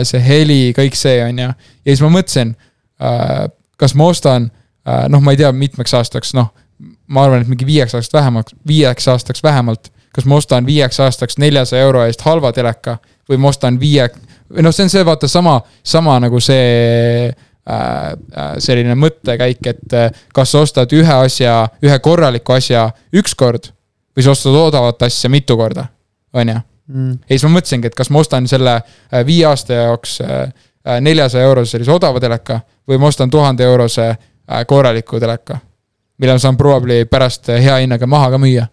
see 0.03 0.19
heli, 0.23 0.61
kõik 0.75 0.97
see 0.99 1.21
on 1.23 1.37
ju. 1.39 1.49
ja 1.49 1.91
siis 1.93 2.01
ma 2.03 2.09
mõtlesin, 2.11 2.55
kas 3.79 3.93
ma 3.95 4.09
ostan, 4.11 4.49
noh, 4.83 5.21
ma 5.23 5.31
ei 5.31 5.39
tea, 5.39 5.51
mitmeks 5.55 5.93
aastaks, 5.95 6.33
noh. 6.35 6.49
ma 7.07 7.23
arvan, 7.23 7.45
et 7.45 7.51
mingi 7.51 7.67
viieks 7.67 7.95
aastaks 7.95 8.13
vähemalt, 8.13 8.51
viieks 8.67 9.07
aastaks 9.07 9.43
vähemalt. 9.43 9.91
kas 10.15 10.25
ma 10.25 10.35
ostan 10.41 10.65
viieks 10.65 10.99
aastaks 10.99 11.37
neljasaja 11.37 11.85
euro 11.85 12.03
eest 12.03 12.21
halva 12.25 12.51
teleka 12.51 12.97
või 13.29 13.37
ma 13.37 13.51
ostan 13.53 13.79
viie, 13.79 14.09
või 14.49 14.65
noh, 14.65 14.73
see 14.73 14.87
on 14.87 14.91
see 14.91 15.05
vaata 15.05 15.29
sama, 15.29 15.59
sama 15.85 16.17
nagu 16.23 16.41
see 16.41 17.29
äh, 17.29 17.35
äh, 17.69 18.55
selline 18.57 18.95
mõttekäik, 18.97 19.61
et 19.69 19.95
äh, 19.97 20.09
kas 20.33 20.53
sa 20.53 20.63
ostad 20.65 20.93
ühe 20.97 21.19
asja, 21.25 21.61
ühe 21.85 21.99
korraliku 22.03 22.57
asja 22.57 22.89
üks 23.13 23.37
kord 23.37 23.71
või 24.17 24.25
sa 24.25 24.33
ostad 24.33 24.57
odavat 24.57 25.05
asja 25.07 25.29
mitu 25.31 25.57
korda, 25.59 25.87
on 26.33 26.55
ju. 26.55 26.63
mm.. 26.89 27.13
ja 27.23 27.37
siis 27.37 27.45
ma 27.47 27.55
mõtlesingi, 27.57 27.91
et 27.91 27.95
kas 27.95 28.09
ma 28.09 28.19
ostan 28.25 28.49
selle 28.49 28.79
äh, 28.81 29.23
viie 29.25 29.45
aasta 29.49 29.79
jaoks 29.83 30.19
neljasaja 30.89 31.45
eurose 31.45 31.75
sellise 31.75 31.91
odava 31.91 32.21
teleka 32.23 32.61
või 32.89 32.97
ma 32.97 33.09
ostan 33.11 33.29
tuhande 33.29 33.65
eurose 33.67 34.07
äh, 34.09 34.65
korraliku 34.67 35.19
teleka. 35.21 35.59
mille 36.19 36.35
ma 36.35 36.41
saan 36.41 36.57
probably 36.57 37.05
pärast 37.05 37.49
äh, 37.49 37.61
hea 37.63 37.77
hinnaga 37.83 38.07
maha 38.07 38.31
ka 38.33 38.41
müüa. 38.41 38.67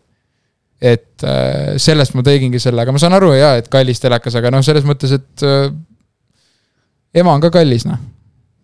et 0.81 1.25
äh, 1.25 1.77
sellest 1.77 2.15
ma 2.15 2.23
tegingi 2.23 2.61
selle, 2.61 2.83
aga 2.83 2.93
ma 2.93 3.01
saan 3.01 3.17
aru 3.17 3.33
ja, 3.33 3.57
et 3.57 3.69
kallis 3.69 4.01
telekas, 4.01 4.35
aga 4.37 4.51
noh, 4.53 4.65
selles 4.65 4.85
mõttes, 4.85 5.13
et 5.13 5.45
äh, 5.45 5.71
ema 7.15 7.33
on 7.33 7.41
ka 7.41 7.51
kallis, 7.51 7.87
noh. 7.89 8.01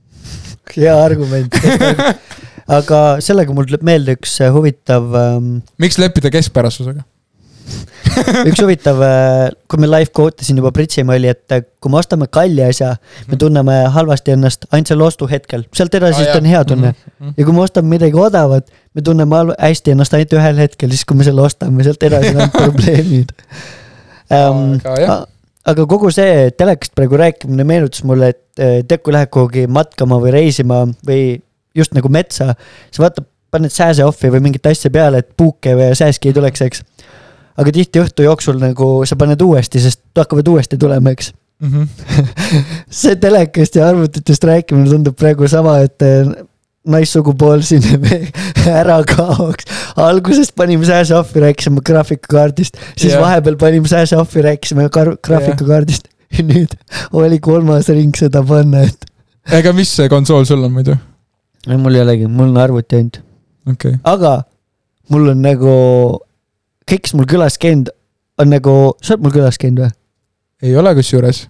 hea 0.77 0.97
argument. 1.05 1.57
aga 2.79 2.99
sellega 3.25 3.53
mul 3.57 3.67
tuleb 3.69 3.85
meelde 3.85 4.17
üks 4.17 4.39
äh, 4.41 4.53
huvitav 4.53 5.09
ähm, 5.19 5.57
miks 5.83 5.99
leppida 6.01 6.31
keskpärasusega? 6.33 7.05
üks 8.49 8.61
huvitav, 8.63 9.01
kui 9.71 9.81
me 9.83 9.89
live 9.89 10.13
quote 10.15 10.45
isin 10.45 10.61
juba 10.61 10.73
Pritsimaa 10.75 11.19
oli, 11.21 11.31
et 11.33 11.55
äh, 11.55 11.65
kui 11.83 11.93
me 11.93 11.99
ostame 12.01 12.29
kalli 12.33 12.65
asja, 12.67 12.95
me 13.31 13.39
tunneme 13.41 13.79
halvasti 13.95 14.37
ennast 14.37 14.69
ainult 14.71 14.93
selle 14.93 15.07
ostu 15.07 15.29
hetkel, 15.31 15.67
sealt 15.77 15.95
edasi 15.99 16.27
ah, 16.27 16.37
on 16.39 16.49
hea 16.53 16.63
tunne. 16.69 16.95
Mhm. 16.95 17.35
ja 17.39 17.49
kui 17.49 17.57
me 17.57 17.65
ostame 17.65 17.95
midagi 17.97 18.19
odavat, 18.19 18.71
me 18.95 19.05
tunneme 19.05 19.45
hästi 19.57 19.97
ennast 19.97 20.17
ainult 20.19 20.39
ühel 20.39 20.65
hetkel, 20.65 20.95
siis 20.95 21.07
kui 21.09 21.19
me 21.19 21.29
selle 21.29 21.45
ostame, 21.45 21.85
sealt 21.87 22.09
edasi 22.09 22.35
on 22.35 22.43
ainult 22.45 22.59
probleemid 22.65 23.37
um,. 24.33 24.81
Aga 24.83 25.23
aga 25.69 25.87
kogu 25.87 26.11
see 26.15 26.51
telekast 26.59 26.95
praegu 26.99 27.19
rääkimine 27.21 27.67
meenutas 27.67 28.03
mulle, 28.09 28.33
et 28.35 28.63
eh, 28.63 28.81
tead, 28.83 29.03
kui 29.05 29.15
lähed 29.15 29.31
kuhugi 29.33 29.69
matkama 29.71 30.19
või 30.23 30.35
reisima 30.35 30.83
või 31.07 31.37
just 31.79 31.95
nagu 31.97 32.11
metsa, 32.13 32.53
siis 32.89 33.03
vaata, 33.03 33.25
paned 33.53 33.73
sääse 33.73 34.05
off'i 34.07 34.31
või 34.33 34.47
mingit 34.49 34.67
asja 34.69 34.91
peale, 34.93 35.23
et 35.23 35.35
puuke 35.37 35.75
või 35.79 35.93
sääski 35.99 36.31
ei 36.31 36.37
tuleks, 36.37 36.65
eks. 36.67 36.83
Aga 37.57 37.75
tihti 37.75 38.03
õhtu 38.03 38.27
jooksul 38.27 38.59
nagu 38.63 38.95
sa 39.09 39.19
paned 39.21 39.41
uuesti, 39.43 39.81
sest 39.83 40.05
hakkavad 40.17 40.49
uuesti 40.49 40.81
tulema, 40.81 41.15
eks 41.15 41.33
Mhm. 41.63 41.83
see 43.03 43.15
telekast 43.23 43.77
ja 43.79 43.87
arvutitest 43.93 44.45
rääkimine 44.45 44.91
tundub 44.91 45.15
praegu 45.19 45.47
sama, 45.51 45.77
et 45.87 46.03
eh, 46.03 46.33
naissugupool 46.91 47.63
siin 47.63 47.85
ära 48.83 48.97
kaoks. 49.07 49.69
alguses 49.97 50.51
panime 50.59 50.87
sääse 50.89 51.15
ohvi, 51.15 51.45
rääkisime 51.45 51.85
graafikakaardist, 51.87 52.81
siis 52.97 53.13
yeah. 53.13 53.23
vahepeal 53.23 53.61
panime 53.61 53.89
sääse 53.89 54.19
ohvi, 54.19 54.43
rääkisime 54.49 54.89
graafikakaardist 54.91 56.11
ja 56.35 56.47
nüüd 56.49 56.75
oli 57.15 57.39
kolmas 57.39 57.93
ring 57.95 58.17
seda 58.19 58.43
panna, 58.49 58.83
et. 58.89 59.07
ega 59.61 59.75
mis 59.77 59.95
see 59.95 60.11
konsool 60.11 60.49
sul 60.49 60.67
on 60.67 60.75
muidu? 60.75 60.99
mul 61.79 61.95
ei 61.95 62.03
olegi, 62.03 62.27
mul 62.27 62.51
on 62.51 62.59
arvuti 62.59 62.99
ainult, 62.99 63.23
okei 63.71 63.95
okay., 63.95 64.03
aga 64.03 64.41
mul 65.15 65.31
on 65.37 65.47
nagu, 65.47 65.77
kes 67.01 67.15
mul 67.17 67.29
külas 67.31 67.59
käinud, 67.63 67.91
on 68.41 68.53
nagu, 68.53 68.77
sa 69.05 69.15
oled 69.15 69.27
mul 69.27 69.35
külas 69.35 69.59
käinud 69.61 69.85
või? 69.87 69.93
ei 70.63 70.77
ole 70.79 70.95
kusjuures. 70.99 71.47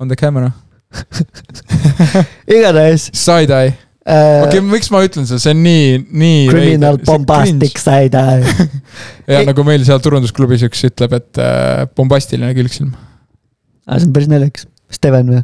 On 0.00 0.08
the 0.08 0.16
camera. 0.16 0.50
igatahes 2.56 3.08
Side-eye. 3.16 3.72
äh, 4.06 4.42
okei 4.44 4.58
okay,, 4.58 4.64
miks 4.70 4.90
ma 4.92 5.02
ütlen 5.04 5.26
seda, 5.28 5.40
see 5.42 5.54
on 5.56 5.62
nii, 5.64 5.88
nii. 6.22 6.44
criminal 6.50 7.00
bombastic 7.04 7.80
side 7.80 8.20
eye. 8.20 8.68
ja 9.30 9.42
Ei- 9.42 9.48
nagu 9.48 9.64
meil 9.66 9.84
seal 9.88 10.00
turundusklubis 10.04 10.64
üks 10.68 10.84
ütleb, 10.88 11.16
et 11.18 11.42
äh, 11.42 11.84
bombastiline 11.96 12.52
külgsilm 12.56 12.94
aa, 13.86 13.98
see 13.98 14.06
on 14.06 14.14
päris 14.14 14.30
naljakas. 14.30 14.68
Steven 14.92 15.34
või? 15.34 15.42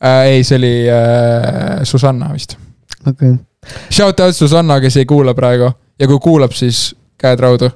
äh,. 0.00 0.24
ei, 0.32 0.44
see 0.46 0.58
oli 0.60 0.74
äh, 0.88 1.82
Susanna 1.88 2.32
vist. 2.32 2.56
okei 3.04 3.34
okay., 3.36 3.40
Shout 3.92 4.18
out 4.20 4.34
Susanna, 4.34 4.80
kes 4.82 4.96
ei 4.98 5.06
kuula 5.06 5.36
praegu 5.38 5.68
ja 6.00 6.08
kui 6.10 6.18
kuulab, 6.22 6.50
siis 6.56 6.88
käed 7.20 7.38
raudu. 7.38 7.68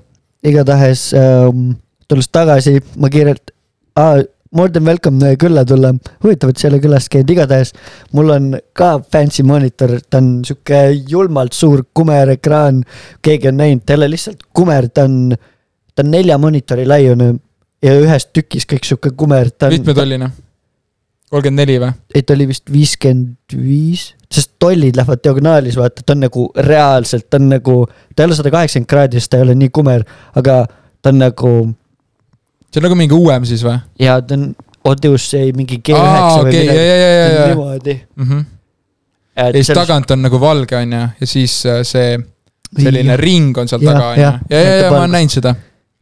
Igatahes 0.46 1.10
ähm, 1.16 1.74
tulles 2.08 2.30
tagasi, 2.32 2.78
ma 3.00 3.10
kiirelt 3.12 3.52
ah,, 3.98 4.22
more 4.56 4.70
than 4.72 4.86
welcome 4.86 5.34
külla 5.40 5.64
tulla. 5.64 5.92
huvitav, 6.22 6.50
et 6.50 6.60
sa 6.60 6.68
ei 6.68 6.74
ole 6.74 6.82
külas 6.84 7.08
käinud, 7.12 7.32
igatahes 7.34 7.72
mul 8.16 8.32
on 8.34 8.48
ka 8.76 8.96
fancy 9.12 9.44
monitor, 9.46 9.96
ta 10.10 10.20
on 10.22 10.30
sihuke 10.46 10.80
julmalt 11.10 11.56
suur 11.56 11.84
kumerekraan. 11.94 12.84
keegi 13.22 13.50
on 13.52 13.60
näinud, 13.60 13.84
ta 13.84 13.94
ei 13.94 14.00
ole 14.00 14.10
lihtsalt 14.14 14.46
kumer, 14.54 14.88
ta 14.88 15.06
on, 15.08 15.36
ta 15.94 16.04
on 16.04 16.10
nelja 16.14 16.38
monitori 16.38 16.86
laiune 16.86 17.34
ja 17.82 17.98
ühes 18.00 18.30
tükis 18.32 18.68
kõik 18.70 18.88
sihuke 18.88 19.12
kumer, 19.16 19.50
mitmetolline? 19.70 20.30
Kolmkümmend 21.30 21.62
neli 21.62 21.78
või? 21.82 21.94
ei, 22.14 22.22
ta 22.22 22.36
oli 22.36 22.48
vist 22.50 22.72
viiskümmend 22.72 23.56
viis, 23.56 24.08
sest 24.32 24.52
tollid 24.62 24.98
lähevad 24.98 25.22
diagonaalis, 25.24 25.78
vaata, 25.78 26.04
ta 26.06 26.14
on 26.16 26.22
nagu 26.26 26.46
reaalselt, 26.68 27.28
ta 27.30 27.40
on 27.40 27.50
nagu, 27.54 27.80
ta 28.14 28.22
ei 28.22 28.30
ole 28.30 28.38
sada 28.38 28.52
kaheksakümmend 28.54 28.90
kraadi, 28.90 29.20
sest 29.20 29.32
ta 29.32 29.40
ei 29.40 29.48
ole 29.48 29.56
nii 29.58 29.72
kumer, 29.74 30.06
aga 30.38 30.62
ta 31.02 31.12
on 31.14 31.20
nagu 31.22 31.56
see 32.70 32.80
on 32.80 32.86
nagu 32.88 32.98
mingi 32.98 33.16
uuem 33.16 33.46
siis 33.48 33.64
või? 33.66 33.78
ja 34.02 34.20
ta 34.22 34.38
on 34.38 34.50
Odyssey 34.86 35.50
mingi 35.56 35.80
G9 35.82 35.98
aa, 35.98 36.42
või 36.44 36.54
ja, 36.54 36.62
midagi. 36.62 36.78
ja, 36.78 36.96
ja, 36.96 37.10
ja, 37.10 37.26
ja. 37.32 37.46
niimoodi. 37.50 37.94
ja 39.36 39.46
siis 39.56 39.72
tagant 39.74 40.10
on 40.14 40.22
nagu 40.26 40.40
valge, 40.40 40.76
on 40.78 40.92
ju, 40.92 41.06
ja 41.20 41.30
siis 41.30 41.56
äh, 41.66 41.80
see 41.86 42.16
selline 42.76 43.16
ring 43.20 43.56
on 43.58 43.70
seal 43.70 43.82
Jah, 43.82 43.94
taga, 43.94 44.10
on 44.10 44.18
ju. 44.18 44.22
jah. 44.22 44.38
ja, 44.50 44.60
ja, 44.60 44.76
ja 44.76 44.76
ma 44.76 44.82
Valgus. 44.84 45.00
olen 45.00 45.16
näinud 45.16 45.34
seda. 45.34 45.54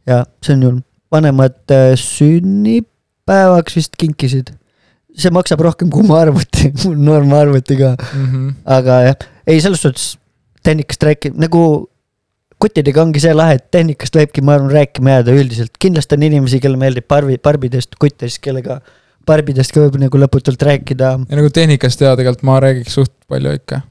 ja 0.09 0.19
see 0.45 0.57
on 0.57 0.67
julm, 0.67 0.83
vanemad 1.13 1.73
äh, 1.73 1.87
sünnipäevaks 1.99 3.79
vist 3.79 3.97
kinkisid. 3.99 4.53
See 5.17 5.31
maksab 5.33 5.61
rohkem 5.65 5.89
kui 5.93 6.03
mu 6.07 6.15
arvuti, 6.19 6.71
mul 6.85 6.95
noorm 7.07 7.33
arvuti 7.37 7.77
ka, 7.79 7.95
Mhm. 8.13 8.47
aga 8.77 9.01
jah, 9.09 9.27
ei 9.47 9.61
selles 9.63 9.81
suhtes 9.85 10.15
tehnikast 10.65 11.03
rääkida, 11.05 11.37
nagu 11.39 11.61
kuttidega 12.61 13.01
ongi 13.03 13.19
see 13.21 13.33
lahe, 13.35 13.57
et 13.59 13.65
tehnikast 13.73 14.15
võibki, 14.15 14.41
ma 14.45 14.55
arvan, 14.57 14.71
rääkima 14.73 15.17
jääda 15.17 15.33
üldiselt, 15.35 15.73
kindlasti 15.81 16.15
on 16.17 16.23
inimesi, 16.29 16.59
kellele 16.63 16.79
meeldib 16.81 17.07
barbi, 17.11 17.35
barbidest 17.43 17.97
kutte, 18.01 18.29
siis 18.29 18.39
kellega 18.43 18.79
barbidest 19.27 19.73
ka 19.75 19.83
võib 19.83 19.97
nagu 20.01 20.21
lõputult 20.21 20.61
rääkida 20.63 21.11
ja 21.29 21.37
nagu 21.39 21.49
tehnikast 21.53 22.01
ja 22.01 22.13
tegelikult 22.15 22.45
ma 22.47 22.59
räägiks 22.63 22.95
suht 22.95 23.11
palju 23.29 23.51
ikka. 23.57 23.81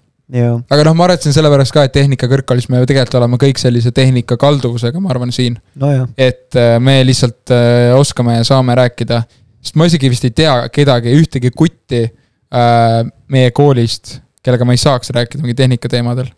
aga 0.72 0.84
noh, 0.88 0.94
ma 0.96 1.04
arvasin 1.08 1.34
sellepärast 1.36 1.74
ka, 1.76 1.84
et 1.84 1.92
tehnika 1.92 2.26
kõrgkoolis 2.30 2.70
me 2.72 2.80
ju 2.80 2.86
tegelikult 2.88 3.18
oleme 3.20 3.38
kõik 3.42 3.60
sellise 3.60 3.92
tehnika 3.94 4.38
kalduvusega, 4.40 5.00
ma 5.02 5.10
arvan, 5.12 5.32
siin. 5.34 5.58
nojah, 5.76 6.08
et 6.16 6.56
äh, 6.56 6.78
me 6.80 6.96
lihtsalt 7.04 7.52
äh, 7.52 7.92
oskame 7.98 8.38
ja 8.38 8.44
saame 8.48 8.74
rääkida, 8.80 9.22
sest 9.64 9.78
ma 9.80 9.88
isegi 9.88 10.12
vist 10.12 10.26
ei 10.28 10.34
tea 10.36 10.54
kedagi, 10.72 11.14
ühtegi 11.16 11.50
kutti 11.56 12.04
äh, 12.04 13.00
meie 13.32 13.50
koolist, 13.56 14.18
kellega 14.44 14.68
ma 14.68 14.76
ei 14.76 14.82
saaks 14.82 15.12
rääkida 15.16 15.44
mingi 15.44 15.56
tehnika 15.58 15.90
teemadel. 15.90 16.28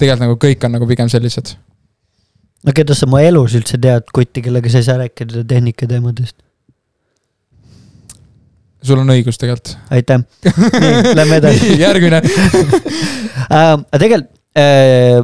tegelikult 0.00 0.24
nagu 0.24 0.38
kõik 0.40 0.64
on 0.66 0.74
nagu 0.78 0.88
pigem 0.90 1.10
sellised. 1.12 1.54
no 2.66 2.76
keda 2.76 2.96
sa 2.98 3.06
oma 3.06 3.22
elus 3.22 3.56
üldse 3.58 3.78
tead, 3.80 4.08
kutti, 4.14 4.42
kellega 4.42 4.72
sa 4.72 4.82
ei 4.82 4.88
saa 4.88 5.00
rääkida 5.04 5.44
tehnika 5.48 5.88
teemadest? 5.90 6.36
sul 8.82 8.98
on 8.98 9.14
õigus 9.14 9.38
tegelikult. 9.38 9.76
aitäh, 9.94 10.24
nii, 10.44 11.14
lähme 11.14 11.40
edasi. 11.42 11.74
järgmine. 11.86 12.22
aga 13.46 13.98
tegelikult 13.98 14.34
äh, 14.58 15.20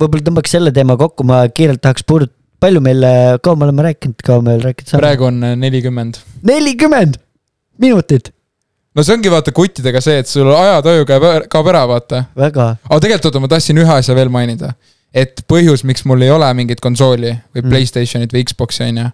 võib-olla 0.00 0.26
tõmbaks 0.28 0.52
selle 0.52 0.72
teema 0.76 0.96
kokku, 1.00 1.24
ma 1.28 1.44
kiirelt 1.52 1.80
tahaks 1.84 2.04
puudutada, 2.06 2.35
palju 2.60 2.80
meil, 2.84 3.04
kaua 3.44 3.58
me 3.58 3.68
oleme 3.68 3.84
rääkinud, 3.90 4.22
kaua 4.24 4.44
meil 4.44 4.62
rääkida 4.64 4.92
saame? 4.94 5.02
praegu 5.04 5.28
on 5.28 5.42
äh, 5.44 5.56
nelikümmend. 5.60 6.20
nelikümmend 6.46 7.18
minutit, 7.82 8.32
no 8.96 9.04
see 9.04 9.16
ongi 9.16 9.32
vaata 9.32 9.52
kuttidega 9.56 10.00
see, 10.04 10.20
et 10.22 10.30
sul 10.30 10.48
ajataju 10.52 11.06
käib, 11.08 11.26
kaob 11.52 11.70
ära, 11.72 11.84
vaata. 11.90 12.24
väga, 12.38 12.70
aga 12.88 13.00
tegelikult 13.04 13.30
oota, 13.30 13.42
ma 13.44 13.52
tahtsin 13.52 13.82
ühe 13.82 13.98
asja 13.98 14.16
veel 14.16 14.32
mainida. 14.32 14.72
et 15.16 15.44
põhjus, 15.48 15.84
miks 15.88 16.04
mul 16.08 16.24
ei 16.24 16.32
ole 16.32 16.48
mingit 16.54 16.80
konsooli 16.84 17.30
või 17.54 17.62
Mm. 17.62 17.70
Playstationit 17.72 18.32
või 18.34 18.44
Xbox'i 18.48 18.88
on 18.88 18.98
ju. 19.00 19.06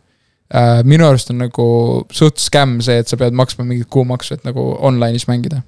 minu 0.84 1.06
arust 1.06 1.30
on 1.30 1.38
nagu 1.38 1.66
suht 2.12 2.38
skämm 2.42 2.80
see, 2.84 2.98
et 3.00 3.08
sa 3.08 3.16
pead 3.16 3.32
maksma 3.32 3.64
mingit 3.64 3.88
kuumaksu, 3.88 4.34
et 4.34 4.44
nagu 4.44 4.72
online'is 4.80 5.28
mängida. 5.30 5.62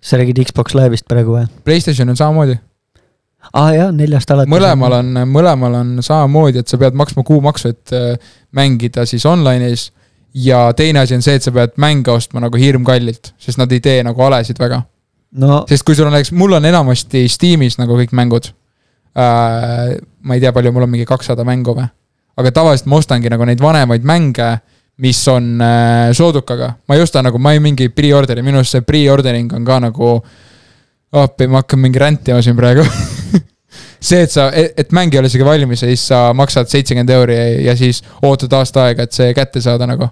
sa 0.00 0.16
räägid 0.16 0.44
Xbox 0.44 0.74
Live'ist 0.74 1.06
praegu 1.08 1.32
või? 1.34 1.46
Playstation 1.64 2.08
on 2.08 2.16
samamoodi, 2.16 2.58
aa 3.52 3.64
ah, 3.64 3.74
jaa, 3.74 3.90
neljast 3.94 4.30
alates. 4.30 4.50
mõlemal 4.50 4.98
on, 4.98 5.12
mõlemal 5.30 5.78
on 5.80 5.92
samamoodi, 6.04 6.62
et 6.62 6.70
sa 6.70 6.78
pead 6.80 6.96
maksma 6.98 7.24
kuumaksu, 7.26 7.72
et 7.74 7.94
äh, 7.96 8.34
mängida 8.56 9.06
siis 9.06 9.26
online'is. 9.26 9.90
ja 10.34 10.72
teine 10.76 11.00
asi 11.00 11.14
on 11.14 11.22
see, 11.24 11.36
et 11.38 11.42
sa 11.42 11.52
pead 11.52 11.76
mänge 11.80 12.12
ostma 12.12 12.42
nagu 12.44 12.58
hirmkallilt, 12.60 13.32
sest 13.40 13.58
nad 13.58 13.72
ei 13.72 13.80
tee 13.80 14.02
nagu 14.04 14.22
alesid 14.22 14.58
väga. 14.60 14.82
no 15.40 15.64
sest 15.68 15.86
kui 15.86 15.94
sul 15.94 16.08
on 16.08 16.16
näiteks, 16.16 16.32
mul 16.32 16.56
on 16.58 16.64
enamasti 16.64 17.26
Steamis 17.28 17.78
nagu 17.78 17.98
kõik 17.98 18.14
mängud 18.16 18.50
äh,. 19.16 19.96
ma 20.22 20.34
ei 20.34 20.40
tea, 20.40 20.52
palju 20.52 20.72
mul 20.72 20.88
on 20.88 20.90
mingi 20.96 21.06
kakssada 21.08 21.44
mängu 21.44 21.76
või. 21.76 21.86
aga 22.36 22.52
tavaliselt 22.52 22.90
ma 22.90 23.02
ostangi 23.02 23.32
nagu 23.32 23.44
neid 23.44 23.62
vanemaid 23.62 24.04
mänge, 24.04 24.56
mis 24.96 25.28
on 25.28 25.60
äh, 25.60 26.10
soodukaga. 26.12 26.72
ma 26.88 26.94
ei 26.94 27.02
osta 27.02 27.22
nagu, 27.22 27.38
ma 27.38 27.52
ei 27.52 27.60
mingi 27.60 27.88
pre-order'i, 27.88 28.42
minu 28.42 28.60
arust 28.60 28.76
see 28.76 28.84
pre-ordering 28.84 29.52
on 29.54 29.64
ka 29.64 29.80
nagu. 29.88 30.16
appi, 31.16 31.46
ma 31.46 31.62
hakkan 31.62 31.80
mingi 31.80 31.98
rändima 32.02 32.42
siin 32.42 32.56
praegu 32.58 32.84
see, 34.00 34.22
et 34.24 34.32
sa, 34.32 34.48
et 34.52 34.92
mäng 34.96 35.14
ei 35.14 35.20
ole 35.20 35.30
isegi 35.30 35.46
valmis 35.46 35.82
ja 35.82 35.90
siis 35.90 36.04
sa 36.10 36.20
maksad 36.36 36.70
seitsekümmend 36.70 37.12
euri 37.14 37.38
ja 37.66 37.76
siis 37.78 38.02
ootad 38.26 38.52
aasta 38.58 38.86
aega, 38.86 39.06
et 39.06 39.16
see 39.16 39.32
kätte 39.36 39.62
saada 39.64 39.88
nagu. 39.88 40.08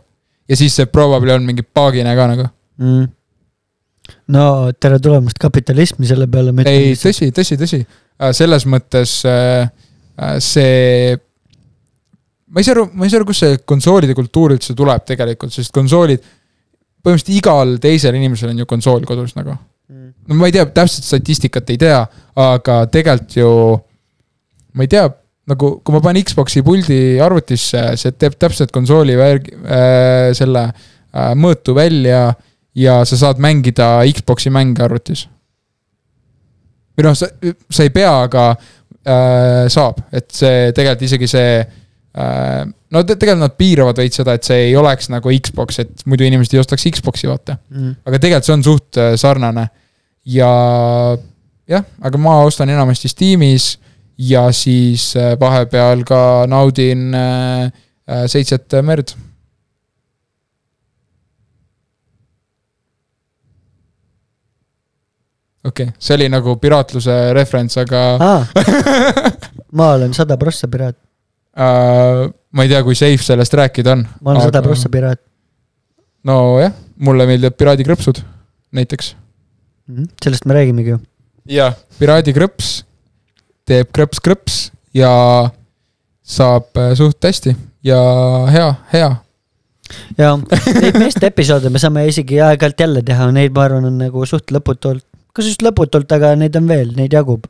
ja 0.48 0.56
siis 0.56 0.76
see 0.76 0.86
probably 0.86 1.32
on 1.32 1.44
mingi 1.46 1.62
paagine 1.62 2.14
ka 2.16 2.28
nagu. 2.30 2.48
mm.. 2.80 3.04
no 4.36 4.46
tere 4.80 5.00
tulemast 5.02 5.40
kapitalismi 5.40 6.08
selle 6.08 6.28
peale. 6.30 6.54
ei, 6.70 6.94
tõsi, 6.98 7.30
tõsi, 7.34 7.58
tõsi. 7.60 7.82
selles 8.32 8.66
mõttes 8.70 9.20
äh, 9.28 9.68
äh, 10.20 10.38
see. 10.38 11.18
ma 12.48 12.60
ei 12.62 12.64
saa 12.64 12.78
aru, 12.78 12.88
ma 12.94 13.06
ei 13.06 13.12
saa 13.12 13.22
aru, 13.22 13.28
kust 13.32 13.46
see 13.46 13.60
konsoolide 13.64 14.16
kultuur 14.16 14.56
üldse 14.56 14.76
tuleb 14.76 15.06
tegelikult, 15.06 15.52
sest 15.52 15.74
konsoolid. 15.74 16.24
põhimõtteliselt 17.04 17.36
igal 17.36 17.78
teisel 17.82 18.16
inimesel 18.16 18.54
on 18.54 18.64
ju 18.64 18.68
konsool 18.70 19.04
kodus 19.08 19.36
nagu. 19.36 19.58
No 19.92 20.38
ma 20.38 20.48
ei 20.48 20.54
tea, 20.56 20.64
täpset 20.76 21.04
statistikat 21.04 21.74
ei 21.74 21.80
tea, 21.80 22.00
aga 22.40 22.78
tegelikult 22.92 23.36
ju. 23.36 23.50
ma 24.74 24.86
ei 24.86 24.90
tea, 24.90 25.04
nagu 25.50 25.74
kui 25.84 25.94
ma 25.94 26.00
panen 26.04 26.24
Xbox'i 26.24 26.64
puldi 26.64 27.20
arvutisse, 27.22 27.84
see 28.00 28.16
teeb 28.16 28.38
täpselt 28.40 28.72
konsooli 28.74 29.18
värg- 29.20 29.52
äh,, 29.64 30.32
selle 30.36 30.66
äh, 30.70 31.34
mõõtu 31.36 31.76
välja 31.76 32.32
ja 32.74 33.02
sa 33.06 33.20
saad 33.20 33.42
mängida 33.42 34.00
Xbox'i 34.08 34.50
mänge 34.50 34.82
arvutis 34.82 35.28
või 36.94 37.08
noh, 37.08 37.16
sa, 37.18 37.28
sa 37.70 37.86
ei 37.86 37.92
pea, 37.94 38.12
aga 38.28 38.48
äh, 38.54 39.64
saab, 39.72 40.00
et 40.14 40.30
see 40.34 40.70
tegelikult 40.76 41.08
isegi 41.08 41.30
see. 41.30 41.56
No 42.14 43.02
te- 43.02 43.16
tegelikult 43.18 43.42
nad 43.42 43.56
piiravad 43.58 43.98
veits 43.98 44.20
seda, 44.20 44.36
et 44.36 44.46
see 44.46 44.68
ei 44.68 44.76
oleks 44.78 45.08
nagu 45.10 45.32
Xbox, 45.34 45.80
et 45.82 46.04
muidu 46.06 46.26
inimesed 46.28 46.54
ei 46.54 46.62
ostaks 46.62 46.86
Xbox'i, 46.94 47.26
vaata. 47.30 47.58
mm.. 47.72 47.96
aga 48.06 48.20
tegelikult 48.22 48.48
see 48.48 48.54
on 48.54 48.66
suht 48.66 49.00
äh, 49.02 49.14
sarnane. 49.20 49.68
ja 50.24 50.50
jah, 51.68 51.84
aga 52.00 52.20
ma 52.20 52.38
ostan 52.46 52.70
enamasti 52.70 53.10
Steamis 53.10 53.74
ja 54.18 54.46
siis 54.52 55.16
äh, 55.16 55.34
vahepeal 55.40 56.04
ka 56.06 56.46
naudin 56.46 57.14
äh, 57.14 57.64
äh, 58.06 58.26
Seitset 58.26 58.72
merd. 58.82 59.16
okei 65.64 65.86
okay., 65.88 65.96
see 65.98 66.14
oli 66.14 66.28
nagu 66.28 66.56
piraatluse 66.60 67.32
referents, 67.32 67.78
aga 67.80 68.00
aa, 68.20 68.46
ma 69.78 69.94
olen 69.96 70.12
sada 70.14 70.36
prossa 70.36 70.68
piraat, 70.68 70.98
äh, 70.98 71.03
ma 71.54 72.64
ei 72.64 72.68
tea, 72.70 72.82
kui 72.82 72.96
safe 72.98 73.22
sellest 73.22 73.54
rääkida 73.54 73.92
on. 73.94 74.06
ma 74.20 74.34
olen 74.34 74.48
sada 74.48 74.62
prossa 74.62 74.90
piraat 74.90 75.20
nojah, 76.24 76.72
mulle 76.96 77.26
meeldivad 77.28 77.56
piraadikrõpsud 77.60 78.22
näiteks. 78.74 79.14
mm. 79.86 79.96
-hmm. 79.96 80.08
sellest 80.24 80.44
me 80.44 80.54
räägimegi 80.54 80.94
ju. 80.94 80.98
jah, 81.46 81.76
piraadikrõps 81.98 82.84
teeb 83.68 83.92
krõps-krõps 83.96 84.70
ja 84.94 85.10
saab 86.22 86.76
äh, 86.76 86.94
suht 86.96 87.24
hästi 87.24 87.56
ja 87.84 88.00
hea, 88.50 88.74
hea. 88.92 89.10
ja 90.18 90.36
neid 90.80 90.98
meeste 90.98 91.26
episoode 91.26 91.70
me 91.70 91.78
saame 91.78 92.06
isegi 92.08 92.40
aeg-ajalt 92.40 92.80
jälle 92.80 93.02
teha, 93.02 93.30
neid 93.32 93.52
ma 93.56 93.68
arvan, 93.68 93.84
on 93.90 93.98
nagu 94.00 94.26
suht 94.26 94.52
lõputult, 94.54 95.04
kas 95.32 95.50
just 95.50 95.62
lõputult, 95.62 96.10
aga 96.16 96.34
neid 96.40 96.56
on 96.56 96.68
veel, 96.68 96.94
neid 96.96 97.12
jagub. 97.12 97.46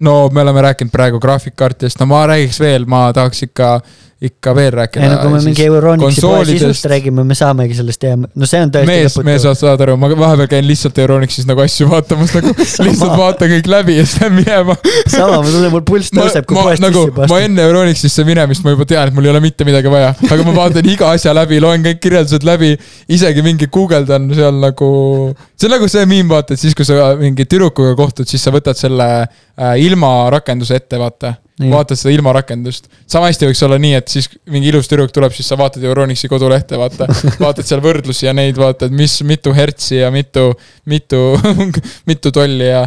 No 0.00 0.28
me 0.32 0.40
oleme 0.40 0.62
rääkinud 0.62 0.92
praegu 0.92 1.20
graafikkaartidest, 1.20 2.00
no 2.00 2.06
ma 2.10 2.24
räägiks 2.30 2.60
veel, 2.60 2.86
ma 2.88 3.10
tahaks 3.12 3.42
ikka, 3.48 3.80
ikka 4.20 4.52
veel 4.54 4.72
rääkida. 4.74 5.04
ei 5.04 5.10
no 5.10 5.18
kui 5.22 5.30
me 5.32 5.38
mingi 5.46 5.64
Euronixi 5.64 6.20
poe 6.20 6.44
sisust 6.44 6.84
räägime, 6.92 7.22
me 7.24 7.36
saamegi 7.36 7.76
sellest 7.78 8.00
teha, 8.02 8.18
no 8.20 8.48
see 8.48 8.60
on 8.60 8.72
tõesti 8.74 8.90
mees, 8.90 9.14
mees, 9.24 9.46
lõputu. 9.46 9.60
saad 9.62 9.84
aru, 9.86 9.94
ma 10.00 10.10
vahepeal 10.12 10.50
käin 10.52 10.66
lihtsalt 10.68 11.00
Euronixis 11.00 11.48
nagu 11.48 11.64
asju 11.64 11.88
vaatamas 11.88 12.34
nagu 12.36 12.52
lihtsalt 12.86 13.16
vaatan 13.16 13.52
kõik 13.54 13.70
läbi 13.72 13.96
ja 13.96 14.04
siis 14.04 14.20
lähen 14.20 14.36
minema. 14.36 14.76
sama, 15.06 15.40
mul 15.40 15.56
tunneb, 15.56 15.72
mul 15.72 15.86
pulss 15.88 16.12
ma, 16.12 16.26
tõuseb, 16.26 16.48
kui 16.50 16.58
ma, 16.58 16.66
poest 16.68 16.84
nagu, 16.84 17.06
sisse 17.06 17.16
ma 17.16 17.22
pasta. 17.22 17.40
enne 17.48 17.66
Euronixisse 17.70 18.28
minemist 18.28 18.66
ma 18.66 18.76
juba 18.76 18.90
tean, 18.92 19.08
et 19.08 19.16
mul 19.16 19.30
ei 19.30 19.32
ole 19.32 19.44
mitte 19.46 19.68
midagi 19.68 19.96
vaja, 19.96 20.12
aga 20.28 20.48
ma 20.50 20.56
vaatan 20.58 20.92
iga 20.92 21.14
asja 21.16 21.32
läbi, 21.40 21.64
loen 21.64 21.88
kõik 21.88 22.04
kirjeldused 22.04 22.44
läbi, 22.44 22.74
isegi 23.16 23.44
mingi 23.46 23.72
guugeldan 23.72 24.28
seal 24.36 24.60
nagu. 24.60 24.90
see 25.56 25.70
on 25.70 25.78
nagu 25.78 25.88
see 25.88 26.04
miim, 26.12 26.28
vaata, 26.28 26.52
et 26.52 26.60
siis, 26.60 26.76
kui 26.76 26.84
sa 26.84 27.14
mingi 27.16 27.48
tüdrukuga 27.48 27.96
kohtud, 27.96 28.28
siis 28.28 28.44
sa 28.44 28.52
võtad 28.52 28.76
selle 28.76 29.08
äh, 29.24 29.78
ilma 29.80 30.28
rakenduse 30.36 30.76
ette, 30.76 31.00
vaata. 31.00 31.38
Nii. 31.60 31.68
vaatad 31.74 31.98
seda 32.00 32.14
ilma 32.14 32.32
rakendust. 32.32 32.86
sama 33.10 33.28
hästi 33.28 33.50
võiks 33.50 33.60
olla 33.66 33.76
nii, 33.80 33.92
et 33.98 34.08
siis 34.08 34.30
mingi 34.48 34.70
ilus 34.72 34.88
tüdruk 34.88 35.12
tuleb, 35.12 35.34
siis 35.36 35.50
sa 35.50 35.58
vaatad 35.60 35.84
Euronixi 35.84 36.30
kodulehte, 36.32 36.78
vaata. 36.80 37.08
vaatad 37.44 37.68
seal 37.68 37.82
võrdlusi 37.84 38.24
ja 38.26 38.32
neid 38.36 38.56
vaatad, 38.60 38.94
mis, 38.96 39.18
mitu 39.28 39.52
hertsi 39.56 39.98
ja 40.00 40.08
mitu, 40.14 40.54
mitu, 40.88 41.20
mitu 42.10 42.32
tolli 42.32 42.70
ja 42.70 42.86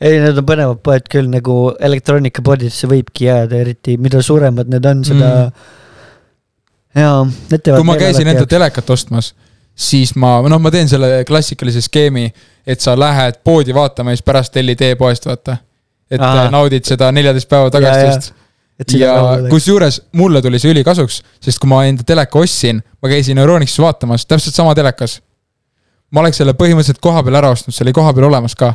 ei, 0.00 0.18
need 0.20 0.36
on 0.36 0.46
põnevad 0.46 0.80
poed 0.84 1.08
küll, 1.12 1.28
nagu 1.32 1.56
elektroonikapoodidesse 1.88 2.88
võibki 2.90 3.28
jääda, 3.30 3.60
eriti 3.64 3.96
mida 4.00 4.20
suuremad 4.24 4.70
need 4.72 4.88
on, 4.88 5.02
seda 5.08 5.30
mm.. 5.46 5.68
jaa, 7.02 7.20
need 7.24 7.62
teevad. 7.62 7.80
kui 7.80 7.88
ma 7.88 7.98
käisin 8.00 8.32
enda. 8.32 8.46
telekat 8.50 8.90
ostmas, 8.92 9.32
siis 9.76 10.14
ma, 10.20 10.38
noh, 10.48 10.60
ma 10.62 10.72
teen 10.74 10.90
selle 10.90 11.22
klassikalise 11.28 11.84
skeemi, 11.84 12.28
et 12.66 12.84
sa 12.84 12.96
lähed 12.98 13.40
poodi 13.44 13.76
vaatama 13.76 14.12
ja 14.12 14.20
siis 14.20 14.26
pärast 14.26 14.54
tellid 14.56 14.84
e-poest, 14.90 15.28
vaata. 15.28 15.60
Et. 16.10 16.20
Aha. 16.20 16.48
naudid 16.54 16.86
seda 16.86 17.10
neljateist 17.14 17.48
päeva 17.50 17.70
tagastust. 17.74 18.34
ja 18.98 19.14
kusjuures 19.50 20.00
mulle 20.20 20.42
tuli 20.42 20.58
see 20.60 20.74
ülikasuks, 20.74 21.22
sest 21.42 21.60
kui 21.62 21.70
ma 21.70 21.82
enda 21.88 22.04
teleka 22.06 22.38
ostsin, 22.38 22.82
ma 23.02 23.10
käisin 23.10 23.38
Euronixis 23.40 23.80
vaatamas, 23.82 24.26
täpselt 24.26 24.54
sama 24.54 24.74
telekas. 24.74 25.20
ma 26.10 26.22
oleks 26.22 26.38
selle 26.42 26.54
põhimõtteliselt 26.54 27.02
koha 27.02 27.22
peal 27.26 27.40
ära 27.40 27.50
ostnud, 27.54 27.74
see 27.74 27.84
oli 27.86 27.94
koha 27.96 28.12
peal 28.14 28.28
olemas 28.28 28.54
ka. 28.54 28.74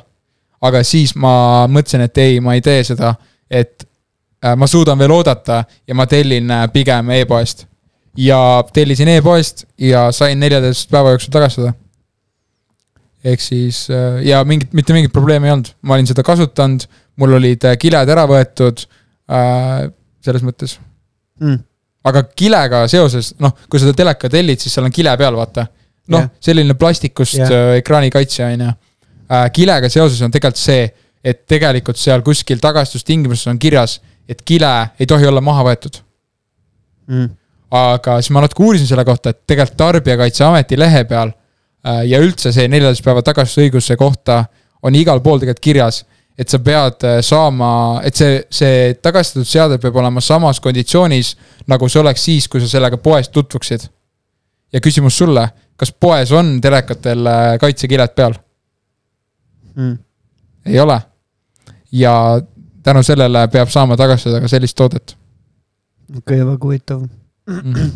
aga 0.62 0.84
siis 0.84 1.16
ma 1.16 1.68
mõtlesin, 1.70 2.06
et 2.06 2.18
ei, 2.18 2.40
ma 2.40 2.58
ei 2.58 2.62
tee 2.62 2.84
seda, 2.84 3.16
et 3.50 3.86
äh, 4.44 4.56
ma 4.56 4.68
suudan 4.68 5.00
veel 5.00 5.12
oodata 5.12 5.64
ja 5.88 5.96
ma 5.96 6.08
tellin 6.08 6.52
äh, 6.52 6.68
pigem 6.74 7.10
e-poest. 7.22 7.68
ja 8.18 8.64
tellisin 8.74 9.08
e-poest 9.08 9.66
ja 9.78 10.12
sain 10.12 10.40
neljateist 10.40 10.90
päeva 10.92 11.16
jooksul 11.16 11.32
tagastada. 11.32 11.74
Ehk 13.24 13.44
siis 13.44 13.86
äh, 13.94 14.22
ja 14.26 14.42
mingit, 14.48 14.72
mitte 14.78 14.96
mingit 14.96 15.14
probleemi 15.14 15.50
ei 15.50 15.56
olnud, 15.56 15.72
ma 15.86 15.98
olin 15.98 16.10
seda 16.10 16.24
kasutanud, 16.26 16.86
mul 17.22 17.38
olid 17.38 17.68
äh, 17.70 17.78
kiled 17.82 18.14
ära 18.14 18.26
võetud 18.30 18.86
äh, 18.86 19.90
selles 20.26 20.46
mõttes. 20.46 20.78
mm.. 21.42 21.60
aga 22.10 22.24
kilega 22.38 22.86
seoses, 22.92 23.34
noh, 23.42 23.54
kui 23.70 23.82
seda 23.82 23.94
teleka 23.98 24.30
tellid, 24.32 24.62
siis 24.62 24.74
seal 24.74 24.88
on 24.90 24.96
kile 24.96 25.14
peal, 25.22 25.38
vaata. 25.38 25.68
noh 26.12 26.26
Jah., 26.26 26.32
selline 26.50 26.78
plastikust 26.78 27.38
yeah. 27.38 27.76
ekraanikaitse 27.80 28.46
on 28.48 28.66
ju. 28.66 28.72
kilega 29.54 29.90
seoses 29.90 30.22
on 30.26 30.34
tegelikult 30.34 30.62
see, 30.62 30.88
et 31.24 31.44
tegelikult 31.48 32.00
seal 32.02 32.24
kuskil 32.26 32.60
tagastustingimustes 32.62 33.52
on 33.52 33.60
kirjas, 33.62 34.00
et 34.28 34.42
kile 34.42 34.72
ei 35.00 35.06
tohi 35.10 35.30
olla 35.30 35.44
maha 35.46 35.68
võetud. 35.70 36.02
Mm. 37.12 37.30
aga 37.76 38.18
siis 38.22 38.34
ma 38.34 38.42
natuke 38.44 38.64
uurisin 38.66 38.88
selle 38.90 39.06
kohta, 39.06 39.30
et 39.30 39.46
tegelikult 39.48 39.78
Tarbijakaitseameti 39.78 40.78
lehe 40.80 41.06
peal 41.10 41.30
äh, 41.30 41.41
ja 41.84 42.20
üldse 42.22 42.52
see 42.54 42.68
neljateist 42.70 43.06
päeva 43.06 43.24
tagastusõiguse 43.26 43.98
kohta 43.98 44.44
on 44.86 44.96
igal 44.98 45.22
pool 45.22 45.40
tegelikult 45.42 45.64
kirjas, 45.64 46.04
et 46.38 46.50
sa 46.50 46.60
pead 46.64 47.06
äh, 47.06 47.20
saama, 47.26 48.02
et 48.06 48.18
see, 48.18 48.42
see 48.50 48.94
tagastatud 49.02 49.48
seade 49.48 49.80
peab 49.82 49.98
olema 50.02 50.22
samas 50.22 50.62
konditsioonis, 50.64 51.36
nagu 51.70 51.90
see 51.90 52.02
oleks 52.02 52.28
siis, 52.30 52.48
kui 52.50 52.62
sa 52.62 52.70
sellega 52.70 52.98
poes 52.98 53.30
tutvuksid. 53.30 53.88
ja 54.74 54.80
küsimus 54.82 55.18
sulle, 55.18 55.48
kas 55.76 55.92
poes 55.92 56.32
on 56.32 56.60
telekatel 56.62 57.28
äh, 57.28 57.58
kaitsekiled 57.60 58.16
peal? 58.16 58.38
Mm. 59.76 59.98
ei 60.66 60.80
ole. 60.80 61.02
ja 61.92 62.42
tänu 62.84 63.04
sellele 63.04 63.48
peab 63.48 63.70
saama 63.70 63.98
tagastada 63.98 64.42
ka 64.42 64.48
sellist 64.48 64.76
toodet 64.76 65.16
okei 66.18 66.42
okay,, 66.42 66.48
väga 66.48 66.66
huvitav. 66.66 67.04
Mhm. 67.50 67.92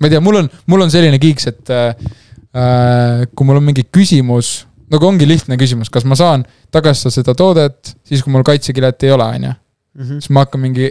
ma 0.00 0.06
ei 0.06 0.10
tea, 0.10 0.20
mul 0.20 0.40
on, 0.42 0.50
mul 0.66 0.84
on 0.84 0.90
selline 0.90 1.18
kiiks, 1.22 1.46
et 1.50 1.70
äh, 1.70 1.88
äh, 1.88 2.12
kui 2.52 3.46
mul 3.48 3.56
on 3.62 3.64
mingi 3.64 3.86
küsimus 3.88 4.66
nagu 4.92 5.08
ongi 5.08 5.28
lihtne 5.28 5.56
küsimus, 5.60 5.90
kas 5.92 6.04
ma 6.08 6.16
saan 6.18 6.44
tagastada 6.72 7.14
seda 7.14 7.34
toodet 7.38 7.94
siis, 8.04 8.22
kui 8.22 8.32
mul 8.32 8.44
kaitsekilet 8.46 9.06
ei 9.06 9.14
ole, 9.14 9.28
on 9.36 9.48
ju. 9.48 9.54
Mhm. 9.92 10.20
siis 10.24 10.32
ma 10.32 10.46
hakkan 10.46 10.62
mingi 10.62 10.88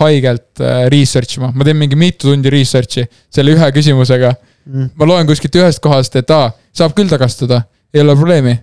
haigelt 0.00 0.60
äh, 0.60 0.84
research 0.92 1.38
ima, 1.38 1.50
ma 1.54 1.64
teen 1.64 1.78
mingi 1.80 1.96
mitu 1.96 2.28
tundi 2.28 2.50
research'i 2.52 3.06
selle 3.32 3.54
ühe 3.54 3.70
küsimusega. 3.76 4.34
Mhm. 4.64 4.92
ma 4.96 5.08
loen 5.08 5.28
kuskilt 5.28 5.56
ühest 5.60 5.82
kohast, 5.84 6.16
et 6.16 6.30
aa, 6.32 6.50
saab 6.72 6.94
küll 6.96 7.10
tagastada, 7.10 7.62
ei 7.92 8.00
ole 8.00 8.16
probleemi. 8.16 8.54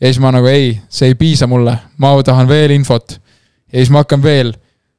ja 0.00 0.08
siis 0.08 0.20
ma 0.20 0.32
nagu 0.32 0.48
ei, 0.48 0.74
see 0.88 1.12
ei 1.12 1.14
piisa 1.14 1.46
mulle, 1.48 1.76
ma 2.00 2.12
tahan 2.24 2.48
veel 2.48 2.76
infot. 2.76 3.16
ja 3.72 3.78
siis 3.78 3.90
ma 3.90 4.04
hakkan 4.04 4.22
veel, 4.22 4.52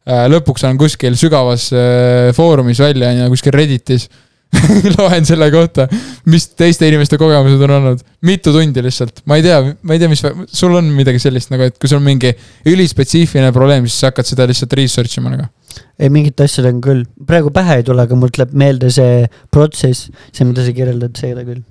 lõpuks 0.06 0.66
olen 0.66 0.82
kuskil 0.82 1.16
sügavas 1.16 1.70
äh, 1.74 2.34
foorumis 2.34 2.82
välja, 2.82 3.10
on 3.10 3.24
ju, 3.24 3.30
kuskil 3.36 3.54
Redditis 3.54 4.10
loen 4.98 5.26
selle 5.28 5.48
kohta, 5.54 5.88
mis 6.32 6.50
teiste 6.60 6.88
inimeste 6.90 7.18
kogemused 7.20 7.62
on 7.66 7.74
olnud, 7.78 8.04
mitu 8.28 8.54
tundi 8.54 8.84
lihtsalt, 8.84 9.24
ma 9.30 9.38
ei 9.40 9.46
tea, 9.46 9.60
ma 9.88 9.96
ei 9.96 10.02
tea, 10.02 10.10
mis, 10.12 10.24
sul 10.52 10.76
on 10.78 10.90
midagi 10.96 11.22
sellist 11.24 11.54
nagu, 11.54 11.70
et 11.70 11.78
kui 11.80 11.92
sul 11.92 12.02
on 12.02 12.08
mingi 12.08 12.34
ülispetsiifiline 12.68 13.54
probleem, 13.56 13.88
siis 13.88 14.02
sa 14.04 14.12
hakkad 14.12 14.28
seda 14.28 14.48
lihtsalt 14.50 14.76
research 14.80 15.22
ima 15.22 15.32
nagu. 15.34 15.48
ei, 15.96 16.12
mingit 16.12 16.44
asja 16.44 16.66
on 16.68 16.82
küll, 16.84 17.06
praegu 17.28 17.54
pähe 17.56 17.80
ei 17.80 17.88
tule, 17.88 18.04
aga 18.04 18.18
mul 18.20 18.34
tuleb 18.34 18.52
meelde 18.58 18.92
see 18.92 19.24
protsess, 19.54 20.12
see, 20.34 20.48
mida 20.48 20.66
sa 20.66 20.76
kirjeldad, 20.76 21.16
seda 21.20 21.46
küll 21.48 21.64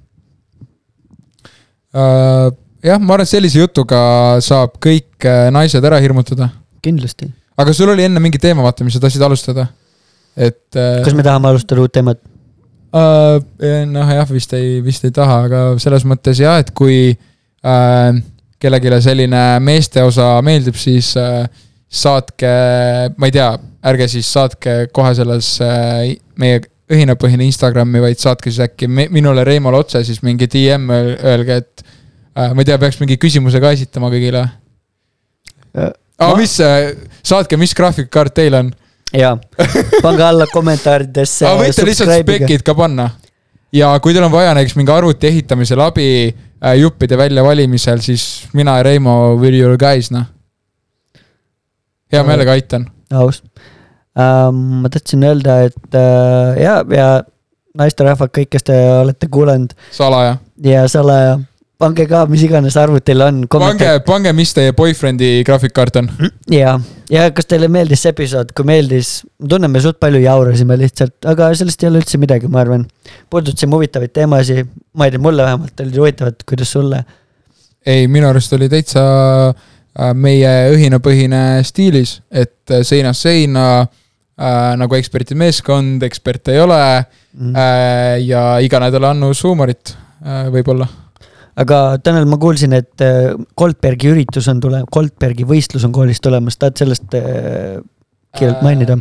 uh,. 1.93 2.49
jah, 2.85 2.97
ma 2.97 3.16
arvan, 3.16 3.26
et 3.26 3.35
sellise 3.35 3.61
jutuga 3.61 4.01
saab 4.45 4.78
kõik 4.83 5.28
äh, 5.28 5.51
naised 5.55 5.85
ära 5.85 6.01
hirmutada. 6.01 6.49
kindlasti. 6.85 7.28
aga 7.61 7.76
sul 7.76 7.93
oli 7.93 8.09
enne 8.09 8.24
mingi 8.24 8.41
teema, 8.41 8.64
vaata, 8.64 8.89
mis 8.89 8.97
sa 8.97 9.05
tahtsid 9.05 9.28
alustada, 9.28 9.68
et 10.33 10.64
uh,. 10.72 11.01
kas 11.05 11.16
me 11.16 11.26
tahame 11.26 11.53
alustada 11.53 11.85
uut 11.85 11.93
teemat? 11.93 12.24
Uh, 12.91 13.38
noh 13.86 14.09
jah, 14.11 14.26
vist 14.34 14.51
ei, 14.59 14.80
vist 14.82 15.05
ei 15.07 15.12
taha, 15.14 15.45
aga 15.47 15.59
selles 15.78 16.03
mõttes 16.11 16.41
jah, 16.43 16.57
et 16.59 16.72
kui 16.74 17.12
uh, 17.14 18.16
kellelegi 18.59 18.99
selline 19.05 19.43
meeste 19.62 20.03
osa 20.03 20.32
meeldib, 20.43 20.74
siis 20.74 21.12
uh, 21.20 21.45
saatke, 21.86 22.51
ma 23.14 23.30
ei 23.30 23.36
tea, 23.36 23.53
ärge 23.86 24.11
siis 24.11 24.32
saatke 24.34 24.74
kohe 24.95 25.14
selles 25.14 25.53
uh, 25.62 26.03
meie 26.43 26.64
õhinapõhine 26.91 27.47
Instagrami, 27.47 28.03
vaid 28.03 28.18
saatke 28.18 28.51
siis 28.51 28.64
äkki 28.66 28.91
minule, 28.91 29.47
Reimole 29.47 29.78
otse 29.84 30.03
siis 30.07 30.18
mingi 30.26 30.51
DM, 30.51 30.91
öelge, 30.91 31.61
et 31.62 31.86
uh, 31.86 32.51
ma 32.51 32.64
ei 32.64 32.72
tea, 32.72 32.80
peaks 32.82 32.99
mingi 33.05 33.20
küsimuse 33.22 33.62
ka 33.62 33.70
esitama 33.76 34.11
kõigile 34.11 34.49
uh,. 35.78 35.95
aga 36.18 36.34
mis, 36.43 36.59
saatke, 37.22 37.55
mis 37.55 37.78
graafikkaart 37.78 38.34
teil 38.43 38.59
on 38.59 38.74
jaa, 39.16 39.34
pange 40.02 40.24
alla 40.24 40.46
kommentaaridesse. 40.52 41.46
aga 41.48 41.64
võite 41.64 41.86
lihtsalt 41.88 42.14
spekid 42.22 42.64
ka 42.66 42.74
panna. 42.78 43.11
ja 43.74 43.92
kui 44.02 44.14
teil 44.14 44.26
on 44.26 44.32
vaja 44.34 44.54
näiteks 44.58 44.76
mingi 44.78 44.94
arvuti 44.94 45.30
ehitamisel 45.30 45.82
abi 45.84 46.06
äh, 46.28 46.76
juppide 46.80 47.18
väljavalimisel, 47.18 48.02
siis 48.04 48.46
mina 48.54 48.78
ja 48.78 48.86
Reimo 48.86 49.36
will 49.40 49.58
your 49.58 49.76
guys, 49.80 50.11
noh. 50.14 50.28
hea 52.12 52.24
meelega 52.26 52.56
aitan. 52.58 52.86
aus 53.11 53.42
um,. 54.14 54.80
ma 54.84 54.88
tahtsin 54.88 55.26
öelda, 55.26 55.61
et 55.68 55.94
uh, 55.94 56.56
ja, 56.61 56.80
ja 56.96 57.11
naisterahvad, 57.78 58.32
kõik, 58.34 58.50
kes 58.56 58.66
te 58.70 58.80
olete 59.00 59.30
kuulanud. 59.30 59.74
salaja. 59.94 60.36
ja 60.64 60.88
salaja 60.88 61.38
pange 61.81 62.05
ka, 62.11 62.24
mis 62.31 62.43
iganes 62.45 62.76
arvud 62.81 63.05
teil 63.05 63.22
on. 63.24 63.41
pange, 63.51 63.89
pange, 64.07 64.33
mis 64.37 64.53
teie 64.57 64.74
boyfriend'i 64.76 65.41
graafikkaart 65.49 66.01
on. 66.03 66.11
ja, 66.53 66.74
ja 67.12 67.28
kas 67.37 67.49
teile 67.51 67.70
meeldis 67.72 68.05
see 68.05 68.12
episood, 68.14 68.53
kui 68.57 68.68
meeldis, 68.68 69.20
tunneme 69.41 69.83
suht 69.83 70.01
palju 70.03 70.20
jaurasime 70.22 70.76
lihtsalt, 70.81 71.16
aga 71.31 71.51
sellest 71.57 71.85
ei 71.85 71.91
ole 71.91 72.03
üldse 72.03 72.20
midagi, 72.20 72.51
ma 72.53 72.62
arvan. 72.64 72.85
puudutasime 73.33 73.78
huvitavaid 73.78 74.14
teemasid, 74.16 74.68
ma 74.97 75.09
ei 75.09 75.16
tea, 75.16 75.24
mulle 75.24 75.47
vähemalt 75.47 75.85
olid 75.87 76.01
huvitavad, 76.05 76.47
kuidas 76.49 76.76
sulle? 76.76 77.05
ei, 77.87 78.07
minu 78.12 78.28
arust 78.28 78.53
oli 78.57 78.68
täitsa 78.72 79.03
äh, 79.49 80.12
meie 80.12 80.53
õhinapõhine 80.74 81.45
stiilis, 81.66 82.18
et 82.28 82.76
äh, 82.76 82.85
seinast 82.85 83.24
seina 83.24 83.66
äh, 83.81 84.72
nagu 84.76 85.01
ekspertide 85.01 85.41
meeskond, 85.41 86.05
eksperte 86.05 86.59
ei 86.59 86.61
ole 86.61 86.83
mm. 87.01 87.55
äh, 87.55 88.16
ja 88.26 88.51
iga 88.61 88.85
nädal 88.85 89.14
annus 89.14 89.41
huumorit 89.49 89.97
äh, 90.20 90.51
võib-olla 90.53 90.91
aga 91.61 91.78
Tanel, 92.02 92.26
ma 92.30 92.38
kuulsin, 92.40 92.74
et 92.78 93.04
äh, 93.04 93.32
Goldbergi 93.58 94.11
üritus 94.12 94.48
on 94.52 94.61
tule-, 94.62 94.82
Goldbergi 94.92 95.46
võistlus 95.48 95.84
on 95.86 95.94
koolis 95.94 96.22
tulemas, 96.22 96.58
tahad 96.61 96.80
sellest 96.80 97.16
äh, 97.18 97.80
kiirelt 98.36 98.62
mainida? 98.66 98.98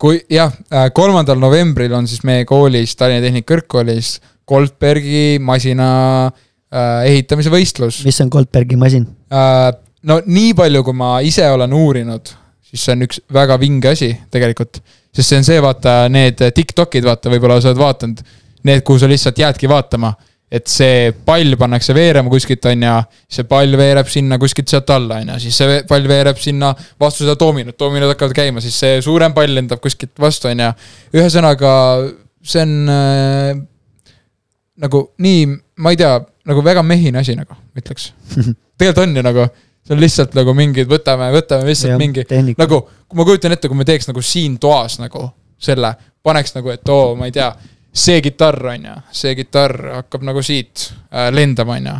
kui 0.00 0.18
jah, 0.32 0.52
äh, 0.68 0.90
kolmandal 0.96 1.40
novembril 1.40 1.94
on 1.96 2.08
siis 2.10 2.24
meie 2.28 2.44
koolis, 2.48 2.96
Tallinna 2.98 3.24
Tehnikakõrgkoolis 3.24 4.18
Goldbergi 4.46 5.40
masina 5.42 5.88
äh, 6.26 7.06
ehitamise 7.12 7.52
võistlus. 7.52 8.02
mis 8.06 8.20
on 8.24 8.32
Goldbergi 8.32 8.78
masin 8.80 9.08
äh,? 9.32 9.70
no 10.06 10.20
nii 10.26 10.52
palju, 10.58 10.84
kui 10.86 10.96
ma 10.96 11.16
ise 11.24 11.48
olen 11.50 11.72
uurinud, 11.74 12.30
siis 12.68 12.84
see 12.84 12.94
on 12.94 13.08
üks 13.08 13.22
väga 13.32 13.56
vinge 13.58 13.94
asi 13.96 14.12
tegelikult. 14.30 14.82
sest 15.10 15.32
see 15.32 15.40
on 15.40 15.48
see, 15.48 15.62
vaata, 15.64 16.02
need 16.12 16.44
Tiktokid, 16.54 17.06
vaata, 17.06 17.32
võib-olla 17.32 17.58
sa 17.62 17.72
oled 17.72 17.80
vaadanud, 17.80 18.20
need, 18.68 18.84
kuhu 18.86 19.00
sa 19.00 19.08
lihtsalt 19.10 19.40
jäädki 19.40 19.70
vaatama 19.70 20.12
et 20.50 20.68
see 20.70 21.10
pall 21.26 21.56
pannakse 21.58 21.94
veerema 21.96 22.30
kuskilt, 22.30 22.68
on 22.70 22.84
ju, 22.86 22.94
see 23.38 23.46
pall 23.50 23.72
veereb 23.78 24.06
sinna 24.10 24.38
kuskilt 24.38 24.70
sealt 24.70 24.90
alla, 24.94 25.18
on 25.22 25.32
ju, 25.34 25.38
siis 25.46 25.58
see 25.58 25.80
pall 25.88 26.06
veereb 26.06 26.38
sinna 26.38 26.70
vastu 27.02 27.24
seda 27.24 27.34
doominot, 27.40 27.78
doominod 27.80 28.12
hakkavad 28.12 28.36
käima, 28.36 28.62
siis 28.62 28.78
see 28.78 29.00
suurem 29.04 29.34
pall 29.34 29.56
lendab 29.58 29.82
kuskilt 29.82 30.14
vastu, 30.22 30.52
on 30.52 30.62
ju. 30.62 30.70
ühesõnaga, 31.18 31.72
see 32.46 32.62
on 32.62 32.94
äh, 32.94 33.50
nagu 34.86 35.02
nii, 35.26 35.46
ma 35.82 35.94
ei 35.94 35.98
tea, 35.98 36.14
nagu 36.46 36.62
väga 36.64 36.84
mehine 36.86 37.24
asi 37.24 37.34
nagu, 37.38 37.58
ütleks. 37.78 38.12
tegelikult 38.78 39.02
on 39.02 39.18
ju 39.18 39.26
nagu, 39.26 39.46
see 39.82 39.96
on 39.96 40.02
lihtsalt 40.02 40.36
nagu 40.38 40.54
mingid, 40.54 40.86
võtame, 40.90 41.32
võtame 41.34 41.66
lihtsalt 41.66 41.96
ja, 41.96 42.00
mingi, 42.00 42.26
nagu, 42.54 42.84
kui 43.06 43.18
ma 43.18 43.26
kujutan 43.26 43.56
ette, 43.56 43.70
kui 43.72 43.78
me 43.78 43.88
teeks 43.88 44.12
nagu 44.12 44.22
siin 44.22 44.60
toas 44.62 45.00
nagu 45.02 45.26
selle, 45.58 45.96
paneks 46.26 46.54
nagu, 46.54 46.70
et 46.70 46.92
oo, 46.92 47.16
ma 47.18 47.26
ei 47.26 47.34
tea 47.34 47.50
see 47.96 48.20
kitarr, 48.24 48.60
on 48.74 48.90
ju, 48.90 48.98
see 49.16 49.32
kitarr 49.38 49.76
hakkab 50.00 50.26
nagu 50.28 50.42
siit 50.44 50.90
äh, 51.10 51.30
lendama, 51.34 51.80
on 51.80 51.90
ju 51.90 51.96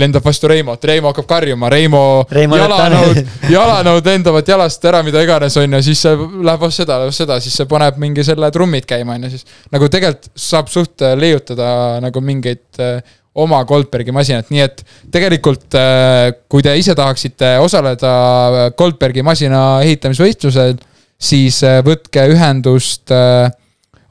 lendab 0.00 0.24
vastu 0.24 0.48
Reimot, 0.48 0.84
Reimo 0.88 1.10
hakkab 1.10 1.26
karjuma, 1.28 1.68
Reimo, 1.68 2.02
Reimo 2.32 2.56
jalanõud, 2.56 3.18
jalanõud 3.52 4.06
lendavad 4.08 4.48
jalast 4.48 4.84
ära, 4.88 5.02
mida 5.04 5.20
iganes, 5.20 5.56
on 5.60 5.76
ju, 5.76 5.80
siis 5.84 6.04
see 6.06 6.14
läheb 6.16 6.62
vastu 6.62 6.80
seda, 6.80 6.96
vastu 7.02 7.26
seda, 7.26 7.36
siis 7.44 7.58
see 7.60 7.68
paneb 7.68 7.98
mingi 8.00 8.24
selle 8.24 8.48
trummid 8.54 8.88
käima, 8.88 9.18
on 9.18 9.26
ju, 9.28 9.34
siis. 9.34 9.44
nagu 9.74 9.90
tegelikult 9.92 10.30
saab 10.32 10.72
suht 10.72 11.04
äh, 11.04 11.12
leiutada 11.18 11.66
nagu 12.00 12.24
mingeid 12.24 12.80
äh, 12.80 13.02
oma 13.42 13.62
Goldbergi 13.68 14.12
masinat, 14.16 14.48
nii 14.52 14.64
et 14.64 14.80
tegelikult 15.12 15.76
äh, 15.76 16.30
kui 16.48 16.64
te 16.64 16.72
ise 16.80 16.96
tahaksite 16.96 17.58
osaleda 17.64 18.70
Goldbergi 18.78 19.24
masina 19.24 19.82
ehitamisvõistlusel, 19.84 20.78
siis 21.20 21.60
äh, 21.68 21.82
võtke 21.84 22.24
ühendust 22.32 23.12
äh, 23.12 23.52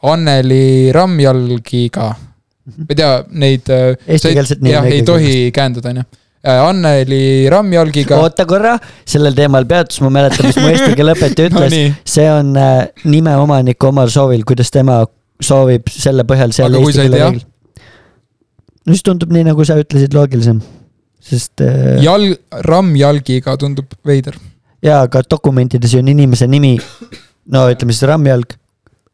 Anneli 0.02 0.92
Rammjalgiga. 0.94 2.10
ma 2.72 2.90
ei 2.90 2.98
tea, 2.98 3.14
neid. 3.44 3.70
Äh, 3.70 3.94
eestikeelset 4.08 4.62
nime. 4.62 4.74
jah, 4.74 4.90
ei 4.90 5.06
tohi 5.06 5.36
käänduda, 5.54 5.94
on 5.94 6.02
ju. 6.02 6.06
Äh, 6.42 6.62
Anneli 6.66 7.50
Rammjalgiga. 7.54 8.18
oota 8.22 8.48
korra, 8.50 8.76
sellel 9.06 9.36
teemal 9.38 9.68
peatus, 9.70 10.02
ma 10.02 10.10
mäletan, 10.14 10.50
mis 10.50 10.58
mu 10.58 10.70
eesti 10.74 10.96
keele 10.98 11.16
õpetaja 11.18 11.52
ütles 11.52 11.76
no,. 11.76 12.04
see 12.16 12.28
on 12.34 12.54
äh, 12.58 12.88
nime 13.06 13.36
omaniku 13.38 13.92
omal 13.92 14.10
soovil, 14.14 14.46
kuidas 14.48 14.74
tema 14.74 15.04
soovib 15.42 15.90
selle 15.94 16.26
põhjal 16.30 16.54
seal 16.56 16.74
aga 16.74 16.82
eesti 16.82 17.04
keele 17.04 17.20
reegel. 17.22 17.44
no 18.86 18.96
siis 18.96 19.06
tundub 19.06 19.34
nii, 19.34 19.46
nagu 19.52 19.66
sa 19.70 19.78
ütlesid, 19.82 20.18
loogilisem, 20.18 20.64
sest 21.22 21.62
äh.... 21.66 22.00
jalg, 22.06 22.40
rammjalgiga 22.70 23.54
tundub 23.62 23.94
veider. 24.08 24.38
jaa, 24.82 25.04
aga 25.06 25.22
dokumentides 25.30 25.94
on 26.02 26.10
inimese 26.10 26.50
nimi, 26.50 26.74
no 27.54 27.68
ütleme 27.70 27.94
siis 27.94 28.10
rammjalg 28.10 28.58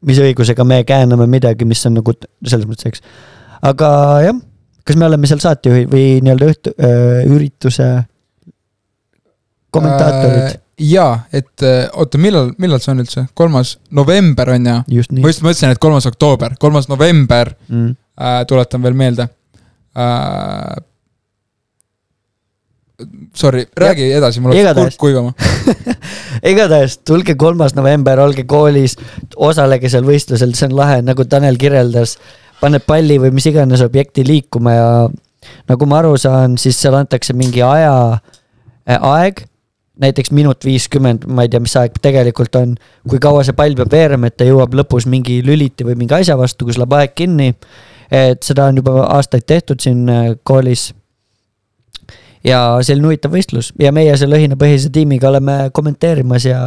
mis 0.05 0.19
õigusega 0.21 0.65
me 0.67 0.83
kääname 0.87 1.27
midagi, 1.29 1.65
mis 1.65 1.81
on 1.89 1.97
nagu 1.99 2.13
selles 2.45 2.67
mõttes, 2.69 2.91
eks. 2.91 3.01
aga 3.65 3.89
jah, 4.25 4.37
kas 4.87 4.99
me 4.99 5.07
oleme 5.09 5.29
seal 5.29 5.41
saatejuhid 5.43 5.89
või 5.91 6.05
nii-öelda 6.25 6.51
õhtu, 6.51 6.73
ürituse 7.33 7.89
kommentaatorid 9.73 10.43
äh,? 10.45 10.55
jaa, 10.77 11.13
et 11.33 11.65
oota, 11.97 12.19
millal, 12.21 12.51
millal 12.61 12.81
see 12.83 12.93
on 12.93 13.01
üldse, 13.01 13.25
kolmas 13.37 13.77
november 13.97 14.53
on 14.53 14.69
ju? 14.69 14.75
ma 15.17 15.31
just 15.31 15.45
mõtlesin, 15.45 15.73
et 15.73 15.81
kolmas 15.81 16.05
oktoober, 16.09 16.55
kolmas 16.61 16.89
november 16.91 17.51
mm., 17.67 17.95
äh, 18.21 18.43
tuletan 18.49 18.85
veel 18.85 18.97
meelde 18.97 19.25
äh, 19.97 20.77
Sorry, 23.37 23.67
räägi 23.77 24.07
ja, 24.09 24.17
edasi, 24.17 24.41
mul 24.41 24.55
hakkas 24.57 24.95
kurk 24.95 24.95
kuivama 24.97 25.33
igatahes 26.51 26.95
tulge 27.05 27.35
kolmas 27.37 27.75
november, 27.77 28.17
olge 28.23 28.41
koolis, 28.49 28.95
osalege 29.37 29.91
seal 29.93 30.07
võistlusel, 30.07 30.55
see 30.57 30.65
on 30.71 30.73
lahe, 30.79 31.03
nagu 31.05 31.27
Tanel 31.29 31.59
kirjeldas. 31.61 32.15
paned 32.57 32.81
palli 32.89 33.19
või 33.21 33.29
mis 33.37 33.45
iganes 33.45 33.85
objekti 33.85 34.25
liikuma 34.25 34.73
ja 34.73 34.89
nagu 35.69 35.85
ma 35.85 36.01
aru 36.01 36.15
saan, 36.17 36.57
siis 36.57 36.81
seal 36.81 36.97
antakse 36.97 37.37
mingi 37.37 37.61
aja 37.61 37.93
äh,, 38.17 38.97
aeg. 38.97 39.45
näiteks 40.01 40.33
minut 40.33 40.65
viiskümmend, 40.65 41.29
ma 41.29 41.45
ei 41.45 41.53
tea, 41.53 41.61
mis 41.61 41.77
aeg 41.77 42.01
tegelikult 42.01 42.57
on, 42.57 42.75
kui 43.09 43.21
kaua 43.21 43.45
see 43.45 43.53
pall 43.57 43.77
peab 43.77 43.93
veerema, 43.93 44.29
et 44.29 44.41
ta 44.41 44.45
jõuab 44.45 44.73
lõpus 44.73 45.05
mingi 45.05 45.43
lüliti 45.45 45.85
või 45.85 46.01
mingi 46.01 46.17
asja 46.17 46.37
vastu, 46.37 46.65
kus 46.65 46.81
läheb 46.81 46.97
aeg 46.97 47.13
kinni. 47.13 47.53
et 48.09 48.41
seda 48.41 48.71
on 48.71 48.77
juba 48.81 49.03
aastaid 49.05 49.45
tehtud 49.45 49.81
siin 49.83 50.07
äh, 50.09 50.31
koolis 50.43 50.93
ja 52.47 52.59
selline 52.85 53.09
huvitav 53.11 53.33
võistlus 53.33 53.71
ja 53.81 53.91
meie 53.95 54.15
selle 54.19 54.39
õhinapõhise 54.39 54.91
tiimiga 54.93 55.29
oleme 55.31 55.57
kommenteerimas 55.75 56.47
ja 56.47 56.61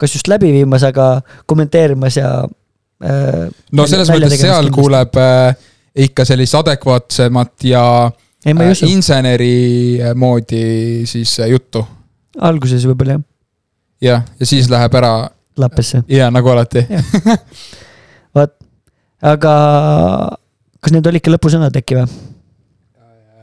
kas 0.00 0.16
just 0.16 0.28
läbi 0.30 0.52
viimas, 0.54 0.84
aga 0.86 1.22
kommenteerimas 1.50 2.18
ja 2.20 2.30
äh,. 2.44 3.46
no 3.72 3.86
selles 3.90 4.10
mõttes 4.12 4.36
seal 4.38 4.68
kindlasti. 4.68 4.74
kuuleb 4.76 5.18
äh, 5.20 5.70
ikka 6.06 6.26
sellist 6.28 6.58
adekvaatsemat 6.58 7.68
ja 7.70 7.84
ei, 8.44 8.52
äh, 8.52 8.74
inseneri 8.90 9.54
moodi 10.14 10.64
siis 11.08 11.38
äh, 11.40 11.52
juttu. 11.54 11.84
alguses 12.38 12.86
võib-olla 12.90 13.18
jah. 13.18 13.24
jah, 14.10 14.28
ja 14.40 14.50
siis 14.52 14.70
läheb 14.72 15.00
ära. 15.00 15.14
lappesse. 15.56 16.04
jaa, 16.08 16.30
nagu 16.34 16.52
alati 16.52 16.86
vot, 18.36 18.56
aga 19.22 19.54
kas 20.80 20.92
need 20.92 21.12
olidki 21.12 21.32
lõpusõnad 21.32 21.76
äkki 21.80 22.02
või? 22.02 22.08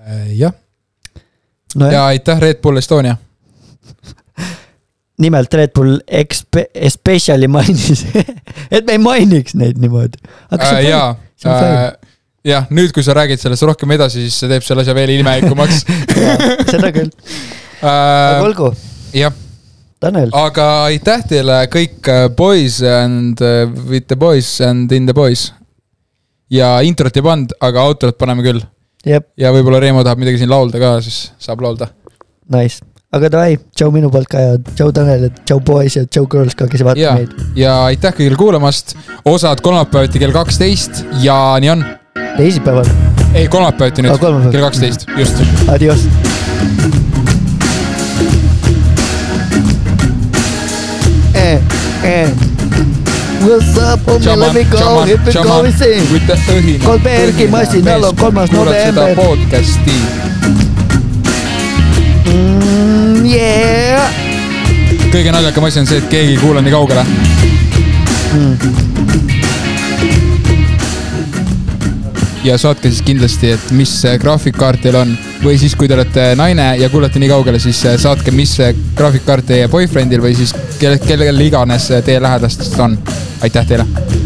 Äh, 0.01 0.27
jah 0.37 0.60
no,. 1.75 1.91
ja 1.91 2.05
aitäh, 2.11 2.39
Red 2.39 2.61
Bull 2.63 2.77
Estonia 2.77 3.15
nimelt 5.21 5.53
Red 5.53 5.73
Bull 5.75 5.99
Expe-, 6.07 6.69
Especially 6.73 7.47
mainis 7.47 8.05
et 8.75 8.85
me 8.85 8.97
ei 8.97 9.01
mainiks 9.01 9.55
neid 9.59 9.79
niimoodi. 9.81 10.19
Äh, 10.55 10.79
jaa, 10.87 11.13
äh, 11.45 11.85
jah, 12.47 12.67
nüüd, 12.73 12.93
kui 12.95 13.05
sa 13.05 13.15
räägid 13.17 13.41
sellest 13.41 13.65
rohkem 13.67 13.93
edasi, 13.97 14.25
siis 14.25 14.41
see 14.41 14.51
teeb 14.51 14.65
selle 14.65 14.85
asja 14.85 14.95
veel 14.97 15.13
imelikumaks 15.19 15.83
seda 16.71 16.91
küll 16.95 17.09
äh,. 17.11 17.87
aga 17.87 18.43
olgu. 18.47 18.73
jah. 19.17 19.33
Tanel. 20.01 20.31
aga 20.33 20.67
aitäh 20.87 21.25
teile 21.29 21.59
kõik 21.69 22.07
äh, 22.09 22.23
boys 22.33 22.79
and 22.81 23.41
uh, 23.45 23.67
with 23.85 24.07
the 24.09 24.17
boys 24.17 24.55
and 24.65 24.89
in 24.95 25.05
the 25.05 25.13
boys. 25.13 25.51
ja 26.49 26.79
introt 26.81 27.17
ei 27.17 27.25
pannud, 27.25 27.53
aga 27.61 27.85
outrot 27.85 28.17
paneme 28.17 28.45
küll. 28.45 28.63
Ja 29.09 29.53
võib-olla 29.55 29.81
Reemo 29.81 30.05
tahab 30.05 30.21
midagi 30.21 30.43
siin 30.43 30.51
laulda 30.51 30.81
ka, 30.81 30.95
siis 31.05 31.31
saab 31.41 31.63
laulda. 31.65 31.89
Nice 32.51 32.91
aga 33.11 33.27
davai, 33.31 33.55
tšau 33.75 33.91
minu 33.91 34.09
poolt 34.11 34.29
ka 34.31 34.39
ja 34.39 34.51
tšau 34.71 34.91
Tanel 34.95 35.25
ja 35.27 35.29
tšau 35.43 35.59
boys 35.67 35.97
ja 35.97 36.05
tšau 36.07 36.29
girls 36.31 36.55
ka, 36.55 36.67
kes 36.71 36.83
vaatavad 36.87 37.19
meid. 37.19 37.33
ja 37.59 37.73
aitäh 37.89 38.13
kõigile 38.15 38.39
kuulamast, 38.39 38.95
osad 39.27 39.59
kolmapäeviti 39.63 40.21
kell 40.21 40.35
kaksteist 40.35 41.03
ja 41.23 41.35
nii 41.59 41.73
on. 41.75 41.83
teisipäeval? 42.37 42.87
ei, 43.33 43.49
kolmapäeviti 43.51 44.05
nüüd 44.07 44.15
oh,, 44.15 44.47
kell 44.47 44.63
kaksteist, 44.63 45.09
just. 45.19 45.43
Adios. 45.71 46.07
Eh, 51.35 51.59
eh. 52.07 52.50
What's 53.41 53.75
up, 53.75 53.99
homie, 54.01 54.37
let 54.37 54.53
me 54.53 54.63
go, 54.65 55.01
hip 55.01 55.19
it 55.25 55.33
go, 55.33 55.63
we 55.63 55.71
sing. 55.71 56.05
Kolbergi 56.85 57.47
masinal 57.47 58.03
on 58.03 58.15
kolmas 58.15 58.51
november. 58.51 59.15
podcast'i 59.15 59.95
mm,. 62.29 63.25
Yeah. 63.25 64.13
kõige 65.09 65.33
naljakam 65.33 65.65
asi 65.65 65.81
on 65.81 65.89
see, 65.89 65.97
et 65.97 66.09
keegi 66.13 66.35
ei 66.35 66.41
kuule 66.43 66.61
nii 66.61 66.71
kaugele 66.75 67.05
mm.. 68.37 69.40
Ja 72.43 72.57
saatke 72.57 72.89
siis 72.89 73.03
kindlasti, 73.05 73.51
et 73.55 73.71
mis 73.77 73.93
graafikkaart 74.21 74.81
teil 74.85 74.97
on 75.01 75.13
või 75.43 75.57
siis, 75.61 75.75
kui 75.77 75.89
te 75.89 75.97
olete 75.97 76.31
naine 76.39 76.71
ja 76.81 76.89
kuulete 76.89 77.21
nii 77.21 77.29
kaugele, 77.31 77.59
siis 77.61 77.83
saatke, 78.01 78.33
mis 78.35 78.57
graafikkaart 78.97 79.51
teie 79.53 79.69
boyfriendil 79.71 80.23
või 80.23 80.35
siis 80.37 80.55
kelle, 80.79 80.99
kellel 81.05 81.47
iganes 81.47 81.91
teie 82.05 82.21
lähedastest 82.21 82.79
on. 82.79 82.97
aitäh 83.41 83.65
teile 83.65 84.20